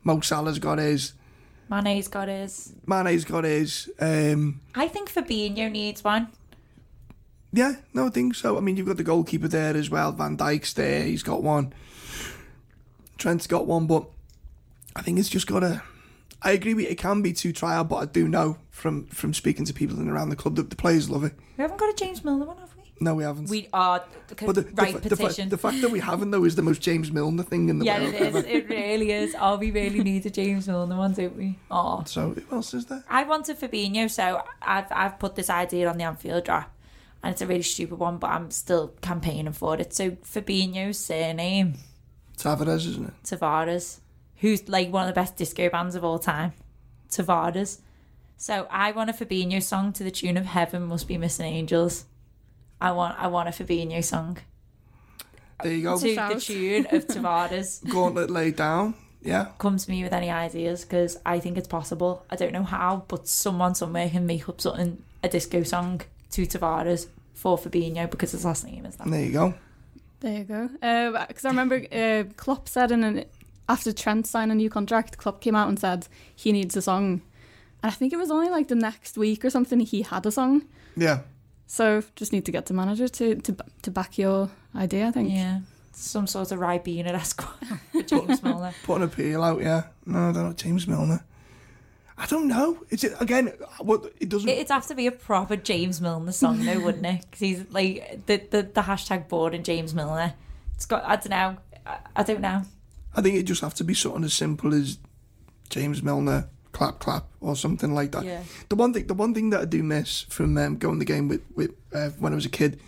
Mo 0.04 0.20
Salah's 0.20 0.60
got 0.60 0.80
his, 0.80 1.13
Mane's 1.70 2.08
got 2.10 2.28
his. 2.28 2.74
Mane's 2.86 3.24
got 3.24 3.44
his. 3.44 3.89
Um, 4.00 4.60
I 4.76 4.88
think 4.88 5.10
Fabinho 5.12 5.72
needs 5.72 6.04
one. 6.04 6.28
yeah, 7.54 7.76
no, 7.94 8.08
I 8.08 8.10
think 8.10 8.36
so. 8.36 8.58
I 8.58 8.60
mean, 8.60 8.78
you've 8.78 8.88
got 8.88 8.98
the 8.98 9.04
goalkeeper 9.04 9.48
there 9.48 9.76
as 9.78 9.89
well. 9.89 10.12
Van 10.12 10.36
Dijk's 10.38 10.74
there. 10.74 11.04
He's 11.04 11.24
got 11.24 11.41
one. 11.44 11.74
Trent's 13.18 13.48
got 13.48 13.65
one, 13.65 13.88
but 13.88 14.06
I 14.96 15.02
think 15.02 15.20
it's 15.20 15.30
just 15.30 15.48
got 15.48 15.62
to. 15.62 15.82
I 16.41 16.52
agree 16.52 16.74
with 16.76 16.86
it 16.86 16.98
can 16.98 17.22
be 17.22 17.34
too 17.34 17.54
trial, 17.54 17.84
but 17.84 17.96
I 17.96 18.06
do 18.06 18.28
know 18.28 18.58
from 18.70 19.06
from 19.08 19.34
speaking 19.34 19.65
to 19.65 19.74
people 19.74 19.96
in 19.96 20.04
and 20.04 20.12
around 20.12 20.30
the 20.30 20.36
club 20.36 20.56
that 20.58 20.70
the 20.70 20.76
players 20.76 21.10
love 21.10 21.24
it. 21.24 21.34
We 21.58 21.62
haven't 21.62 21.78
got 21.80 21.89
a 21.89 21.96
James 21.96 22.24
Milner 22.24 22.46
one? 22.46 22.58
No, 23.00 23.14
we 23.14 23.24
haven't. 23.24 23.50
We 23.50 23.68
are 23.74 24.04
the, 24.28 24.36
the, 24.36 24.62
right 24.74 24.94
the, 25.02 25.10
petition. 25.10 25.50
the 25.50 25.58
fact 25.58 25.82
that 25.82 25.92
we 25.92 26.00
haven't 26.00 26.32
though 26.32 26.46
is 26.46 26.56
the 26.56 26.62
most 26.62 26.82
James 26.82 27.12
Milner 27.12 27.44
thing 27.44 27.68
in 27.68 27.80
the 27.80 27.86
yeah, 27.86 28.00
world. 28.00 28.14
it 28.14 28.22
is. 28.22 28.46
It 28.46 28.70
really 28.70 29.12
is. 29.12 29.36
Oh, 29.40 29.58
we 29.58 29.72
really 29.72 30.02
need 30.02 30.26
a 30.26 30.30
James 30.30 30.68
Milner 30.68 30.96
one, 30.96 31.14
don't 31.14 31.36
we? 31.36 31.60
Oh, 31.72 32.04
So 32.06 32.30
who 32.32 32.56
else 32.56 32.74
is 32.74 32.86
there? 32.86 33.04
I 33.10 33.24
wanted 33.24 33.60
Fabinho, 33.60 34.10
so 34.10 34.42
I've 34.62 34.86
I've 34.92 35.20
put 35.20 35.36
this 35.36 35.50
idea 35.50 35.90
on 35.90 35.98
the 35.98 36.06
Anfield 36.06 36.46
draft, 36.46 36.70
and 37.22 37.34
it's 37.34 37.42
a 37.42 37.48
really 37.48 37.64
stupid 37.64 38.00
one, 38.00 38.18
but 38.18 38.30
I'm 38.30 38.50
still 38.50 38.94
campaigning 39.02 39.52
for 39.54 39.76
it. 39.78 39.94
So 39.94 40.12
Fabinho's 40.12 40.98
surname 40.98 41.74
Tavares, 42.38 42.88
isn't 42.88 43.08
it? 43.08 43.14
Tavares, 43.24 44.00
who's 44.38 44.68
like 44.70 44.92
one 44.92 45.04
of 45.08 45.14
the 45.14 45.20
best 45.20 45.36
disco 45.36 45.70
bands 45.70 45.96
of 45.96 46.04
all 46.06 46.20
time, 46.20 46.54
Tavares. 47.10 47.80
So 48.38 48.68
I 48.70 48.92
want 48.92 49.10
a 49.10 49.14
Fabinho 49.14 49.62
song 49.62 49.92
to 49.94 50.04
the 50.04 50.12
tune 50.12 50.38
of 50.38 50.46
"Heaven 50.46 50.84
Must 50.88 51.08
Be 51.10 51.18
Missing 51.18 51.46
Angels." 51.46 52.06
I 52.82 52.92
want 52.92 53.18
I 53.20 53.28
want 53.28 53.48
a 53.50 53.52
Fabinho 53.52 54.04
song 54.04 54.38
There 55.64 55.74
you 55.74 55.84
go. 55.84 55.98
to 56.00 56.16
the 56.16 56.40
tune 56.40 56.86
of 56.92 57.08
Tavares. 57.14 57.88
Gauntlet 57.90 58.30
laid 58.30 58.56
down. 58.58 58.96
Yeah. 59.22 59.48
come 59.58 59.78
to 59.78 59.90
me 59.90 60.04
with 60.04 60.14
any 60.14 60.30
ideas 60.30 60.84
because 60.86 61.18
I 61.26 61.40
think 61.40 61.58
it's 61.58 61.68
possible. 61.68 62.24
I 62.30 62.36
don't 62.36 62.54
know 62.54 62.62
how, 62.64 63.06
but 63.08 63.28
someone 63.28 63.74
somewhere 63.74 64.08
can 64.08 64.28
make 64.28 64.48
up 64.48 64.62
something 64.62 65.02
a 65.24 65.30
disco 65.30 65.64
song 65.64 66.02
to 66.32 66.44
Tavares 66.46 67.08
for 67.34 67.58
Fabinho 67.58 68.10
because 68.12 68.34
his 68.34 68.46
last 68.46 68.66
name 68.66 68.86
is 68.86 68.96
that. 68.98 69.10
There 69.10 69.22
you 69.24 69.32
go. 69.32 69.54
There 70.20 70.38
you 70.38 70.44
go. 70.44 70.68
Because 71.28 71.44
I 71.46 71.50
remember 71.50 71.84
uh, 71.92 72.26
Klopp 72.38 72.70
said 72.70 72.92
in 72.92 73.04
an, 73.04 73.26
after 73.68 73.92
Trent 73.92 74.28
signed 74.28 74.52
a 74.52 74.56
new 74.56 74.70
contract, 74.70 75.18
Klopp 75.18 75.42
came 75.42 75.56
out 75.56 75.70
and 75.70 75.80
said 75.80 76.08
he 76.36 76.52
needs 76.52 76.78
a 76.78 76.82
song. 76.84 77.22
And 77.82 77.92
I 77.92 77.96
think 77.96 78.14
it 78.14 78.18
was 78.18 78.30
only 78.30 78.50
like 78.50 78.68
the 78.68 78.76
next 78.76 79.18
week 79.18 79.44
or 79.44 79.50
something 79.50 79.80
he 79.80 80.04
had 80.04 80.26
a 80.28 80.32
song. 80.32 80.66
Yeah. 80.96 81.22
So 81.67 82.04
just 82.15 82.32
need 82.32 82.45
to 82.45 82.51
get 82.51 82.67
the 82.67 82.73
manager 82.73 83.08
to 83.08 83.36
to, 83.36 83.56
to 83.82 83.91
back 83.91 84.17
your 84.17 84.49
idea, 84.75 85.08
I 85.08 85.12
think. 85.12 85.32
Yeah, 85.32 85.60
some 85.91 86.28
sort 86.28 86.51
of 86.51 86.60
Ribena 86.60 87.13
Esquire 87.13 87.82
for 87.91 88.04
James 88.04 88.43
Milner. 88.43 88.73
Put 88.84 88.97
an 88.97 89.04
appeal 89.04 89.43
out, 89.43 89.62
yeah. 89.62 89.84
No, 90.06 90.32
they're 90.32 90.43
not 90.43 90.58
James 90.58 90.88
Milner. 90.88 91.23
I 92.17 92.25
don't 92.28 92.47
know. 92.47 92.78
It's 92.89 93.04
again 93.04 93.51
what 93.80 94.13
it 94.19 94.30
doesn't 94.30 94.47
It'd 94.47 94.69
have 94.69 94.88
to 94.88 94.95
be 94.95 95.08
a 95.08 95.12
proper 95.12 95.58
James 95.58 95.99
Milner 95.99 96.32
song, 96.32 96.63
though, 96.63 96.80
wouldn't 96.80 97.06
it? 97.06 97.25
Because 97.30 97.39
he's 97.39 97.65
like 97.71 98.25
the, 98.25 98.38
the 98.38 98.62
the 98.63 98.82
hashtag 98.82 99.28
board 99.28 99.54
and 99.54 99.65
James 99.65 99.93
Milner. 99.93 100.34
It's 100.75 100.86
got 100.86 101.04
I 101.04 101.15
don't 101.17 101.30
know. 101.30 101.58
I, 101.86 101.97
I 102.15 102.23
don't 102.23 102.41
know. 102.41 102.62
I 103.15 103.21
think 103.21 103.36
it 103.36 103.43
just 103.43 103.62
have 103.62 103.73
to 103.75 103.84
be 103.84 103.93
something 103.93 104.23
as 104.23 104.34
simple 104.34 104.73
as 104.73 104.97
James 105.69 106.04
Milner 106.04 106.49
clap 106.76 107.00
clap 107.00 107.26
or 107.40 107.56
something 107.56 107.94
like 107.96 108.12
that. 108.12 108.26
Yeah. 108.26 108.44
The 108.70 108.76
one 108.76 108.94
thing, 108.94 109.08
the 109.08 109.14
one 109.14 109.34
thing 109.34 109.50
that 109.52 109.62
I 109.62 109.66
do 109.66 109.82
miss 109.82 110.24
from 110.30 110.58
um, 110.58 110.76
going 110.78 111.00
the 111.00 111.06
game 111.06 111.28
with 111.30 111.42
with 111.56 111.72
uh, 111.94 112.10
when 112.20 112.34
I 112.34 112.36
was 112.36 112.46
a 112.46 112.50
kid, 112.50 112.80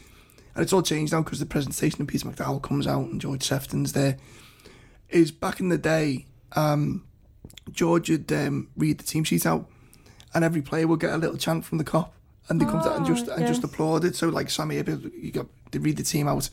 and 0.54 0.62
it's 0.64 0.74
all 0.74 0.82
changed 0.84 1.14
now 1.14 1.22
because 1.22 1.40
the 1.40 1.46
presentation 1.46 2.02
of 2.02 2.08
Peter 2.08 2.28
McDowall 2.28 2.62
comes 2.62 2.86
out 2.86 3.06
and 3.08 3.22
George 3.22 3.48
Sephton's 3.48 3.94
there. 3.94 4.18
Is 5.10 5.32
back 5.32 5.62
in 5.62 5.70
the 5.70 5.78
day, 5.78 6.26
um, 6.58 7.06
George 7.72 8.10
would 8.10 8.30
um, 8.34 8.68
read 8.76 8.98
the 8.98 9.06
team 9.06 9.24
sheet 9.24 9.46
out, 9.46 9.70
and 10.34 10.44
every 10.44 10.62
player 10.62 10.86
would 10.86 11.00
get 11.00 11.14
a 11.14 11.18
little 11.18 11.38
chant 11.38 11.64
from 11.64 11.78
the 11.78 11.86
Kop, 11.86 12.10
and 12.50 12.60
they 12.60 12.66
come 12.66 12.82
out 12.82 12.98
and 12.98 13.06
just 13.06 13.28
and 13.30 13.48
just 13.48 13.64
applauded. 13.64 14.16
So 14.18 14.28
like 14.28 14.50
Sammy, 14.50 14.76
you 14.76 15.32
got 15.32 15.48
they 15.72 15.80
read 15.80 15.98
the 15.98 16.04
team 16.04 16.28
out. 16.28 16.50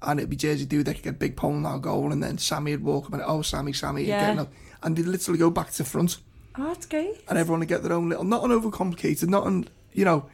And 0.00 0.20
it'd 0.20 0.30
be 0.30 0.36
Jersey 0.36 0.64
dude 0.64 0.86
that 0.86 0.94
could 0.94 1.02
get 1.02 1.14
a 1.14 1.18
big 1.18 1.34
pole 1.34 1.54
now 1.54 1.76
goal, 1.78 2.12
and 2.12 2.22
then 2.22 2.38
Sammy 2.38 2.70
would 2.70 2.84
walk 2.84 3.06
up 3.06 3.14
and 3.14 3.22
oh 3.26 3.42
Sammy, 3.42 3.72
Sammy, 3.72 4.04
Yeah. 4.04 4.44
and 4.84 4.96
they'd 4.96 5.04
literally 5.04 5.40
go 5.40 5.50
back 5.50 5.72
to 5.72 5.82
front 5.82 6.18
Oh, 6.58 6.64
that's 6.66 6.86
great. 6.86 7.20
and 7.28 7.38
everyone 7.38 7.60
would 7.60 7.68
get 7.68 7.82
their 7.82 7.92
own 7.92 8.08
little, 8.08 8.24
not 8.24 8.44
an 8.44 8.50
overcomplicated, 8.50 9.28
not 9.28 9.46
an, 9.46 9.68
you 9.92 10.04
know, 10.04 10.28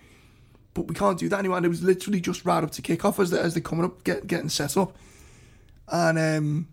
but 0.72 0.86
we 0.88 0.94
can't 0.94 1.18
do 1.18 1.28
that 1.28 1.38
anymore. 1.38 1.58
And 1.58 1.66
it 1.66 1.68
was 1.68 1.82
literally 1.82 2.20
just 2.20 2.44
right 2.44 2.64
up 2.64 2.70
to 2.72 2.82
kick 2.82 3.04
off 3.04 3.20
as 3.20 3.30
they 3.30 3.38
as 3.38 3.54
they're 3.54 3.62
coming 3.62 3.84
up, 3.84 4.02
get, 4.04 4.26
getting 4.26 4.48
set 4.48 4.76
up, 4.76 4.96
and 5.88 6.18
um, 6.18 6.68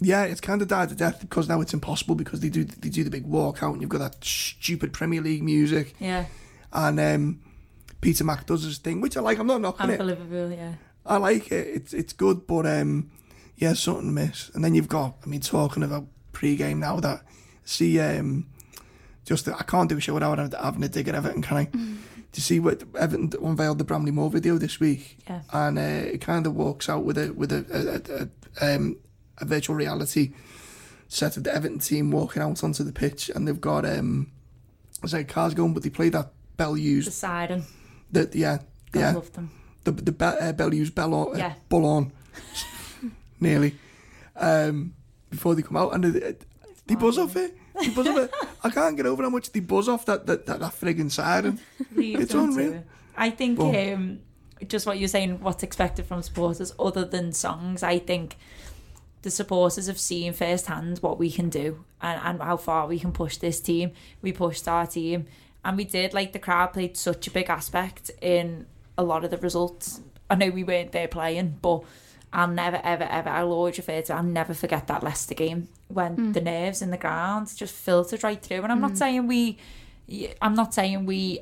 yeah, 0.00 0.24
it's 0.24 0.40
kind 0.40 0.62
of 0.62 0.68
died 0.68 0.88
to 0.90 0.94
death 0.94 1.20
because 1.20 1.48
now 1.48 1.60
it's 1.60 1.74
impossible 1.74 2.14
because 2.14 2.40
they 2.40 2.48
do 2.50 2.64
they 2.64 2.88
do 2.90 3.02
the 3.04 3.10
big 3.10 3.26
walkout 3.28 3.72
and 3.72 3.80
you've 3.80 3.90
got 3.90 3.98
that 3.98 4.22
stupid 4.24 4.92
Premier 4.92 5.20
League 5.20 5.42
music, 5.42 5.94
Yeah, 5.98 6.26
and 6.72 7.00
um, 7.00 7.40
Peter 8.00 8.24
Mac 8.24 8.46
does 8.46 8.62
his 8.64 8.78
thing, 8.78 9.00
which 9.00 9.16
I 9.16 9.20
like. 9.20 9.38
I'm 9.38 9.46
not 9.46 9.60
knocking 9.60 9.90
and 9.90 10.00
it. 10.00 10.04
Liverpool, 10.04 10.52
yeah. 10.52 10.74
I 11.06 11.16
like 11.16 11.50
it. 11.50 11.66
It's 11.66 11.92
it's 11.94 12.12
good, 12.12 12.46
but 12.46 12.66
um, 12.66 13.10
yeah, 13.56 13.72
something 13.72 14.06
to 14.06 14.12
miss. 14.12 14.50
And 14.54 14.62
then 14.64 14.74
you've 14.74 14.88
got, 14.88 15.16
I 15.24 15.26
mean, 15.28 15.40
talking 15.40 15.82
about 15.82 16.06
pre-game 16.32 16.80
now 16.80 17.00
that 17.00 17.22
see 17.64 17.98
um, 18.00 18.46
just 19.24 19.48
I 19.48 19.62
can't 19.62 19.88
do 19.88 19.96
a 19.96 20.00
show 20.00 20.14
without 20.14 20.38
having 20.54 20.82
a 20.84 20.88
dig 20.88 21.08
at 21.08 21.14
Everton, 21.14 21.42
can 21.42 21.56
I? 21.56 21.68
To 22.32 22.40
see 22.40 22.60
what 22.60 22.82
Everton 22.98 23.32
unveiled 23.42 23.78
the 23.78 23.84
Bramley 23.84 24.12
Moore 24.12 24.30
video 24.30 24.56
this 24.58 24.78
week, 24.80 25.18
Yeah. 25.28 25.42
and 25.52 25.78
uh, 25.78 25.82
it 26.14 26.20
kind 26.20 26.46
of 26.46 26.54
walks 26.54 26.88
out 26.88 27.04
with 27.04 27.18
a 27.18 27.32
with 27.32 27.50
a 27.52 28.28
a, 28.60 28.64
a, 28.66 28.74
um, 28.76 28.96
a 29.38 29.44
virtual 29.44 29.74
reality 29.76 30.32
set 31.08 31.36
of 31.36 31.42
the 31.44 31.52
Everton 31.54 31.80
team 31.80 32.10
walking 32.12 32.40
out 32.42 32.62
onto 32.62 32.84
the 32.84 32.92
pitch, 32.92 33.30
and 33.34 33.46
they've 33.48 33.60
got 33.60 33.84
um, 33.84 34.30
I 35.02 35.08
say 35.08 35.24
cars 35.24 35.54
going, 35.54 35.74
but 35.74 35.82
they 35.82 35.90
play 35.90 36.08
that 36.10 36.30
Bell 36.56 36.74
The 36.74 36.82
used 36.82 37.12
siren. 37.12 37.64
that 38.12 38.34
yeah 38.34 38.58
God, 38.92 39.00
yeah 39.00 39.12
love 39.12 39.32
them. 39.32 39.50
the 39.84 39.90
the 39.92 40.12
be, 40.12 40.24
uh, 40.24 40.52
Bell 40.52 40.72
used 40.72 40.94
Bell 40.94 41.12
on, 41.14 41.34
uh, 41.34 41.38
Yeah. 41.38 41.54
Bull 41.68 41.84
on 41.86 42.12
nearly 43.40 43.74
um, 44.36 44.94
before 45.30 45.54
they 45.54 45.62
come 45.62 45.76
out 45.76 45.94
and 45.94 46.04
they, 46.04 46.34
they 46.86 46.94
buzz 46.94 47.18
off 47.18 47.34
it. 47.36 47.56
Buzz 47.88 48.06
off 48.06 48.18
it. 48.18 48.34
I 48.62 48.70
can't 48.70 48.96
get 48.96 49.06
over 49.06 49.22
how 49.22 49.30
much 49.30 49.50
they 49.52 49.60
buzz 49.60 49.88
off 49.88 50.06
that 50.06 50.26
that 50.26 50.46
that, 50.46 50.60
that 50.60 50.72
frigging 50.72 51.10
siren. 51.10 51.58
Please 51.94 52.20
It's 52.20 52.34
unreal. 52.34 52.74
it. 52.74 52.86
I 53.16 53.30
think 53.30 53.58
um, 53.60 54.20
just 54.66 54.86
what 54.86 54.98
you're 54.98 55.08
saying, 55.08 55.40
what's 55.40 55.62
expected 55.62 56.06
from 56.06 56.22
supporters, 56.22 56.72
other 56.78 57.04
than 57.04 57.32
songs, 57.32 57.82
I 57.82 57.98
think 57.98 58.36
the 59.22 59.30
supporters 59.30 59.86
have 59.86 59.98
seen 59.98 60.32
firsthand 60.32 60.98
what 60.98 61.18
we 61.18 61.30
can 61.30 61.50
do 61.50 61.84
and, 62.00 62.20
and 62.22 62.42
how 62.42 62.56
far 62.56 62.86
we 62.86 62.98
can 62.98 63.12
push 63.12 63.36
this 63.36 63.60
team. 63.60 63.92
We 64.22 64.32
pushed 64.32 64.66
our 64.66 64.86
team, 64.86 65.26
and 65.64 65.76
we 65.76 65.84
did. 65.84 66.14
Like 66.14 66.32
the 66.32 66.38
crowd 66.38 66.72
played 66.72 66.96
such 66.96 67.26
a 67.26 67.30
big 67.30 67.50
aspect 67.50 68.10
in 68.22 68.66
a 68.96 69.02
lot 69.02 69.24
of 69.24 69.30
the 69.30 69.38
results. 69.38 70.00
I 70.28 70.36
know 70.36 70.50
we 70.50 70.64
weren't 70.64 70.92
there 70.92 71.08
playing, 71.08 71.58
but 71.60 71.82
I'll 72.32 72.48
never, 72.48 72.80
ever, 72.84 73.04
ever, 73.04 73.28
I'll 73.28 73.52
always 73.52 73.76
refer 73.76 74.02
to, 74.02 74.14
I'll 74.14 74.22
never 74.22 74.54
forget 74.54 74.86
that 74.86 75.02
Leicester 75.02 75.34
game 75.34 75.68
when 75.88 76.32
the 76.32 76.40
nerves 76.40 76.80
in 76.80 76.90
the 76.90 76.96
ground 76.96 77.52
just 77.56 77.74
filtered 77.74 78.22
right 78.22 78.40
through. 78.40 78.62
And 78.62 78.70
I'm 78.70 78.80
not 78.80 78.96
saying 78.96 79.26
we, 79.26 79.58
I'm 80.40 80.54
not 80.54 80.72
saying 80.72 81.06
we 81.06 81.40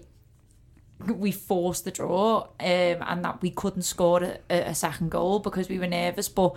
we 1.06 1.30
forced 1.30 1.84
the 1.84 1.90
draw 1.90 2.40
um, 2.40 2.48
and 2.60 3.24
that 3.24 3.40
we 3.40 3.50
couldn't 3.50 3.82
score 3.82 4.22
a, 4.22 4.40
a 4.50 4.74
second 4.74 5.10
goal 5.10 5.38
because 5.38 5.68
we 5.68 5.78
were 5.78 5.86
nervous. 5.86 6.28
But 6.28 6.56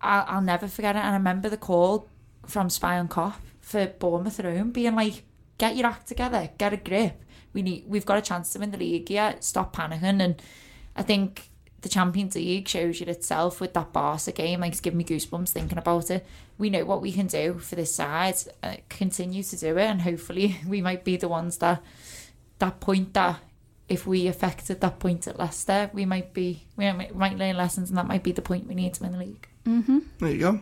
I'll, 0.00 0.24
I'll 0.28 0.42
never 0.42 0.68
forget 0.68 0.96
it. 0.96 1.00
And 1.00 1.08
I 1.08 1.14
remember 1.14 1.48
the 1.48 1.56
call 1.56 2.08
from 2.46 2.70
Spion 2.70 3.08
Kop 3.08 3.34
for 3.60 3.86
Bournemouth 3.86 4.38
at 4.38 4.44
home 4.44 4.70
being 4.70 4.94
like, 4.94 5.24
"Get 5.58 5.76
your 5.76 5.86
act 5.86 6.08
together, 6.08 6.50
get 6.58 6.72
a 6.72 6.76
grip. 6.76 7.22
We 7.52 7.62
need, 7.62 7.84
we've 7.88 8.06
got 8.06 8.18
a 8.18 8.22
chance 8.22 8.52
to 8.52 8.60
win 8.60 8.70
the 8.70 8.78
league 8.78 9.08
here. 9.08 9.34
Stop 9.40 9.74
panicking." 9.74 10.22
And 10.22 10.40
I 10.94 11.02
think 11.02 11.49
the 11.82 11.88
Champions 11.88 12.34
League 12.34 12.68
shows 12.68 13.00
you 13.00 13.06
itself 13.06 13.60
with 13.60 13.74
that 13.74 13.92
Barca 13.92 14.32
game. 14.32 14.60
Like, 14.60 14.72
it's 14.72 14.80
giving 14.80 14.98
me 14.98 15.04
goosebumps 15.04 15.50
thinking 15.50 15.78
about 15.78 16.10
it. 16.10 16.26
We 16.58 16.70
know 16.70 16.84
what 16.84 17.00
we 17.00 17.12
can 17.12 17.26
do 17.26 17.58
for 17.58 17.74
this 17.74 17.94
side. 17.94 18.36
Uh, 18.62 18.76
continue 18.88 19.42
to 19.42 19.56
do 19.56 19.76
it, 19.78 19.84
and 19.84 20.02
hopefully, 20.02 20.58
we 20.66 20.80
might 20.82 21.04
be 21.04 21.16
the 21.16 21.28
ones 21.28 21.58
that 21.58 21.82
that 22.58 22.80
point 22.80 23.14
that 23.14 23.40
if 23.88 24.06
we 24.06 24.26
affected 24.28 24.80
that 24.80 24.98
point 24.98 25.26
at 25.26 25.38
Leicester, 25.38 25.90
we 25.92 26.04
might 26.04 26.32
be 26.32 26.64
we 26.76 26.90
might, 26.92 27.12
we 27.12 27.18
might 27.18 27.36
learn 27.38 27.56
lessons, 27.56 27.88
and 27.88 27.98
that 27.98 28.06
might 28.06 28.22
be 28.22 28.32
the 28.32 28.42
point 28.42 28.66
we 28.66 28.74
need 28.74 28.94
to 28.94 29.02
win 29.02 29.12
the 29.12 29.18
league. 29.18 29.48
There 30.18 30.30
you 30.30 30.38
go. 30.38 30.60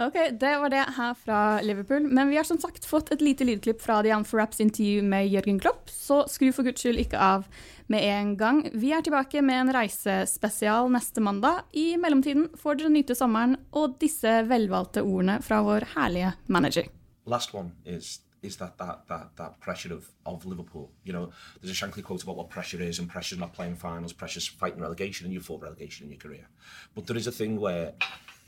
Ok, 0.00 0.14
Det 0.40 0.58
var 0.58 0.70
det 0.72 0.84
her 0.96 1.14
fra 1.14 1.60
Liverpool. 1.60 2.06
Men 2.08 2.30
vi 2.30 2.36
har 2.36 2.44
som 2.44 2.56
sagt 2.58 2.86
fått 2.88 3.10
et 3.12 3.20
lite 3.20 3.44
lydklipp 3.44 3.82
fra 3.84 3.98
The 4.02 4.16
for 4.24 4.40
Raps 4.40 4.60
intervju 4.60 5.02
med 5.02 5.28
Jørgen 5.28 5.60
Klopp, 5.60 5.90
så 5.90 6.24
skru 6.26 6.52
for 6.56 6.64
guds 6.64 6.80
skyld 6.80 6.96
ikke 7.02 7.20
av 7.20 7.44
med 7.86 8.00
en 8.00 8.36
gang. 8.36 8.62
Vi 8.72 8.94
er 8.96 9.02
tilbake 9.04 9.42
med 9.42 9.60
en 9.60 9.72
reisespesial 9.76 10.88
neste 10.88 11.20
mandag. 11.20 11.66
I 11.76 11.98
mellomtiden 12.00 12.48
får 12.56 12.80
dere 12.80 12.94
nyte 12.94 13.14
sommeren 13.14 13.58
og 13.76 13.98
disse 14.00 14.40
velvalgte 14.48 15.04
ordene 15.04 15.36
fra 15.44 15.60
vår 15.60 15.90
herlige 15.92 16.32
manager. 16.48 16.88
last 17.26 17.54
one 17.54 17.72
is 17.84 18.20
is 18.42 18.56
that 18.56 18.78
that 18.78 19.06
that 19.08 19.36
that 19.36 19.60
pressure 19.60 19.92
of 19.92 20.10
of 20.24 20.46
Liverpool. 20.46 20.90
You 21.04 21.12
know, 21.12 21.30
there's 21.60 21.70
a 21.70 21.74
Shankly 21.74 22.02
quote 22.02 22.22
about 22.22 22.36
what 22.36 22.48
pressure 22.48 22.80
is, 22.80 22.98
and 22.98 23.08
pressure's 23.08 23.38
not 23.38 23.52
playing 23.52 23.76
finals, 23.76 24.12
pressure's 24.14 24.46
fighting 24.46 24.80
relegation, 24.80 25.26
and 25.26 25.34
you 25.34 25.40
fought 25.40 25.62
relegation 25.62 26.06
in 26.06 26.10
your 26.10 26.18
career. 26.18 26.46
But 26.94 27.06
there 27.06 27.18
is 27.18 27.26
a 27.26 27.32
thing 27.32 27.60
where 27.60 27.92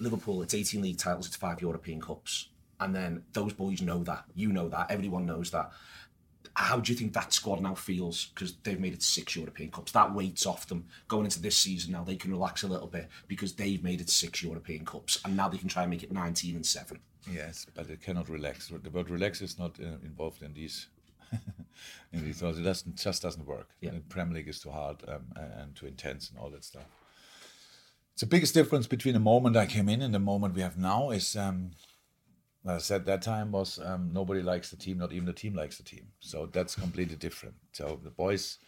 Liverpool, 0.03 0.43
it's 0.43 0.55
18 0.55 0.83
league 0.83 0.99
titles, 0.99 1.27
it's 1.27 1.37
five 1.37 1.63
European 1.63 2.01
cups, 2.01 2.49
and 2.81 2.95
then 2.95 3.23
those 3.33 3.53
boys 3.53 3.81
know 3.81 4.03
that. 4.05 4.25
You 4.35 4.53
know 4.53 4.69
that. 4.69 4.91
Everyone 4.91 5.27
knows 5.27 5.51
that. 5.53 5.71
How 6.55 6.81
do 6.81 6.93
you 6.93 6.99
think 6.99 7.15
that 7.15 7.33
squad 7.33 7.63
now 7.63 7.75
feels? 7.75 8.27
Because 8.27 8.57
they've 8.63 8.81
made 8.81 8.93
it 8.93 9.03
six 9.03 9.37
European 9.37 9.71
Cups. 9.71 9.93
That 9.93 10.15
weight's 10.15 10.45
off 10.45 10.67
them. 10.67 10.87
Going 11.09 11.25
into 11.25 11.41
this 11.41 11.57
season 11.57 11.93
now, 11.93 12.05
they 12.05 12.17
can 12.17 12.31
relax 12.31 12.63
a 12.63 12.69
little 12.69 12.89
bit 12.89 13.09
because 13.27 13.55
they've 13.55 13.83
made 13.83 14.03
it 14.03 14.11
six 14.11 14.43
European 14.43 14.85
Cups, 14.85 15.19
and 15.25 15.35
now 15.35 15.49
they 15.49 15.57
can 15.57 15.69
try 15.69 15.83
and 15.83 15.91
make 15.91 16.03
it 16.03 16.13
19 16.13 16.57
and 16.57 16.67
seven. 16.67 16.99
Yes, 17.31 17.67
but 17.75 17.89
it 17.89 18.03
cannot 18.03 18.29
relax. 18.29 18.69
The 18.69 18.91
word 18.91 19.09
relax 19.09 19.41
is 19.41 19.59
not 19.59 19.79
uh, 19.81 19.97
involved 20.05 20.43
in 20.43 20.53
these. 20.53 20.89
in 22.13 22.25
these 22.25 22.41
thoughts. 22.41 22.59
It 22.59 22.63
doesn't 22.63 22.97
just 22.97 23.23
doesn't 23.23 23.47
work. 23.47 23.69
Yeah. 23.81 23.93
The 23.93 24.01
Premier 24.01 24.35
League 24.35 24.49
is 24.49 24.61
too 24.61 24.71
hard 24.71 24.99
um, 25.09 25.33
and 25.35 25.75
too 25.75 25.87
intense 25.87 26.29
and 26.29 26.39
all 26.39 26.51
that 26.51 26.65
stuff. 26.65 26.85
The 28.23 28.27
biggest 28.27 28.55
difference 28.55 28.87
between 28.87 29.15
the 29.15 29.21
moment 29.21 29.57
I 29.57 29.67
came 29.67 29.89
in 29.89 30.01
and 30.01 30.15
the 30.15 30.21
moment 30.21 30.55
we 30.55 30.61
have 30.63 30.79
now 30.79 31.11
is, 31.11 31.35
um, 31.35 31.73
what 32.63 32.77
I 32.77 32.79
said 32.79 33.05
that 33.07 33.21
time 33.21 33.51
was 33.51 33.81
um, 33.81 34.11
nobody 34.13 34.43
likes 34.43 34.71
the 34.71 34.77
team, 34.77 34.99
not 34.99 35.11
even 35.11 35.27
the 35.27 35.33
team 35.33 35.57
likes 35.57 35.77
the 35.77 35.83
team. 35.83 36.07
So 36.21 36.47
that's 36.47 36.77
completely 36.77 37.17
different. 37.17 37.57
So 37.73 37.99
the 38.01 38.11
boys 38.11 38.59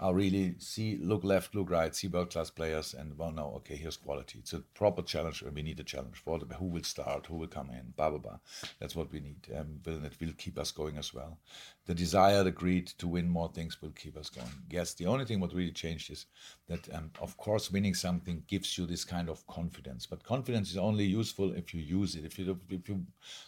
are 0.00 0.14
really 0.14 0.54
see 0.58 0.98
look 1.02 1.24
left, 1.24 1.54
look 1.54 1.70
right, 1.70 1.94
see 1.94 2.08
world 2.08 2.30
class 2.30 2.50
players, 2.50 2.94
and 2.94 3.18
well, 3.18 3.32
no, 3.32 3.52
okay, 3.56 3.76
here's 3.76 3.96
quality. 3.96 4.38
It's 4.38 4.52
a 4.52 4.60
proper 4.60 5.02
challenge, 5.02 5.42
and 5.42 5.54
we 5.54 5.62
need 5.62 5.80
a 5.80 5.84
challenge 5.84 6.18
for 6.18 6.38
who 6.38 6.66
will 6.66 6.84
start, 6.84 7.26
who 7.26 7.36
will 7.36 7.48
come 7.48 7.70
in, 7.70 7.92
blah 7.96 8.10
blah 8.10 8.18
blah. 8.18 8.38
That's 8.78 8.94
what 8.94 9.12
we 9.12 9.20
need, 9.20 9.48
um, 9.56 9.80
will 9.84 10.04
it 10.04 10.14
will 10.20 10.32
keep 10.38 10.58
us 10.58 10.70
going 10.70 10.98
as 10.98 11.12
well. 11.12 11.38
The 11.86 11.94
desire, 11.94 12.44
the 12.44 12.50
greed 12.50 12.88
to 12.98 13.08
win 13.08 13.28
more 13.28 13.48
things 13.48 13.80
will 13.80 13.90
keep 13.90 14.16
us 14.16 14.28
going. 14.28 14.46
Yes, 14.70 14.94
the 14.94 15.06
only 15.06 15.24
thing 15.24 15.40
what 15.40 15.54
really 15.54 15.72
changed 15.72 16.10
is 16.10 16.26
that, 16.68 16.86
um, 16.94 17.10
of 17.20 17.36
course, 17.38 17.72
winning 17.72 17.94
something 17.94 18.44
gives 18.46 18.76
you 18.76 18.86
this 18.86 19.04
kind 19.04 19.28
of 19.28 19.46
confidence, 19.46 20.06
but 20.06 20.22
confidence 20.22 20.70
is 20.70 20.76
only 20.76 21.04
useful 21.04 21.52
if 21.54 21.74
you 21.74 21.80
use 21.80 22.14
it. 22.14 22.24
If 22.24 22.38
you 22.38 22.60
if 22.68 22.88
you 22.88 23.04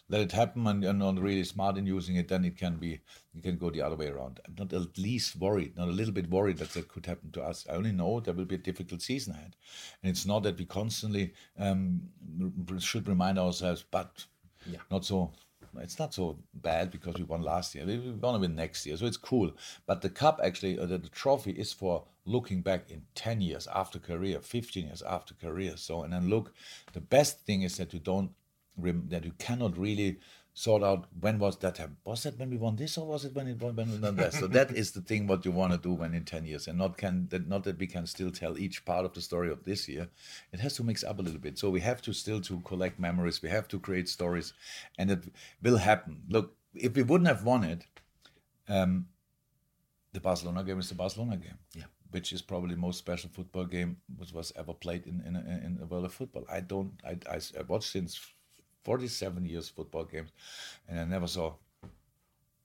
let 0.08 0.22
it 0.22 0.32
happen 0.32 0.66
and 0.66 0.82
you're 0.82 0.92
not 0.92 1.20
really 1.20 1.44
smart 1.44 1.76
in 1.76 1.86
using 1.86 2.16
it, 2.16 2.28
then 2.28 2.44
it 2.44 2.56
can 2.56 2.76
be 2.76 3.00
you 3.34 3.42
can 3.42 3.56
go 3.56 3.70
the 3.70 3.82
other 3.82 3.96
way 3.96 4.08
around. 4.08 4.40
I'm 4.46 4.56
not 4.58 4.72
at 4.72 4.98
least 4.98 5.36
worried, 5.36 5.76
not 5.76 5.88
a 5.88 5.92
little 5.92 6.12
bit 6.12 6.28
worried 6.28 6.39
that 6.48 6.70
that 6.72 6.88
could 6.88 7.06
happen 7.06 7.30
to 7.32 7.42
us. 7.42 7.66
I 7.70 7.74
only 7.74 7.92
know 7.92 8.20
there 8.20 8.34
will 8.34 8.44
be 8.44 8.54
a 8.56 8.58
difficult 8.58 9.02
season 9.02 9.34
ahead, 9.34 9.56
and 10.02 10.10
it's 10.10 10.26
not 10.26 10.42
that 10.42 10.58
we 10.58 10.64
constantly 10.64 11.32
um, 11.58 12.00
should 12.78 13.06
remind 13.08 13.38
ourselves, 13.38 13.84
but 13.90 14.26
Yeah. 14.66 14.80
not 14.90 15.04
so. 15.04 15.32
It's 15.78 16.00
not 16.00 16.12
so 16.12 16.36
bad 16.52 16.90
because 16.90 17.14
we 17.14 17.22
won 17.24 17.42
last 17.42 17.74
year. 17.76 17.86
We- 17.86 17.98
We're 17.98 18.12
gonna 18.14 18.40
win 18.40 18.56
next 18.56 18.84
year, 18.86 18.96
so 18.96 19.06
it's 19.06 19.16
cool. 19.16 19.52
But 19.86 20.00
the 20.02 20.10
cup 20.10 20.40
actually, 20.42 20.76
or 20.78 20.86
the, 20.86 20.98
the 20.98 21.08
trophy, 21.08 21.52
is 21.52 21.72
for 21.72 22.04
looking 22.24 22.60
back 22.62 22.90
in 22.90 23.06
ten 23.14 23.40
years 23.40 23.68
after 23.68 24.00
career, 24.00 24.40
fifteen 24.40 24.86
years 24.86 25.02
after 25.02 25.32
career. 25.34 25.76
So 25.76 26.02
and 26.02 26.12
then 26.12 26.28
look, 26.28 26.52
the 26.92 27.00
best 27.00 27.40
thing 27.46 27.62
is 27.62 27.76
that 27.76 27.92
you 27.92 28.00
don't 28.00 28.32
rem- 28.76 29.08
that 29.10 29.24
you 29.24 29.32
cannot 29.38 29.78
really 29.78 30.18
sort 30.52 30.82
out 30.82 31.06
when 31.20 31.38
was 31.38 31.56
that 31.58 31.76
happened. 31.76 31.96
Was 32.04 32.24
that 32.24 32.38
when 32.38 32.50
we 32.50 32.56
won 32.56 32.76
this 32.76 32.98
or 32.98 33.06
was 33.06 33.24
it 33.24 33.34
when 33.34 33.48
it 33.48 33.60
won 33.60 33.76
when 33.76 33.90
we 33.90 33.98
won 33.98 34.16
that? 34.16 34.34
So 34.34 34.46
that 34.48 34.70
is 34.76 34.92
the 34.92 35.00
thing 35.00 35.26
what 35.26 35.44
you 35.44 35.50
want 35.50 35.72
to 35.72 35.78
do 35.78 35.92
when 35.92 36.14
in 36.14 36.24
ten 36.24 36.44
years, 36.44 36.68
and 36.68 36.78
not 36.78 36.96
can 36.96 37.28
that 37.30 37.48
not 37.48 37.64
that 37.64 37.78
we 37.78 37.86
can 37.86 38.06
still 38.06 38.30
tell 38.30 38.58
each 38.58 38.84
part 38.84 39.04
of 39.04 39.14
the 39.14 39.20
story 39.20 39.50
of 39.50 39.64
this 39.64 39.88
year. 39.88 40.08
It 40.52 40.60
has 40.60 40.74
to 40.76 40.84
mix 40.84 41.04
up 41.04 41.18
a 41.18 41.22
little 41.22 41.40
bit. 41.40 41.58
So 41.58 41.70
we 41.70 41.80
have 41.80 42.02
to 42.02 42.12
still 42.12 42.40
to 42.42 42.60
collect 42.60 42.98
memories. 42.98 43.42
We 43.42 43.48
have 43.48 43.68
to 43.68 43.78
create 43.78 44.08
stories, 44.08 44.52
and 44.98 45.10
it 45.10 45.24
will 45.62 45.78
happen. 45.78 46.22
Look, 46.28 46.56
if 46.74 46.94
we 46.94 47.02
wouldn't 47.02 47.28
have 47.28 47.44
won 47.44 47.64
it, 47.64 47.86
um, 48.68 49.06
the 50.12 50.20
Barcelona 50.20 50.64
game 50.64 50.78
is 50.78 50.88
the 50.88 50.94
Barcelona 50.94 51.36
game. 51.36 51.58
Yeah. 51.74 51.84
Which 52.10 52.32
is 52.32 52.42
probably 52.42 52.74
the 52.74 52.80
most 52.80 52.98
special 52.98 53.30
football 53.30 53.66
game 53.66 53.98
which 54.16 54.32
was 54.32 54.52
ever 54.56 54.74
played 54.74 55.06
in 55.06 55.20
in, 55.24 55.36
in 55.36 55.76
the 55.78 55.86
world 55.86 56.04
of 56.04 56.12
football. 56.12 56.44
I 56.50 56.60
don't 56.60 56.92
I, 57.04 57.16
I, 57.30 57.36
I 57.58 57.62
watched 57.68 57.92
since 57.92 58.20
47 58.84 59.44
years 59.44 59.68
football 59.68 60.04
games 60.04 60.30
and 60.88 61.00
I 61.00 61.04
never 61.04 61.26
saw 61.26 61.54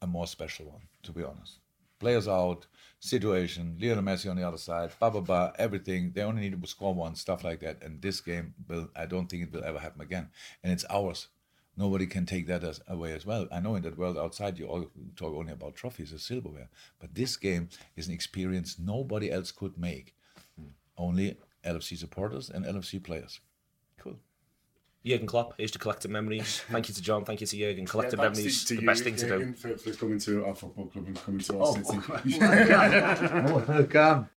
a 0.01 0.07
more 0.07 0.27
special 0.27 0.67
one, 0.67 0.81
to 1.03 1.11
be 1.11 1.23
honest. 1.23 1.59
Players 1.99 2.27
out, 2.27 2.67
situation, 2.99 3.77
Lionel 3.79 4.03
Messi 4.03 4.29
on 4.29 4.35
the 4.35 4.47
other 4.47 4.57
side, 4.57 4.91
blah 4.99 5.09
blah 5.09 5.21
blah, 5.21 5.51
everything. 5.57 6.11
They 6.13 6.21
only 6.21 6.41
need 6.41 6.61
to 6.61 6.67
score 6.67 6.93
one, 6.93 7.15
stuff 7.15 7.43
like 7.43 7.61
that. 7.61 7.81
And 7.81 8.01
this 8.01 8.19
game 8.21 8.53
will 8.67 8.89
I 8.95 9.05
don't 9.05 9.27
think 9.27 9.43
it 9.43 9.53
will 9.53 9.63
ever 9.63 9.79
happen 9.79 10.01
again. 10.01 10.29
And 10.63 10.73
it's 10.73 10.85
ours. 10.89 11.27
Nobody 11.77 12.05
can 12.05 12.25
take 12.25 12.47
that 12.47 12.63
as, 12.63 12.79
away 12.87 13.11
as 13.13 13.25
well. 13.25 13.47
I 13.51 13.59
know 13.59 13.75
in 13.75 13.83
that 13.83 13.97
world 13.97 14.17
outside 14.17 14.57
you 14.57 14.65
all 14.67 14.85
talk 15.17 15.35
only 15.35 15.51
about 15.51 15.75
trophies 15.75 16.13
or 16.13 16.19
silverware, 16.19 16.69
but 16.99 17.13
this 17.13 17.35
game 17.35 17.67
is 17.97 18.07
an 18.07 18.13
experience 18.13 18.79
nobody 18.79 19.29
else 19.29 19.51
could 19.51 19.77
make. 19.77 20.15
Hmm. 20.57 20.69
Only 20.97 21.37
LFC 21.65 21.97
supporters 21.97 22.49
and 22.49 22.63
LFC 22.65 23.03
players. 23.03 23.41
Cool. 25.05 25.11
Jurgen 25.11 25.27
Klopp, 25.27 25.53
here's 25.57 25.71
to 25.71 25.79
collective 25.79 26.09
memories. 26.09 26.61
Thank 26.71 26.89
you 26.89 26.95
to 26.95 27.01
John. 27.01 27.25
Thank 27.25 27.41
you 27.41 27.47
to 27.47 27.57
Jurgen. 27.57 27.85
Collective 27.85 28.19
thanks 28.19 28.39
memories, 28.39 28.65
to 28.65 28.75
the 28.75 28.81
you, 28.81 28.87
best 28.87 29.03
thing 29.03 29.15
to 29.17 29.27
do. 29.27 29.39
Jürgen, 29.39 29.57
For, 29.57 29.77
for 29.77 29.91
coming 29.93 30.19
to 30.19 30.45
our 30.45 30.55
football 30.55 30.87
club 30.87 31.05
and 31.05 31.23
coming 31.23 31.41
to 31.41 31.59
our 31.59 31.67
oh, 31.67 31.75
city. 31.75 32.39
Welcome. 33.69 34.29